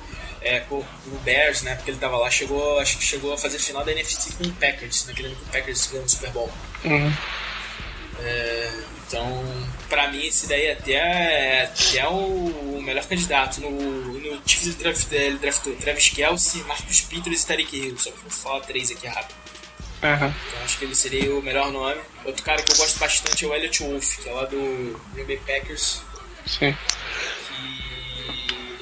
É, 0.41 0.61
no 0.69 1.19
Bears, 1.23 1.61
né, 1.61 1.75
porque 1.75 1.91
ele 1.91 1.97
tava 1.97 2.17
lá, 2.17 2.29
chegou, 2.29 2.77
acho 2.79 2.97
que 2.97 3.03
chegou 3.05 3.33
a 3.33 3.37
fazer 3.37 3.59
final 3.59 3.83
da 3.83 3.91
NFC 3.93 4.33
com 4.33 4.43
o 4.45 4.51
Packers, 4.53 5.05
naquele 5.07 5.29
ano 5.29 5.37
que 5.37 5.43
o 5.43 5.45
Packers 5.47 5.87
ganhou 5.87 6.05
o 6.05 6.09
Super 6.09 6.31
Bowl. 6.31 6.51
Uhum. 6.83 7.13
É, 8.23 8.71
então, 9.07 9.43
pra 9.89 10.09
mim, 10.11 10.25
esse 10.25 10.47
daí 10.47 10.71
até 10.71 10.93
é 10.93 11.63
até 11.65 12.07
o 12.07 12.81
melhor 12.81 13.05
candidato. 13.05 13.61
No, 13.61 13.69
no 13.69 14.41
Chiefs 14.45 14.67
ele, 14.67 14.75
draft, 14.75 15.11
ele 15.11 15.37
draftou 15.37 15.75
Travis 15.75 16.09
Kelsey, 16.09 16.63
Marcus 16.63 17.01
Peters 17.01 17.43
e 17.43 17.47
Tariq 17.47 17.77
Hill. 17.77 17.97
Só 17.97 18.11
que 18.11 18.19
vou 18.19 18.31
falar 18.31 18.61
três 18.61 18.89
aqui 18.91 19.07
rápido. 19.07 19.35
Uhum. 20.03 20.33
Então 20.47 20.63
acho 20.63 20.77
que 20.77 20.85
ele 20.85 20.95
seria 20.95 21.33
o 21.35 21.41
melhor 21.41 21.71
nome. 21.71 22.01
Outro 22.25 22.43
cara 22.43 22.61
que 22.61 22.71
eu 22.71 22.77
gosto 22.77 22.99
bastante 22.99 23.45
é 23.45 23.47
o 23.47 23.53
Elliot 23.53 23.83
Wolf, 23.83 24.17
que 24.17 24.29
é 24.29 24.33
lá 24.33 24.45
do 24.45 25.01
Green 25.13 25.25
Bay 25.25 25.37
Packers. 25.37 26.01
Sim. 26.45 26.75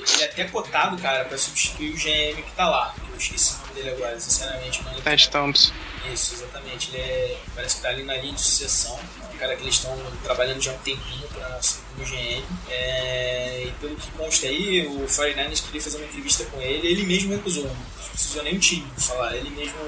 Que 0.05 0.13
ele 0.13 0.23
é 0.23 0.25
até 0.25 0.43
cotado, 0.45 0.97
cara, 0.99 1.25
pra 1.25 1.37
substituir 1.37 1.91
o 1.91 1.95
GM 1.95 2.41
que 2.41 2.51
tá 2.55 2.67
lá. 2.67 2.95
Eu 3.11 3.17
esqueci 3.17 3.53
o 3.53 3.59
nome 3.59 3.73
dele 3.73 3.89
agora, 3.91 4.19
sinceramente. 4.19 4.83
Ted 5.03 5.29
Thompson. 5.29 5.73
Isso, 6.11 6.33
exatamente. 6.33 6.89
Ele 6.89 7.01
é, 7.01 7.37
parece 7.53 7.75
que 7.75 7.81
tá 7.83 7.89
ali 7.89 8.03
na 8.03 8.15
linha 8.15 8.33
de 8.33 8.41
sucessão. 8.41 8.99
É 9.41 9.43
cara 9.43 9.55
que 9.55 9.63
eles 9.63 9.73
estão 9.73 9.97
trabalhando 10.23 10.61
já 10.61 10.71
há 10.71 10.75
um 10.75 10.77
tempinho 10.79 11.27
pra 11.29 11.47
assumir 11.55 11.83
como 11.95 12.05
GM. 12.05 12.43
É, 12.69 13.63
e 13.65 13.71
pelo 13.81 13.95
que 13.95 14.11
consta 14.11 14.45
aí, 14.45 14.85
o 14.85 15.07
49ers 15.07 15.65
queria 15.65 15.81
fazer 15.81 15.97
uma 15.97 16.05
entrevista 16.05 16.45
com 16.45 16.61
ele 16.61 16.87
ele 16.87 17.03
mesmo 17.05 17.33
recusou. 17.33 17.63
Não 17.63 17.75
precisou 18.11 18.43
nem 18.43 18.55
o 18.55 18.59
time 18.59 18.87
falar, 18.99 19.35
ele 19.35 19.49
mesmo 19.49 19.79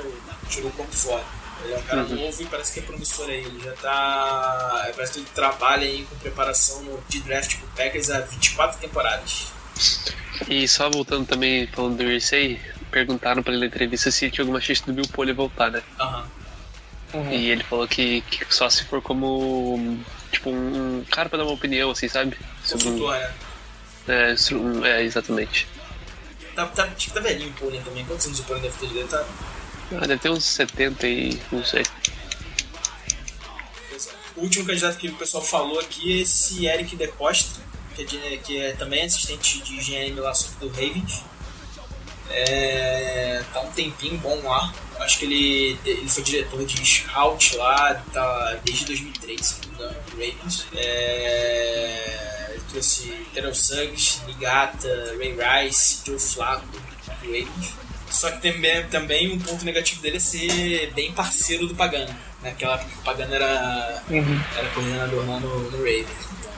tirou 0.50 0.72
o 0.72 0.74
corpo 0.74 0.92
fora. 0.92 1.24
Ele 1.64 1.74
é 1.74 1.78
um 1.78 1.82
cara 1.84 2.04
novo 2.04 2.42
e 2.42 2.46
parece 2.46 2.74
que 2.74 2.80
é 2.80 2.84
promissor 2.84 3.30
aí. 3.30 3.46
Ele 3.46 3.60
já 3.64 3.74
tá. 3.74 4.92
Parece 4.96 5.14
que 5.14 5.20
ele 5.20 5.28
trabalha 5.36 5.88
aí 5.88 6.04
com 6.04 6.16
preparação 6.18 7.00
de 7.08 7.20
draft 7.20 7.56
pro 7.58 7.68
Packers 7.68 8.10
há 8.10 8.22
24 8.22 8.80
temporadas. 8.80 9.52
E 10.50 10.68
só 10.68 10.90
voltando 10.90 11.28
também, 11.28 11.68
falando 11.68 11.98
do 11.98 12.04
Irsay, 12.04 12.60
perguntaram 12.90 13.44
pra 13.44 13.54
ele 13.54 13.62
na 13.62 13.68
entrevista 13.68 14.10
se 14.10 14.32
tinha 14.32 14.44
alguma 14.44 14.60
chance 14.60 14.84
do 14.84 14.94
Bill 14.94 15.08
Pole 15.10 15.32
voltar, 15.32 15.70
né? 15.70 15.84
Aham. 16.00 16.43
E 17.32 17.50
ele 17.50 17.64
falou 17.64 17.88
que, 17.88 18.22
que 18.22 18.46
só 18.54 18.70
se 18.70 18.84
for 18.86 19.02
como. 19.02 20.00
Tipo, 20.32 20.50
um 20.50 21.06
cara 21.12 21.30
pra 21.30 21.38
dar 21.38 21.44
uma 21.46 21.54
opinião, 21.54 21.92
assim, 21.92 22.08
sabe? 22.08 22.38
Sobre 22.64 22.88
um- 22.88 22.92
Consultor, 22.94 23.14
né? 23.20 23.34
é, 24.08 24.36
sobre 24.36 24.64
um- 24.64 24.86
é, 24.86 25.04
exatamente. 25.04 25.68
Tá, 26.56 26.66
tá, 26.68 26.84
acho 26.86 27.08
que 27.08 27.14
tá 27.14 27.20
velhinho 27.20 27.50
o 27.50 27.54
Pônei 27.54 27.82
também. 27.82 28.04
Quantos 28.06 28.26
anos 28.26 28.40
o 28.40 28.44
Pônei 28.44 28.64
deve 28.64 28.78
ter? 28.78 28.86
Ele 28.88 29.08
tá. 29.08 29.24
Ah, 29.92 30.08
deve 30.08 30.18
ter 30.18 30.30
uns 30.30 30.44
70 30.44 31.08
e. 31.08 31.40
não 31.52 31.64
sei. 31.64 31.84
O 34.36 34.42
último 34.42 34.66
candidato 34.66 34.98
que 34.98 35.08
o 35.08 35.16
pessoal 35.16 35.44
falou 35.44 35.80
aqui 35.80 36.20
é 36.20 36.22
esse 36.24 36.66
Eric 36.66 36.96
De 36.96 37.08
Costa, 37.10 37.62
que 37.96 38.02
é, 38.02 38.06
de- 38.06 38.38
que 38.40 38.58
é 38.58 38.72
também 38.74 39.04
assistente 39.06 39.62
de 39.62 39.78
GM 39.78 40.20
lá 40.20 40.32
do 40.60 40.68
Ravens. 40.70 41.24
É, 42.30 43.44
tá 43.54 43.62
um 43.62 43.72
tempinho 43.72 44.18
bom 44.18 44.40
lá. 44.44 44.74
Acho 45.00 45.20
que 45.20 45.26
ele, 45.26 45.80
ele 45.86 46.08
foi 46.08 46.24
diretor 46.24 46.66
de 46.66 46.86
scout 46.86 47.58
lá 47.58 48.02
tá, 48.14 48.60
desde 48.64 48.86
2003, 48.86 49.42
se 49.46 49.56
não 49.78 49.90
me 49.90 49.96
Ravens. 50.26 50.66
É, 50.76 52.48
ele 52.52 52.64
trouxe 52.72 53.14
Terrell 53.34 53.54
Suggs, 53.56 54.22
Nigata, 54.26 55.16
Ray 55.18 55.36
Rice, 55.66 56.02
Joe 56.06 56.20
Flacco 56.20 56.66
do 56.68 56.80
Ravens. 57.22 57.74
Só 58.10 58.30
que 58.32 58.52
também, 58.52 58.86
também 58.88 59.34
um 59.34 59.40
ponto 59.40 59.66
negativo 59.66 60.02
dele 60.02 60.18
é 60.18 60.20
ser 60.20 60.92
bem 60.94 61.12
parceiro 61.12 61.68
do 61.68 61.76
Pagano. 61.76 62.16
Naquela 62.44 62.76
época 62.76 62.92
que 62.92 62.98
o 63.00 63.02
Pagano 63.02 63.34
era, 63.34 64.04
Uhum. 64.10 64.42
era 64.56 64.70
coordenador 64.70 65.28
lá 65.28 65.40
no, 65.40 65.72
no 65.72 65.78
Ravens. 65.78 66.08
É, 66.08 66.53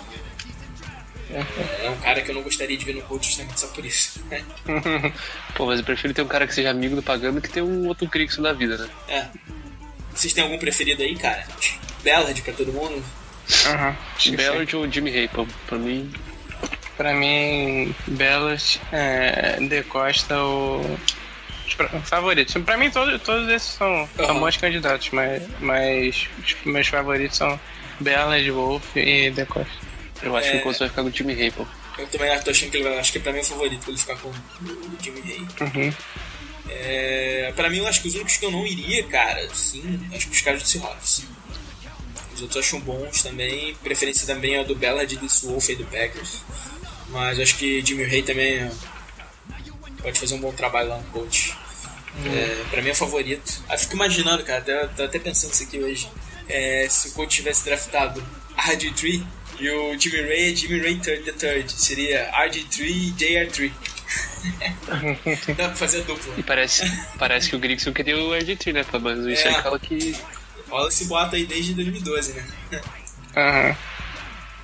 é 1.31 1.89
um 1.89 1.97
cara 1.97 2.21
que 2.21 2.29
eu 2.31 2.35
não 2.35 2.41
gostaria 2.43 2.77
de 2.77 2.85
ver 2.85 2.93
no 2.95 3.01
coach 3.01 3.25
justamente 3.27 3.59
só 3.59 3.67
por 3.67 3.85
isso. 3.85 4.21
Pô, 5.55 5.65
mas 5.65 5.79
eu 5.79 5.85
prefiro 5.85 6.13
ter 6.13 6.21
um 6.21 6.27
cara 6.27 6.45
que 6.47 6.53
seja 6.53 6.69
amigo 6.69 6.95
do 6.95 7.03
Pagano 7.03 7.41
que 7.41 7.49
ter 7.49 7.61
um 7.61 7.87
outro 7.87 8.07
Crixo 8.07 8.41
da 8.41 8.53
vida, 8.53 8.77
né? 8.77 8.89
É. 9.07 9.25
Vocês 10.13 10.31
têm 10.33 10.43
algum 10.43 10.57
preferido 10.57 11.01
aí, 11.03 11.15
cara? 11.15 11.45
Ballard 12.03 12.41
pra 12.41 12.53
todo 12.53 12.71
mundo? 12.71 13.03
Aham. 13.67 13.95
Ballard 14.37 14.75
ou 14.75 14.89
Jimmy 14.91 15.11
Hay, 15.17 15.27
pô, 15.27 15.45
pra 15.67 15.77
mim. 15.77 16.11
Pra 16.97 17.13
mim, 17.13 17.93
Belas, 18.07 18.79
é, 18.91 19.57
De 19.59 19.83
Costa 19.83 20.39
ou. 20.39 20.97
os 21.67 21.73
pra- 21.75 21.89
Favoritos. 22.01 22.53
Pra 22.63 22.77
mim, 22.77 22.89
todos, 22.89 23.21
todos 23.21 23.49
esses 23.49 23.69
são, 23.73 24.07
são 24.15 24.25
Aham. 24.25 24.39
bons 24.39 24.55
candidatos, 24.55 25.09
mas, 25.11 25.43
mas 25.59 26.29
os 26.41 26.55
meus 26.65 26.87
favoritos 26.87 27.35
são 27.37 27.59
Belas, 27.99 28.47
Wolf 28.47 28.95
e 28.95 29.29
De 29.31 29.45
Costa. 29.45 29.84
Eu 30.25 30.35
acho 30.35 30.47
É. 30.47 30.51
que 30.51 30.57
o 30.57 30.61
Colts 30.61 30.79
vai 30.79 30.89
ficar 30.89 31.01
com 31.03 31.09
o 31.09 31.11
Jimmy 31.11 31.33
Hay, 31.41 31.51
pô. 31.51 31.65
Eu 31.97 32.07
também 32.07 32.39
tô 32.41 32.51
achando 32.51 32.71
que 32.71 32.77
ele 32.77 32.83
vai. 32.89 32.97
Acho 32.99 33.11
que 33.11 33.19
pra 33.19 33.31
mim 33.31 33.39
é 33.39 33.41
o 33.41 33.45
favorito 33.45 33.89
ele 33.89 33.97
ficar 33.97 34.17
com 34.17 34.29
o 34.29 34.97
Jimmy 35.01 35.21
Hay. 35.21 35.39
Uhum. 35.67 35.93
É, 36.69 37.53
pra 37.55 37.69
mim, 37.69 37.77
eu 37.77 37.87
acho 37.87 38.01
que 38.01 38.07
os 38.07 38.15
únicos 38.15 38.37
que 38.37 38.45
eu 38.45 38.51
não 38.51 38.65
iria, 38.65 39.03
cara, 39.05 39.47
sim, 39.53 39.99
acho 40.13 40.27
que 40.27 40.33
os 40.35 40.41
caras 40.41 40.63
do 40.63 40.67
Seahawks. 40.67 41.23
Os 42.33 42.41
outros 42.41 42.65
acho 42.65 42.79
bons 42.79 43.21
também. 43.21 43.75
Preferência 43.75 44.25
também 44.27 44.55
é 44.55 44.59
a 44.59 44.63
do 44.63 44.75
Ballard 44.75 45.15
do 45.15 45.27
Wolf 45.47 45.69
e 45.69 45.75
do 45.75 45.85
Packers. 45.85 46.41
Mas 47.09 47.39
acho 47.39 47.55
que 47.55 47.85
Jimmy 47.85 48.03
Hay 48.03 48.23
também 48.23 48.55
é- 48.55 48.71
pode 50.01 50.19
fazer 50.19 50.33
um 50.35 50.39
bom 50.39 50.51
trabalho 50.51 50.89
lá 50.89 50.97
no 50.97 51.03
coach. 51.05 51.55
É, 52.25 52.63
pra 52.71 52.81
mim 52.81 52.89
é 52.89 52.91
o 52.91 52.95
favorito. 52.95 53.63
Eu 53.69 53.77
fico 53.77 53.95
imaginando, 53.95 54.43
cara, 54.43 54.89
tô 54.95 55.03
até 55.03 55.19
pensando 55.19 55.53
isso 55.53 55.63
aqui 55.63 55.79
hoje. 55.79 56.09
É, 56.49 56.87
se 56.89 57.09
o 57.09 57.11
coach 57.11 57.35
tivesse 57.37 57.63
draftado 57.65 58.25
RG3 58.57 59.23
e 59.59 59.69
o 59.69 59.99
Jimmy 59.99 60.21
Ray 60.21 60.51
é 60.51 60.55
Jimmy 60.55 60.79
Ray 60.79 60.99
third, 60.99 61.23
the 61.23 61.31
third. 61.33 61.71
Seria 61.71 62.31
RG3 62.31 62.79
e 62.81 63.11
JR3. 63.17 63.71
Dá 65.55 65.67
pra 65.69 65.75
fazer 65.75 66.01
a 66.01 66.03
dupla. 66.03 66.33
E 66.37 66.43
parece, 66.43 66.83
parece 67.17 67.49
que 67.49 67.55
o 67.55 67.59
Grigson 67.59 67.91
queria 67.93 68.17
o 68.17 68.29
RG3, 68.31 68.73
né? 68.73 68.85
Mas 69.01 69.19
isso 69.25 69.47
É. 69.47 69.55
aí 69.55 69.61
fala 69.63 69.79
que. 69.79 70.15
Rola 70.69 70.87
esse 70.89 71.05
boato 71.05 71.35
aí 71.35 71.45
desde 71.45 71.73
2012, 71.73 72.33
né? 72.33 72.45
Aham. 73.35 73.75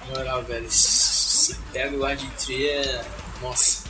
Na 0.01 0.05
moral, 0.17 0.43
velho, 0.43 0.69
se 0.69 1.55
pega 1.73 1.95
o 1.95 1.99
RG3 2.01 2.65
é. 2.65 3.05
Nossa. 3.41 3.89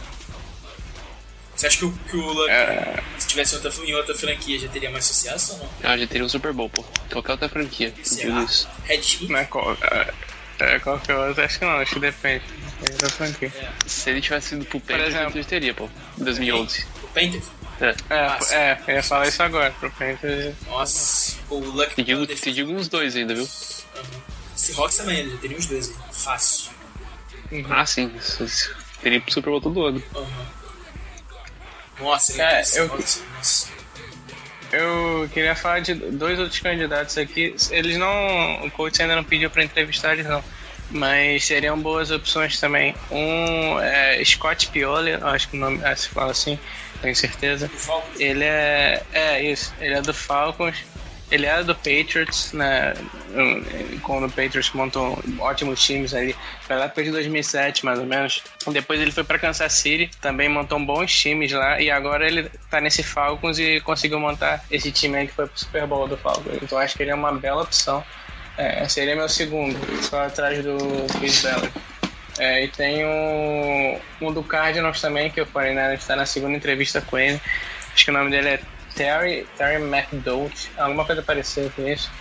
Você 1.55 1.67
acha 1.67 1.77
que 1.77 1.85
o, 1.85 1.91
que 2.09 2.17
o 2.17 2.33
Luck, 2.33 2.49
É. 2.49 3.03
se 3.19 3.27
tivesse 3.27 3.53
outra, 3.55 3.71
em 3.85 3.93
outra 3.93 4.15
franquia, 4.15 4.57
já 4.57 4.67
teria 4.69 4.89
mais 4.89 5.05
sucesso 5.05 5.53
ou 5.53 5.59
não? 5.59 5.69
Ah, 5.83 5.97
já 5.97 6.07
teria 6.07 6.25
um 6.25 6.29
Super 6.29 6.53
Bowl, 6.53 6.69
pô. 6.69 6.83
Qualquer 7.11 7.33
outra 7.33 7.49
franquia. 7.49 7.93
Será? 8.03 8.45
Red 8.85 8.95
Heat? 8.95 9.27
Não 9.29 9.37
é 9.39 9.45
qual, 9.45 9.77
é, 10.63 10.75
é, 10.75 10.79
qualquer 10.79 11.15
outro, 11.15 11.43
acho 11.43 11.59
que 11.59 11.65
não, 11.65 11.71
acho 11.77 11.93
que 11.93 11.99
depende. 11.99 12.43
Depende 12.79 12.97
da 12.99 13.09
franquia. 13.09 13.51
Se 13.85 14.09
ele 14.09 14.21
tivesse 14.21 14.55
ido 14.55 14.65
pro 14.65 14.79
Panthers, 14.79 15.09
exemplo. 15.15 15.37
ele 15.37 15.45
teria, 15.45 15.73
pô. 15.73 15.89
Em 16.19 16.23
2011. 16.23 16.85
O 17.03 17.07
Panthers? 17.07 17.45
É. 17.79 17.95
É, 18.09 18.55
é, 18.55 18.79
eu 18.87 18.95
ia 18.95 19.03
falar 19.03 19.27
isso 19.27 19.41
agora, 19.43 19.71
pro 19.79 19.89
Panthers. 19.91 20.55
Nossa, 20.67 21.37
o 21.49 21.59
Luck. 21.59 21.95
Te 21.95 22.03
digo, 22.03 22.25
te 22.27 22.51
digo 22.53 22.71
uns 22.71 22.87
dois 22.87 23.15
ainda, 23.15 23.33
viu? 23.35 23.47
Seahawks 24.55 24.97
também, 24.97 25.19
ele 25.19 25.31
já 25.31 25.37
teria 25.37 25.57
uns 25.57 25.65
dois 25.65 25.89
aí. 25.89 25.95
Fácil. 26.13 26.71
Ah, 27.69 27.85
sim. 27.85 28.11
Isso- 28.17 28.43
isso. 28.43 28.75
Teria 29.01 29.19
pro 29.19 29.31
Super 29.33 29.49
Bowl 29.49 29.61
todo 29.61 29.83
ano. 29.85 30.03
Aham. 30.15 30.47
Nossa, 31.99 32.31
ele 32.33 32.41
É, 32.41 32.47
tem 32.49 32.59
eu- 32.59 32.65
Seahawks, 32.65 33.23
nossa. 33.35 33.67
Eu 34.71 35.29
queria 35.33 35.55
falar 35.55 35.79
de 35.79 35.93
dois 35.93 36.39
outros 36.39 36.59
candidatos 36.59 37.17
aqui. 37.17 37.55
Eles 37.71 37.97
não. 37.97 38.65
O 38.65 38.71
coach 38.71 39.01
ainda 39.01 39.15
não 39.15 39.23
pediu 39.23 39.49
pra 39.49 39.63
entrevistar 39.63 40.13
eles, 40.13 40.25
não. 40.25 40.43
Mas 40.89 41.45
seriam 41.45 41.79
boas 41.79 42.11
opções 42.11 42.59
também. 42.59 42.95
Um 43.09 43.79
é 43.79 44.23
Scott 44.23 44.67
Pioli, 44.69 45.13
acho 45.13 45.49
que 45.49 45.55
o 45.55 45.59
nome 45.59 45.79
é, 45.83 45.95
se 45.95 46.09
fala 46.09 46.31
assim, 46.31 46.59
tenho 47.01 47.15
certeza. 47.15 47.69
Ele 48.17 48.43
é. 48.43 49.03
É, 49.13 49.43
isso. 49.43 49.73
Ele 49.79 49.95
é 49.95 50.01
do 50.01 50.13
Falcons. 50.13 50.83
Ele 51.31 51.45
era 51.45 51.63
do 51.63 51.73
Patriots, 51.73 52.51
né? 52.51 52.93
Quando 54.03 54.25
o 54.25 54.29
Patriots 54.29 54.71
montou 54.73 55.17
ótimos 55.39 55.81
times 55.81 56.13
ali. 56.13 56.35
Pela 56.67 56.85
época 56.85 57.03
de 57.03 57.11
2007, 57.11 57.85
mais 57.85 57.99
ou 57.99 58.05
menos. 58.05 58.43
Depois 58.67 58.99
ele 58.99 59.11
foi 59.11 59.23
para 59.23 59.39
Kansas 59.39 59.71
City, 59.71 60.11
também 60.19 60.49
montou 60.49 60.77
bons 60.79 61.11
times 61.13 61.51
lá. 61.53 61.79
E 61.81 61.89
agora 61.89 62.27
ele 62.27 62.51
tá 62.69 62.81
nesse 62.81 63.01
Falcons 63.01 63.57
e 63.59 63.79
conseguiu 63.79 64.19
montar 64.19 64.63
esse 64.69 64.91
time 64.91 65.17
aí 65.17 65.27
que 65.27 65.33
foi 65.33 65.47
pro 65.47 65.57
Super 65.57 65.87
Bowl 65.87 66.07
do 66.07 66.17
Falcons. 66.17 66.59
Então 66.61 66.77
acho 66.77 66.97
que 66.97 67.03
ele 67.03 67.11
é 67.11 67.15
uma 67.15 67.31
bela 67.31 67.63
opção. 67.63 68.03
É, 68.57 68.87
seria 68.89 69.15
meu 69.15 69.29
segundo, 69.29 69.79
só 70.03 70.25
atrás 70.25 70.61
do 70.63 70.77
Chris 71.17 71.41
Ballard. 71.41 71.71
É, 72.37 72.63
e 72.63 72.67
tem 72.67 73.05
um, 73.05 73.99
um 74.21 74.33
do 74.33 74.43
Cardinals 74.43 74.99
também, 74.99 75.29
que 75.29 75.41
o 75.41 75.45
49 75.45 75.95
está 75.95 76.15
na 76.15 76.25
segunda 76.25 76.57
entrevista 76.57 77.01
com 77.01 77.17
ele. 77.17 77.39
Acho 77.93 78.05
que 78.05 78.11
o 78.11 78.13
nome 78.13 78.31
dele 78.31 78.49
é 78.49 78.59
Terry, 78.95 79.47
Terry 79.57 79.81
McDough, 79.83 80.51
alguma 80.77 81.05
coisa 81.05 81.21
parecida 81.21 81.69
com 81.75 81.87
isso. 81.87 82.11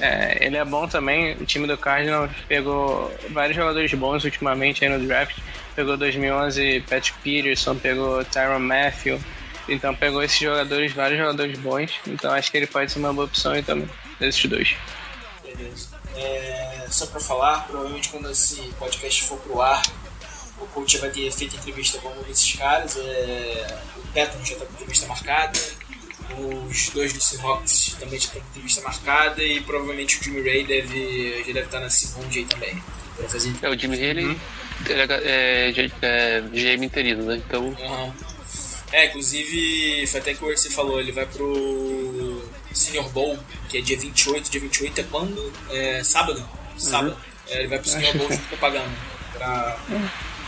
É, 0.00 0.44
ele 0.44 0.56
é 0.56 0.64
bom 0.64 0.86
também, 0.86 1.34
o 1.36 1.46
time 1.46 1.66
do 1.66 1.78
Cardinals 1.78 2.30
pegou 2.46 3.14
vários 3.30 3.56
jogadores 3.56 3.92
bons 3.94 4.24
ultimamente 4.24 4.84
aí 4.84 4.90
no 4.90 5.06
draft. 5.06 5.38
Pegou 5.74 5.96
2011 5.96 6.84
Pat 6.88 7.12
Peterson, 7.22 7.76
pegou 7.76 8.24
Tyron 8.24 8.58
Matthew. 8.58 9.20
Então 9.68 9.94
pegou 9.94 10.22
esses 10.22 10.38
jogadores, 10.38 10.92
vários 10.92 11.18
jogadores 11.18 11.58
bons. 11.58 11.92
Então 12.06 12.32
acho 12.32 12.50
que 12.50 12.56
ele 12.56 12.66
pode 12.66 12.92
ser 12.92 12.98
uma 12.98 13.12
boa 13.12 13.26
opção 13.26 13.52
aí 13.52 13.62
também, 13.62 13.88
desses 14.20 14.44
dois. 14.44 14.76
Beleza. 15.42 15.88
É, 16.14 16.86
só 16.88 17.06
pra 17.06 17.20
falar, 17.20 17.66
provavelmente 17.66 18.08
quando 18.10 18.30
esse 18.30 18.56
podcast 18.78 19.24
for 19.24 19.38
pro 19.38 19.60
ar, 19.60 19.82
o 20.58 20.66
coach 20.66 20.96
vai 20.98 21.10
ter 21.10 21.30
feito 21.30 21.56
entrevista 21.56 21.98
com 21.98 22.08
algum 22.08 22.22
desses 22.22 22.54
caras. 22.54 22.96
É, 22.96 23.78
o 23.96 24.00
Patton 24.08 24.44
já 24.44 24.56
tá 24.56 24.66
com 24.66 24.72
entrevista 24.74 25.06
marcada. 25.06 25.58
Os 26.68 26.90
dois 26.90 27.12
do 27.12 27.20
Seahawks 27.20 27.96
também 27.98 28.18
já 28.18 28.26
estão 28.26 28.40
com 28.40 28.48
entrevista 28.48 28.82
marcada. 28.82 29.42
E 29.42 29.60
provavelmente 29.60 30.20
o 30.20 30.24
Jimmy 30.24 30.42
Ray 30.42 30.64
deve, 30.66 31.44
já 31.46 31.52
deve 31.52 31.66
estar 31.66 31.80
na 31.80 31.90
segunda 31.90 32.34
aí 32.34 32.44
também. 32.44 32.82
Fazer 33.28 33.52
É, 33.62 33.68
o 33.68 33.78
Jimmy 33.78 33.96
Hay, 33.96 34.10
ele, 34.10 34.38
ele 34.88 35.00
é, 35.00 35.70
é, 35.72 35.90
é 36.02 36.40
GM 36.40 36.84
interino, 36.84 37.24
né? 37.24 37.36
Então, 37.36 37.74
Aham. 37.80 38.12
É, 38.92 39.06
inclusive, 39.06 40.06
foi 40.06 40.20
até 40.20 40.34
que 40.34 40.44
o 40.44 40.48
Orsi 40.48 40.70
falou, 40.70 41.00
ele 41.00 41.12
vai 41.12 41.26
pro 41.26 42.48
Senior 42.72 43.08
Bowl, 43.10 43.38
que 43.68 43.78
é 43.78 43.80
dia 43.80 43.98
28. 43.98 44.50
Dia 44.50 44.60
28 44.60 45.00
é 45.00 45.04
quando? 45.04 45.52
É 45.70 46.04
sábado. 46.04 46.46
Sábado. 46.78 47.16
É, 47.48 47.58
ele 47.60 47.68
vai 47.68 47.78
pro 47.78 47.88
Senior 47.88 48.16
Bowl 48.16 48.30
junto 48.30 48.48
com 48.48 48.54
o 48.54 48.58
Pagano, 48.58 48.96
pra 49.32 49.78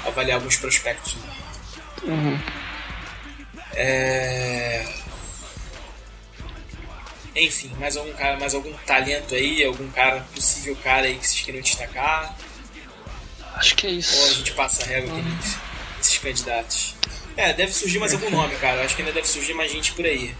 avaliar 0.06 0.36
alguns 0.36 0.56
prospectos. 0.56 1.16
É... 3.74 4.86
Enfim, 7.38 7.70
mais 7.78 7.96
algum 7.96 8.12
cara, 8.14 8.38
mais 8.38 8.54
algum 8.54 8.72
talento 8.86 9.34
aí, 9.34 9.64
algum 9.64 9.88
cara, 9.90 10.26
possível 10.34 10.76
cara 10.82 11.06
aí 11.06 11.16
que 11.16 11.26
vocês 11.26 11.40
queriam 11.42 11.62
destacar? 11.62 12.36
acho 13.54 13.74
que 13.74 13.86
é 13.86 13.90
Ou 13.90 13.96
a 13.96 13.98
isso. 13.98 14.34
gente 14.34 14.52
passa 14.52 14.82
a 14.84 14.86
régua 14.86 15.18
aqui 15.18 15.28
nesses- 15.28 15.56
nesses 15.98 16.18
candidatos? 16.18 16.94
É, 17.36 17.52
deve 17.52 17.72
surgir 17.72 17.98
mais 17.98 18.12
algum 18.12 18.30
nome, 18.30 18.54
cara. 18.56 18.82
Acho 18.84 18.94
que 18.96 19.02
ainda 19.02 19.12
deve 19.12 19.26
surgir 19.28 19.54
mais 19.54 19.70
gente 19.70 19.92
por 19.92 20.04
aí. 20.04 20.34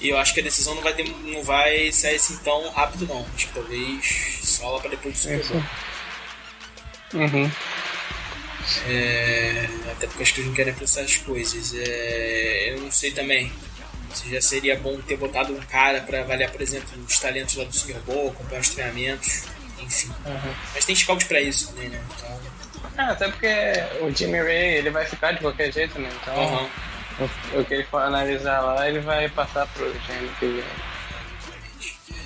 E 0.00 0.08
eu 0.08 0.18
acho 0.18 0.34
que 0.34 0.40
a 0.40 0.42
decisão 0.42 0.74
não 0.74 0.82
vai, 0.82 0.92
ter, 0.92 1.04
não 1.08 1.42
vai 1.44 1.90
sair 1.92 2.16
assim 2.16 2.36
tão 2.38 2.68
rápido, 2.70 3.06
não. 3.06 3.24
Acho 3.34 3.46
que 3.48 3.52
talvez 3.54 4.38
só 4.42 4.70
lá 4.72 4.80
pra 4.80 4.90
depois 4.90 5.14
do 5.14 5.20
Super 5.20 5.44
Bowl. 5.46 5.62
Uhum. 7.14 7.50
É, 8.88 9.68
até 9.92 10.06
porque 10.06 10.22
acho 10.22 10.34
que 10.34 10.40
eles 10.40 10.48
não 10.48 10.54
querem 10.54 10.72
apressar 10.72 11.04
as 11.04 11.16
coisas. 11.16 11.72
É, 11.74 12.70
eu 12.72 12.80
não 12.80 12.90
sei 12.90 13.10
também 13.12 13.52
se 14.14 14.30
já 14.30 14.40
seria 14.40 14.76
bom 14.78 15.00
ter 15.00 15.16
botado 15.16 15.52
um 15.52 15.60
cara 15.60 16.00
pra 16.00 16.20
avaliar, 16.20 16.50
por 16.50 16.60
exemplo, 16.60 16.88
os 17.06 17.18
talentos 17.18 17.56
lá 17.56 17.64
do 17.64 17.74
Super 17.74 17.98
Bowl, 18.00 18.30
acompanhar 18.30 18.60
os 18.60 18.68
treinamentos, 18.70 19.44
enfim. 19.80 20.10
Mas 20.74 20.84
tem 20.84 20.94
scout 20.94 21.24
pra 21.26 21.40
isso 21.40 21.68
também, 21.72 21.88
né? 21.88 22.00
Então, 22.16 22.40
É, 22.98 23.02
até 23.10 23.28
porque 23.28 23.48
o 24.02 24.10
Jimmy 24.10 24.38
Ray 24.40 24.74
ele 24.76 24.90
vai 24.90 25.06
ficar 25.06 25.32
de 25.32 25.40
qualquer 25.40 25.72
jeito, 25.72 25.98
né? 25.98 26.10
Então 26.20 26.34
aham. 26.34 26.68
o, 27.54 27.60
o 27.60 27.64
que 27.64 27.74
ele 27.74 27.84
for 27.84 28.02
analisar 28.02 28.60
lá, 28.60 28.88
ele 28.88 29.00
vai 29.00 29.28
passar 29.30 29.66
pro 29.68 29.84
GM 29.90 30.28
que 30.38 30.46
vem. 30.46 30.64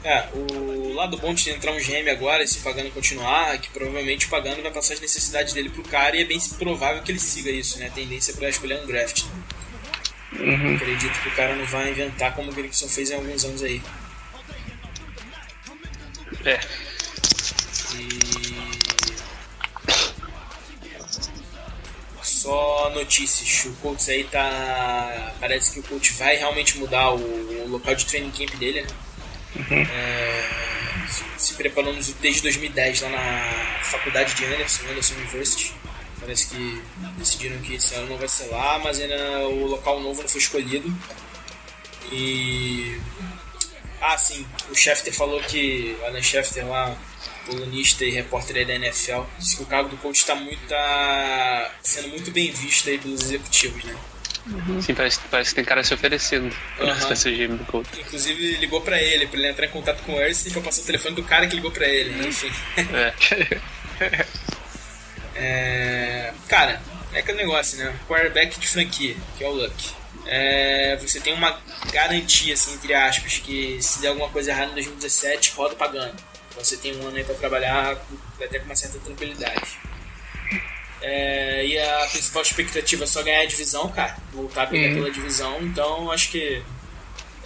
É, 0.04 0.28
o 0.34 0.92
lado 0.94 1.16
bom 1.18 1.34
de 1.34 1.50
entrar 1.50 1.72
um 1.72 1.78
GM 1.78 2.08
agora 2.10 2.42
e 2.42 2.46
se 2.46 2.58
o 2.58 2.62
Pagano 2.62 2.90
continuar, 2.92 3.54
é 3.54 3.58
que 3.58 3.68
provavelmente 3.70 4.26
o 4.26 4.28
Pagano 4.28 4.62
vai 4.62 4.70
passar 4.70 4.94
as 4.94 5.00
necessidades 5.00 5.52
dele 5.52 5.68
pro 5.68 5.82
cara 5.82 6.14
e 6.16 6.22
é 6.22 6.24
bem 6.24 6.38
provável 6.58 7.02
que 7.02 7.10
ele 7.10 7.18
siga 7.18 7.50
isso, 7.50 7.78
né? 7.80 7.86
A 7.86 7.90
tendência 7.90 8.32
pra 8.34 8.48
escolher 8.48 8.80
um 8.82 8.86
draft. 8.86 9.24
Né? 9.24 9.30
Uhum. 10.38 10.76
Acredito 10.76 11.20
que 11.20 11.28
o 11.28 11.34
cara 11.34 11.54
não 11.54 11.64
vai 11.66 11.90
inventar 11.90 12.34
como 12.34 12.50
o 12.50 12.54
Gregson 12.54 12.88
fez 12.88 13.10
em 13.10 13.14
alguns 13.14 13.44
anos 13.44 13.62
aí. 13.62 13.82
É, 16.44 16.60
E. 17.94 18.36
Só 22.22 22.90
notícias. 22.94 23.64
O 23.66 23.72
Colts 23.76 24.08
aí 24.08 24.24
tá. 24.24 25.34
Parece 25.40 25.72
que 25.72 25.80
o 25.80 25.82
Colts 25.82 26.16
vai 26.16 26.36
realmente 26.36 26.78
mudar 26.78 27.10
o, 27.10 27.64
o 27.64 27.68
local 27.68 27.94
de 27.94 28.06
training 28.06 28.30
camp 28.30 28.54
dele, 28.58 28.82
né? 28.82 28.88
É, 29.70 30.56
preparou 31.56 31.94
desde 32.20 32.42
2010 32.42 33.00
lá 33.02 33.08
na 33.08 33.80
faculdade 33.82 34.34
de 34.34 34.44
Anderson, 34.44 34.84
Anderson 34.90 35.14
University. 35.14 35.72
Parece 36.20 36.48
que 36.48 36.82
decidiram 37.18 37.58
que 37.58 37.74
esse 37.74 37.94
ano 37.94 38.08
não 38.08 38.16
vai 38.16 38.28
ser 38.28 38.46
lá, 38.46 38.78
mas 38.78 38.98
ainda 39.00 39.40
o 39.48 39.66
local 39.66 40.00
novo 40.00 40.22
não 40.22 40.28
foi 40.28 40.40
escolhido. 40.40 40.92
E. 42.10 42.98
Ah, 44.00 44.16
sim, 44.16 44.46
o 44.70 44.74
Schefter 44.74 45.12
falou 45.12 45.40
que. 45.42 45.96
O 46.00 46.06
Alan 46.06 46.22
Schefter 46.22 46.66
lá, 46.66 46.96
colunista 47.46 48.04
e 48.04 48.10
repórter 48.10 48.66
da 48.66 48.74
NFL, 48.74 49.22
disse 49.38 49.56
que 49.56 49.62
o 49.62 49.66
cargo 49.66 49.88
do 49.90 49.96
coach 49.98 50.16
está 50.16 50.34
muito, 50.34 50.60
tá 50.68 51.74
sendo 51.82 52.08
muito 52.08 52.30
bem 52.30 52.50
visto 52.50 52.88
aí 52.88 52.98
pelos 52.98 53.22
executivos, 53.22 53.84
né? 53.84 53.96
Sim, 54.80 54.94
parece, 54.94 55.18
parece 55.28 55.50
que 55.50 55.56
tem 55.56 55.64
cara 55.64 55.82
se 55.82 55.92
oferecendo 55.92 56.54
pra 56.76 56.92
Aham. 56.92 57.16
ser 57.16 57.32
GM 57.32 57.56
do 57.56 57.64
Colts. 57.64 57.98
Inclusive 57.98 58.56
ligou 58.58 58.80
pra 58.80 59.02
ele, 59.02 59.26
pra 59.26 59.38
ele 59.40 59.48
entrar 59.48 59.66
em 59.66 59.70
contato 59.70 60.02
com 60.04 60.14
o 60.14 60.20
Erce 60.20 60.50
pra 60.52 60.62
passar 60.62 60.82
o 60.82 60.84
telefone 60.84 61.16
do 61.16 61.24
cara 61.24 61.48
que 61.48 61.56
ligou 61.56 61.72
pra 61.72 61.86
ele, 61.88 62.28
enfim. 62.28 62.52
É. 62.94 64.26
É, 65.38 66.32
cara, 66.48 66.80
é 67.12 67.18
aquele 67.20 67.38
negócio, 67.38 67.78
né? 67.78 67.94
Quarterback 68.08 68.58
de 68.58 68.66
franquia, 68.68 69.16
que 69.36 69.44
é 69.44 69.48
o 69.48 69.52
Luck. 69.52 69.90
É, 70.26 70.96
você 70.96 71.20
tem 71.20 71.32
uma 71.34 71.60
garantia, 71.92 72.54
assim, 72.54 72.74
entre 72.74 72.92
aspas, 72.94 73.38
que 73.38 73.80
se 73.80 74.00
der 74.00 74.08
alguma 74.08 74.28
coisa 74.30 74.50
errada 74.50 74.70
em 74.72 74.74
2017, 74.74 75.52
roda 75.54 75.74
pagando. 75.76 76.16
Então 76.50 76.64
você 76.64 76.76
tem 76.78 76.96
um 76.96 77.06
ano 77.06 77.16
aí 77.16 77.24
pra 77.24 77.34
trabalhar 77.34 77.96
até 78.42 78.58
com 78.58 78.64
uma 78.64 78.74
certa 78.74 78.98
tranquilidade. 78.98 79.78
É, 81.02 81.64
e 81.66 81.78
a 81.78 82.06
principal 82.10 82.42
expectativa 82.42 83.04
é 83.04 83.06
só 83.06 83.22
ganhar 83.22 83.42
a 83.42 83.46
divisão, 83.46 83.88
cara. 83.92 84.16
Voltar 84.32 84.62
a 84.62 84.66
brigar 84.66 84.90
pela 84.94 85.10
divisão. 85.10 85.58
Então 85.62 86.10
acho 86.10 86.30
que 86.30 86.62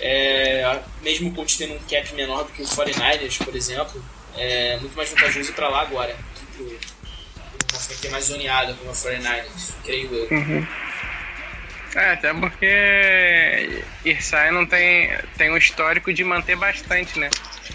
é, 0.01 0.80
mesmo 1.03 1.28
o 1.30 1.34
coach 1.34 1.59
tendo 1.59 1.74
um 1.74 1.78
cap 1.80 2.14
menor 2.14 2.45
do 2.45 2.53
que 2.53 2.62
o 2.62 2.66
49ers, 2.66 3.45
por 3.45 3.55
exemplo, 3.55 4.03
é 4.36 4.78
muito 4.78 4.97
mais 4.97 5.11
vantajoso 5.11 5.51
ir 5.51 5.55
pra 5.55 5.68
lá 5.68 5.82
agora. 5.82 6.14
Do 6.14 6.41
que 6.41 6.76
pro- 6.78 6.89
uma 7.73 7.81
franquia 7.81 8.11
mais 8.11 8.25
zoneada 8.25 8.75
como 8.75 8.91
a 8.91 8.95
49ers, 8.95 9.75
creio 9.85 10.14
eu. 10.14 10.66
É, 11.95 12.12
até 12.12 12.33
porque 12.33 13.83
Irsay 14.05 14.51
não 14.53 14.64
tem, 14.64 15.11
tem 15.37 15.51
um 15.51 15.57
histórico 15.57 16.12
de 16.12 16.23
manter 16.23 16.57
bastante, 16.57 17.18
né? 17.18 17.29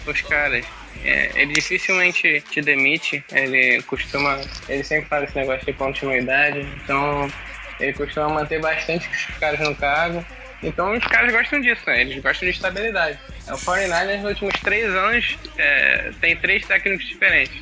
Os 0.06 0.22
caras. 0.22 0.64
É, 1.04 1.30
ele 1.34 1.52
dificilmente 1.52 2.40
te 2.50 2.62
demite, 2.62 3.22
ele 3.30 3.82
costuma. 3.82 4.40
Ele 4.68 4.82
sempre 4.82 5.08
faz 5.08 5.24
esse 5.24 5.36
negócio 5.36 5.66
de 5.66 5.72
continuidade, 5.74 6.60
então 6.82 7.30
ele 7.78 7.92
costuma 7.92 8.30
manter 8.30 8.60
bastante 8.60 9.08
os 9.08 9.38
caras 9.38 9.60
no 9.60 9.74
cargo. 9.74 10.24
Então 10.62 10.96
os 10.96 11.04
caras 11.04 11.30
gostam 11.32 11.60
disso, 11.60 11.82
né? 11.86 12.00
Eles 12.00 12.22
gostam 12.22 12.48
de 12.48 12.54
estabilidade. 12.54 13.18
É, 13.46 13.52
O 13.52 13.58
49ers 13.58 14.16
nos 14.22 14.30
últimos 14.30 14.54
três 14.60 14.86
anos 14.86 15.38
é, 15.58 16.10
tem 16.20 16.34
três 16.36 16.64
técnicos 16.66 17.06
diferentes. 17.06 17.60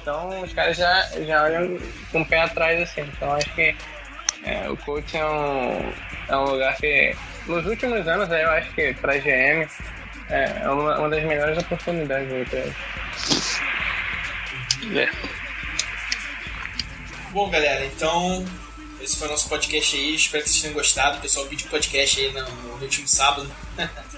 Então 0.00 0.42
os 0.42 0.52
caras 0.52 0.76
já, 0.76 1.08
já 1.26 1.42
olham 1.42 1.78
com 2.10 2.22
o 2.22 2.26
pé 2.26 2.42
atrás 2.42 2.80
assim. 2.80 3.02
Então 3.02 3.32
acho 3.32 3.52
que 3.54 3.76
é, 4.44 4.70
o 4.70 4.76
coach 4.78 5.16
é 5.16 5.24
um, 5.24 5.92
é 6.28 6.36
um 6.36 6.44
lugar 6.44 6.76
que, 6.76 7.14
nos 7.46 7.66
últimos 7.66 8.06
anos, 8.08 8.28
eu 8.30 8.50
acho 8.50 8.72
que 8.72 8.94
para 8.94 9.18
GM 9.18 9.68
é 10.30 10.68
uma, 10.68 10.98
uma 10.98 11.08
das 11.10 11.22
melhores 11.24 11.58
oportunidades 11.58 12.32
aí 12.32 12.44
pra 12.46 12.58
eles. 12.60 13.60
É. 14.96 15.10
Bom, 17.30 17.50
galera, 17.50 17.84
então 17.84 18.44
esse 19.00 19.16
foi 19.16 19.28
o 19.28 19.30
nosso 19.30 19.48
podcast 19.48 19.96
aí. 19.96 20.14
Espero 20.14 20.42
que 20.42 20.50
vocês 20.50 20.62
tenham 20.62 20.74
gostado. 20.74 21.18
O 21.18 21.20
pessoal 21.20 21.46
vídeo 21.46 21.68
podcast 21.68 22.20
aí 22.20 22.32
no, 22.32 22.48
no 22.48 22.82
último 22.82 23.08
sábado. 23.08 23.50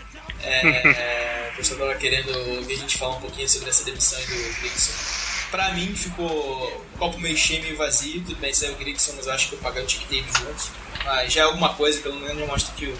É, 0.45 0.66
é, 0.66 1.51
o 1.55 1.57
pessoal 1.57 1.78
tava 1.78 1.95
querendo 1.95 2.37
ouvir 2.57 2.74
a 2.74 2.78
gente 2.78 2.99
falar 2.99 3.16
um 3.16 3.20
pouquinho 3.20 3.49
sobre 3.49 3.70
essa 3.70 3.85
demissão 3.85 4.18
aí 4.18 4.26
do 4.26 4.61
Grigson. 4.61 5.22
Pra 5.53 5.70
mim 5.72 5.94
ficou 5.94 6.82
um 6.94 6.98
copo 6.98 7.20
meio 7.20 7.36
cheio, 7.36 7.62
meio 7.62 7.76
vazio. 7.76 8.22
Tudo 8.22 8.36
bem, 8.36 8.53
saiu 8.55 8.72
o 8.72 8.76
Grigson, 8.76 9.12
mas 9.16 9.26
eu 9.26 9.32
acho 9.34 9.48
que 9.50 9.55
eu 9.55 9.59
paguei 9.59 9.82
o 9.82 9.86
Tick 9.86 10.03
Davis 10.09 10.34
junto. 10.38 10.70
Mas 11.05 11.30
já 11.32 11.42
é 11.42 11.44
alguma 11.44 11.74
coisa, 11.74 12.00
pelo 12.00 12.16
menos 12.18 12.38
já 12.38 12.46
mostra 12.46 12.74
que 12.74 12.86
o, 12.86 12.98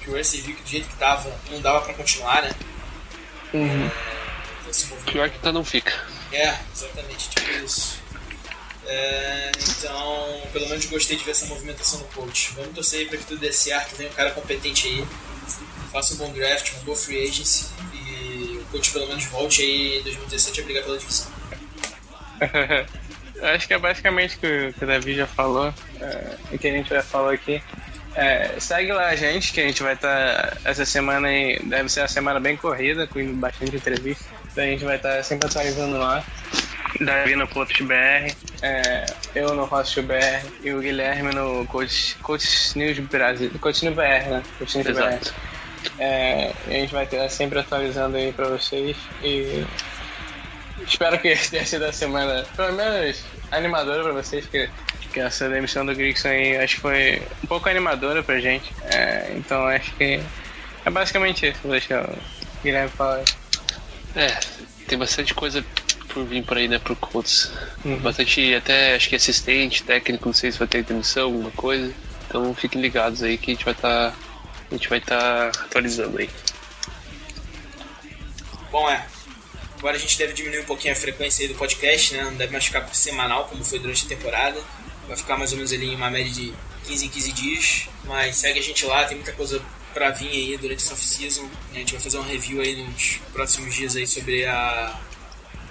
que 0.00 0.10
o 0.10 0.14
Ursi 0.14 0.40
viu 0.40 0.56
que 0.56 0.62
do 0.62 0.68
jeito 0.68 0.88
que 0.88 0.96
tava, 0.96 1.30
não 1.50 1.60
dava 1.60 1.82
pra 1.82 1.92
continuar, 1.92 2.40
né? 2.42 2.50
É, 3.54 4.70
esse 4.70 4.86
movimento 4.86 5.12
Pior 5.12 5.28
que 5.30 5.38
tá 5.40 5.52
não 5.52 5.62
fica. 5.64 5.92
é, 6.32 6.58
exatamente, 6.74 7.28
tipo 7.28 7.50
isso. 7.64 7.98
É, 8.86 9.52
então, 9.68 10.40
pelo 10.52 10.68
menos 10.70 10.86
gostei 10.86 11.18
de 11.18 11.24
ver 11.24 11.32
essa 11.32 11.44
movimentação 11.46 11.98
no 11.98 12.06
coach. 12.06 12.52
Vamos 12.56 12.72
torcer 12.74 13.00
aí 13.00 13.06
pra 13.08 13.18
que 13.18 13.24
tudo 13.26 13.40
dê 13.40 13.52
certo, 13.52 13.94
venha 13.96 14.08
um 14.10 14.14
cara 14.14 14.30
competente 14.30 14.86
aí, 14.86 15.06
faça 15.92 16.14
um 16.14 16.16
bom 16.16 16.32
draft, 16.32 16.72
uma 16.72 16.82
boa 16.84 16.96
free 16.96 17.28
agency 17.28 17.66
e 17.92 18.58
o 18.58 18.64
coach 18.72 18.90
pelo 18.90 19.06
menos 19.06 19.24
volte 19.26 19.60
aí 19.60 19.98
em 19.98 20.02
2017 20.02 20.60
a 20.60 20.64
brigar 20.64 20.82
pela 20.84 20.96
divisão. 20.96 21.37
Eu 23.40 23.46
acho 23.48 23.68
que 23.68 23.74
é 23.74 23.78
basicamente 23.78 24.36
o 24.36 24.40
que, 24.40 24.46
o 24.46 24.72
que 24.72 24.84
o 24.84 24.86
Davi 24.86 25.14
já 25.14 25.26
falou, 25.26 25.72
é, 26.00 26.34
e 26.50 26.58
que 26.58 26.66
a 26.66 26.72
gente 26.72 26.90
já 26.90 27.02
falou 27.02 27.30
aqui. 27.30 27.62
É, 28.14 28.58
segue 28.58 28.92
lá 28.92 29.06
a 29.08 29.16
gente, 29.16 29.52
que 29.52 29.60
a 29.60 29.66
gente 29.66 29.80
vai 29.80 29.94
estar 29.94 30.58
essa 30.64 30.84
semana 30.84 31.28
deve 31.62 31.88
ser 31.88 32.00
uma 32.00 32.08
semana 32.08 32.40
bem 32.40 32.56
corrida, 32.56 33.06
com 33.06 33.24
bastante 33.34 33.76
entrevista. 33.76 34.24
Então 34.50 34.64
a 34.64 34.66
gente 34.66 34.84
vai 34.84 34.96
estar 34.96 35.22
sempre 35.22 35.46
atualizando 35.46 35.98
lá. 35.98 36.24
Davi 37.00 37.36
no 37.36 37.46
Coach 37.46 37.82
BR, 37.84 38.34
é, 38.60 39.06
eu 39.34 39.54
no 39.54 39.66
Host 39.66 40.00
BR 40.02 40.44
e 40.64 40.72
o 40.72 40.80
Guilherme 40.80 41.32
no 41.32 41.64
Coach, 41.66 42.16
Coach 42.16 42.76
News 42.76 42.98
Brasil. 42.98 43.50
Coach 43.60 43.84
News 43.84 43.94
BR, 43.94 44.30
né? 44.30 44.42
Coach 44.58 44.78
News 44.78 44.88
Exato. 44.88 45.32
BR. 45.32 46.00
É, 46.00 46.52
a 46.66 46.70
gente 46.70 46.92
vai 46.92 47.04
estar 47.04 47.28
sempre 47.28 47.60
atualizando 47.60 48.16
aí 48.16 48.32
pra 48.32 48.48
vocês 48.48 48.96
e 49.22 49.64
espero 50.88 51.18
que 51.18 51.34
tenha 51.50 51.64
sido 51.64 51.84
a 51.84 51.92
semana, 51.92 52.44
pelo 52.56 52.72
menos, 52.72 53.22
animadora 53.50 54.02
pra 54.02 54.12
vocês, 54.12 54.46
que, 54.46 54.68
que 55.12 55.20
essa 55.20 55.48
demissão 55.48 55.84
do 55.84 55.94
Grigson 55.94 56.28
aí 56.28 56.56
acho 56.56 56.76
que 56.76 56.80
foi 56.80 57.22
um 57.44 57.46
pouco 57.46 57.68
animadora 57.68 58.22
pra 58.22 58.40
gente. 58.40 58.72
É, 58.84 59.32
então 59.36 59.66
acho 59.66 59.94
que 59.94 60.20
é 60.84 60.90
basicamente 60.90 61.46
isso. 61.46 61.60
Vou 61.62 61.72
deixar 61.72 62.08
o 62.08 62.18
Guilherme 62.62 62.90
falar. 62.90 63.22
É, 64.16 64.38
tem 64.86 64.98
bastante 64.98 65.34
coisa 65.34 65.64
por 66.08 66.24
vir 66.24 66.42
por 66.42 66.56
aí, 66.56 66.68
né, 66.68 66.78
pro 66.78 66.96
Colts. 66.96 67.52
Uhum. 67.84 67.98
Bastante, 67.98 68.54
até 68.54 68.94
acho 68.94 69.08
que 69.08 69.16
assistente, 69.16 69.82
técnico, 69.82 70.26
não 70.26 70.32
sei 70.32 70.50
se 70.50 70.58
vai 70.58 70.68
ter 70.68 70.82
demissão, 70.82 71.24
alguma 71.24 71.50
coisa. 71.50 71.92
Então 72.26 72.54
fiquem 72.54 72.80
ligados 72.80 73.22
aí 73.22 73.38
que 73.38 73.50
a 73.50 73.54
gente 73.54 73.64
vai 73.64 73.74
estar. 73.74 74.14
a 74.70 74.74
gente 74.74 74.88
vai 74.88 74.98
estar 74.98 75.48
atualizando 75.48 76.18
aí. 76.18 76.28
Bom, 78.70 78.88
é. 78.90 79.06
Agora 79.78 79.96
a 79.96 79.98
gente 79.98 80.18
deve 80.18 80.32
diminuir 80.32 80.60
um 80.60 80.64
pouquinho 80.64 80.92
a 80.92 80.96
frequência 80.96 81.46
do 81.46 81.54
podcast, 81.54 82.12
né? 82.14 82.24
Não 82.24 82.34
deve 82.34 82.52
mais 82.52 82.64
ficar 82.64 82.86
semanal 82.92 83.44
como 83.46 83.64
foi 83.64 83.78
durante 83.78 84.04
a 84.06 84.08
temporada. 84.08 84.60
Vai 85.06 85.16
ficar 85.16 85.36
mais 85.36 85.52
ou 85.52 85.56
menos 85.56 85.72
ali 85.72 85.86
em 85.86 85.94
uma 85.94 86.10
média 86.10 86.32
de 86.32 86.52
15 86.84 87.06
em 87.06 87.08
15 87.08 87.32
dias. 87.32 87.88
Mas 88.04 88.36
segue 88.36 88.58
a 88.58 88.62
gente 88.62 88.84
lá, 88.84 89.04
tem 89.04 89.16
muita 89.16 89.32
coisa 89.32 89.62
pra 89.94 90.10
vir 90.10 90.28
aí 90.28 90.56
durante 90.56 90.82
essa 90.82 90.94
off-season. 90.94 91.48
A 91.72 91.78
gente 91.78 91.92
vai 91.92 92.00
fazer 92.00 92.18
um 92.18 92.22
review 92.22 92.60
aí 92.60 92.82
nos 92.82 93.20
próximos 93.32 93.74
dias 93.74 93.94
aí 93.94 94.06
sobre 94.06 94.44
a. 94.46 94.98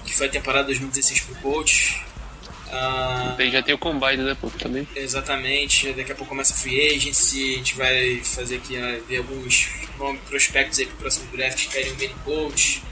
que 0.05 0.15
foi 0.15 0.27
a 0.27 0.29
temporada 0.29 0.65
2016 0.65 1.21
pro 1.21 1.35
coach. 1.35 2.01
Ah, 2.69 3.35
Daí 3.37 3.49
já 3.49 3.61
tem 3.63 3.73
o 3.73 3.77
Combine, 3.77 4.23
né, 4.23 4.35
pô, 4.39 4.49
também. 4.49 4.87
Exatamente, 4.95 5.93
daqui 5.93 6.11
a 6.11 6.15
pouco 6.15 6.29
começa 6.29 6.53
a 6.53 6.57
free 6.57 6.95
agency, 6.95 7.53
a 7.53 7.57
gente 7.57 7.75
vai 7.75 8.21
fazer 8.23 8.57
aqui, 8.57 8.75
né, 8.75 8.99
ver 9.07 9.17
alguns 9.19 9.69
nomes, 9.97 10.21
prospectos 10.23 10.79
aí 10.79 10.85
pro 10.85 10.97
próximo 10.97 11.31
draft 11.31 11.57
que 11.57 11.71
querem 11.71 11.93
o 11.93 11.97
main 11.97 12.13
coach. 12.25 12.83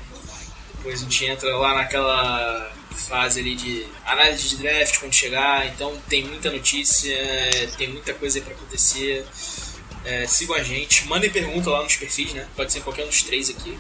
Depois 0.86 1.02
a 1.02 1.04
gente 1.04 1.26
entra 1.26 1.58
lá 1.58 1.74
naquela 1.74 2.72
fase 2.92 3.40
ali 3.40 3.56
de 3.56 3.88
análise 4.06 4.50
de 4.50 4.58
draft 4.58 5.00
quando 5.00 5.14
chegar, 5.14 5.66
então 5.66 5.98
tem 6.08 6.24
muita 6.24 6.52
notícia, 6.52 7.18
tem 7.76 7.90
muita 7.90 8.14
coisa 8.14 8.38
aí 8.38 8.44
pra 8.46 8.54
acontecer. 8.54 9.26
É, 10.06 10.28
sigam 10.28 10.56
a 10.56 10.62
gente, 10.62 11.08
mandem 11.08 11.32
pergunta 11.32 11.72
lá 11.72 11.82
nos 11.82 11.96
perfis, 11.96 12.34
né? 12.34 12.48
Pode 12.56 12.72
ser 12.72 12.82
qualquer 12.82 13.04
um 13.04 13.08
dos 13.08 13.24
três 13.24 13.50
aqui. 13.50 13.76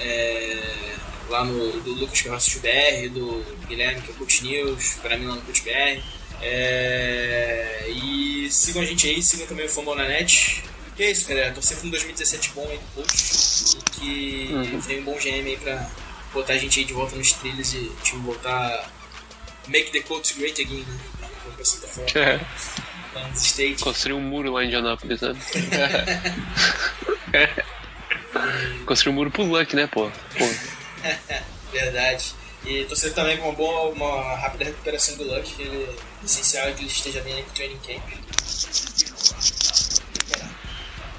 É, 0.00 0.96
lá 1.28 1.44
no 1.44 1.80
do 1.80 1.92
Lucas 1.92 2.22
que 2.22 2.26
é 2.26 2.30
o 2.32 2.34
Rossi 2.34 2.58
BR, 2.58 3.08
do 3.14 3.44
Guilherme 3.68 4.02
que 4.02 4.08
é 4.08 4.14
o 4.14 4.16
Coach 4.16 4.42
News, 4.42 4.98
para 5.00 5.16
mim 5.16 5.26
lá 5.26 5.36
no 5.36 5.42
Coach 5.42 5.62
BR. 5.62 6.02
É, 6.42 7.84
e 7.88 8.50
sigam 8.50 8.82
a 8.82 8.84
gente 8.84 9.06
aí, 9.06 9.22
sigam 9.22 9.46
também 9.46 9.66
o 9.66 9.68
Fumble 9.68 9.94
na 9.94 10.08
net. 10.08 10.64
E 10.98 11.04
é 11.04 11.12
isso, 11.12 11.28
galera. 11.28 11.52
Torcer 11.52 11.76
pra 11.76 11.86
um 11.86 11.90
2017 11.90 12.50
bom 12.56 12.66
aí 12.68 12.78
do 12.78 12.94
Coach 12.96 13.78
e 13.78 14.00
que 14.00 14.78
venha 14.84 15.00
um 15.02 15.04
bom 15.04 15.16
GM 15.16 15.46
aí 15.46 15.56
pra 15.56 15.88
botar 16.32 16.54
a 16.54 16.58
gente 16.58 16.80
aí 16.80 16.84
de 16.84 16.92
volta 16.92 17.16
nos 17.16 17.32
trilhos 17.32 17.74
e 17.74 17.78
o 17.78 17.96
time 18.02 18.22
voltar. 18.22 18.90
Make 19.68 19.90
the 19.90 20.00
Colts 20.00 20.32
great 20.32 20.60
again, 20.60 20.84
né? 20.84 20.98
Como 21.42 21.54
o 21.54 21.56
pessoal 21.56 21.82
tá 21.82 21.88
falando. 21.88 22.46
Lá 23.14 23.28
nos 23.28 23.44
States. 23.44 23.82
Construir 23.82 24.14
um 24.14 24.20
muro 24.20 24.52
lá 24.52 24.62
em 24.62 24.66
Indianápolis, 24.66 25.22
né? 25.22 25.34
Construir 28.86 29.12
um 29.12 29.14
muro 29.14 29.30
pro 29.30 29.44
Luck, 29.44 29.74
né, 29.74 29.86
pô? 29.86 30.10
pô. 30.38 30.44
Verdade. 31.72 32.34
E 32.64 32.84
torcer 32.84 33.14
também 33.14 33.38
com 33.38 33.48
uma 33.48 33.54
boa, 33.54 33.90
uma 33.90 34.36
rápida 34.36 34.64
recuperação 34.64 35.16
do 35.16 35.24
Luck, 35.24 35.54
que 35.54 35.62
ele 35.62 35.84
é 35.84 36.24
essencial 36.24 36.66
que 36.74 36.82
ele 36.82 36.88
esteja 36.88 37.20
bem 37.22 37.34
aí 37.34 37.42
pro 37.42 37.54
training 37.54 37.78
camp. 37.78 38.02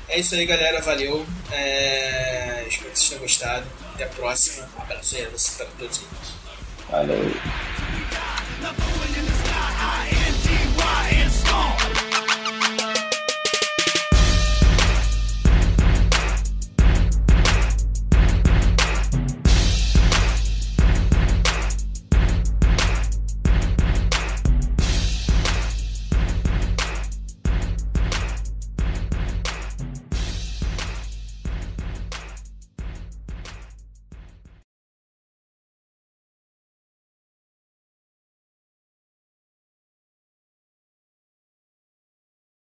É 0.10 0.20
isso 0.20 0.36
aí, 0.36 0.46
galera. 0.46 0.82
Valeu. 0.82 1.26
É, 1.52 2.66
Espero 2.68 2.92
que 2.92 2.98
vocês 2.98 3.10
tenham 3.10 3.22
gostado. 3.22 3.66
Até 4.00 4.06
a 4.06 4.16
próxima. 4.16 4.66
Um 4.78 4.82
abraço 4.82 5.16
aí 5.18 5.26
a 5.26 5.28
Abraços 5.28 5.58
para 5.58 5.66
todos. 5.78 6.02
Valeu. 6.90 7.20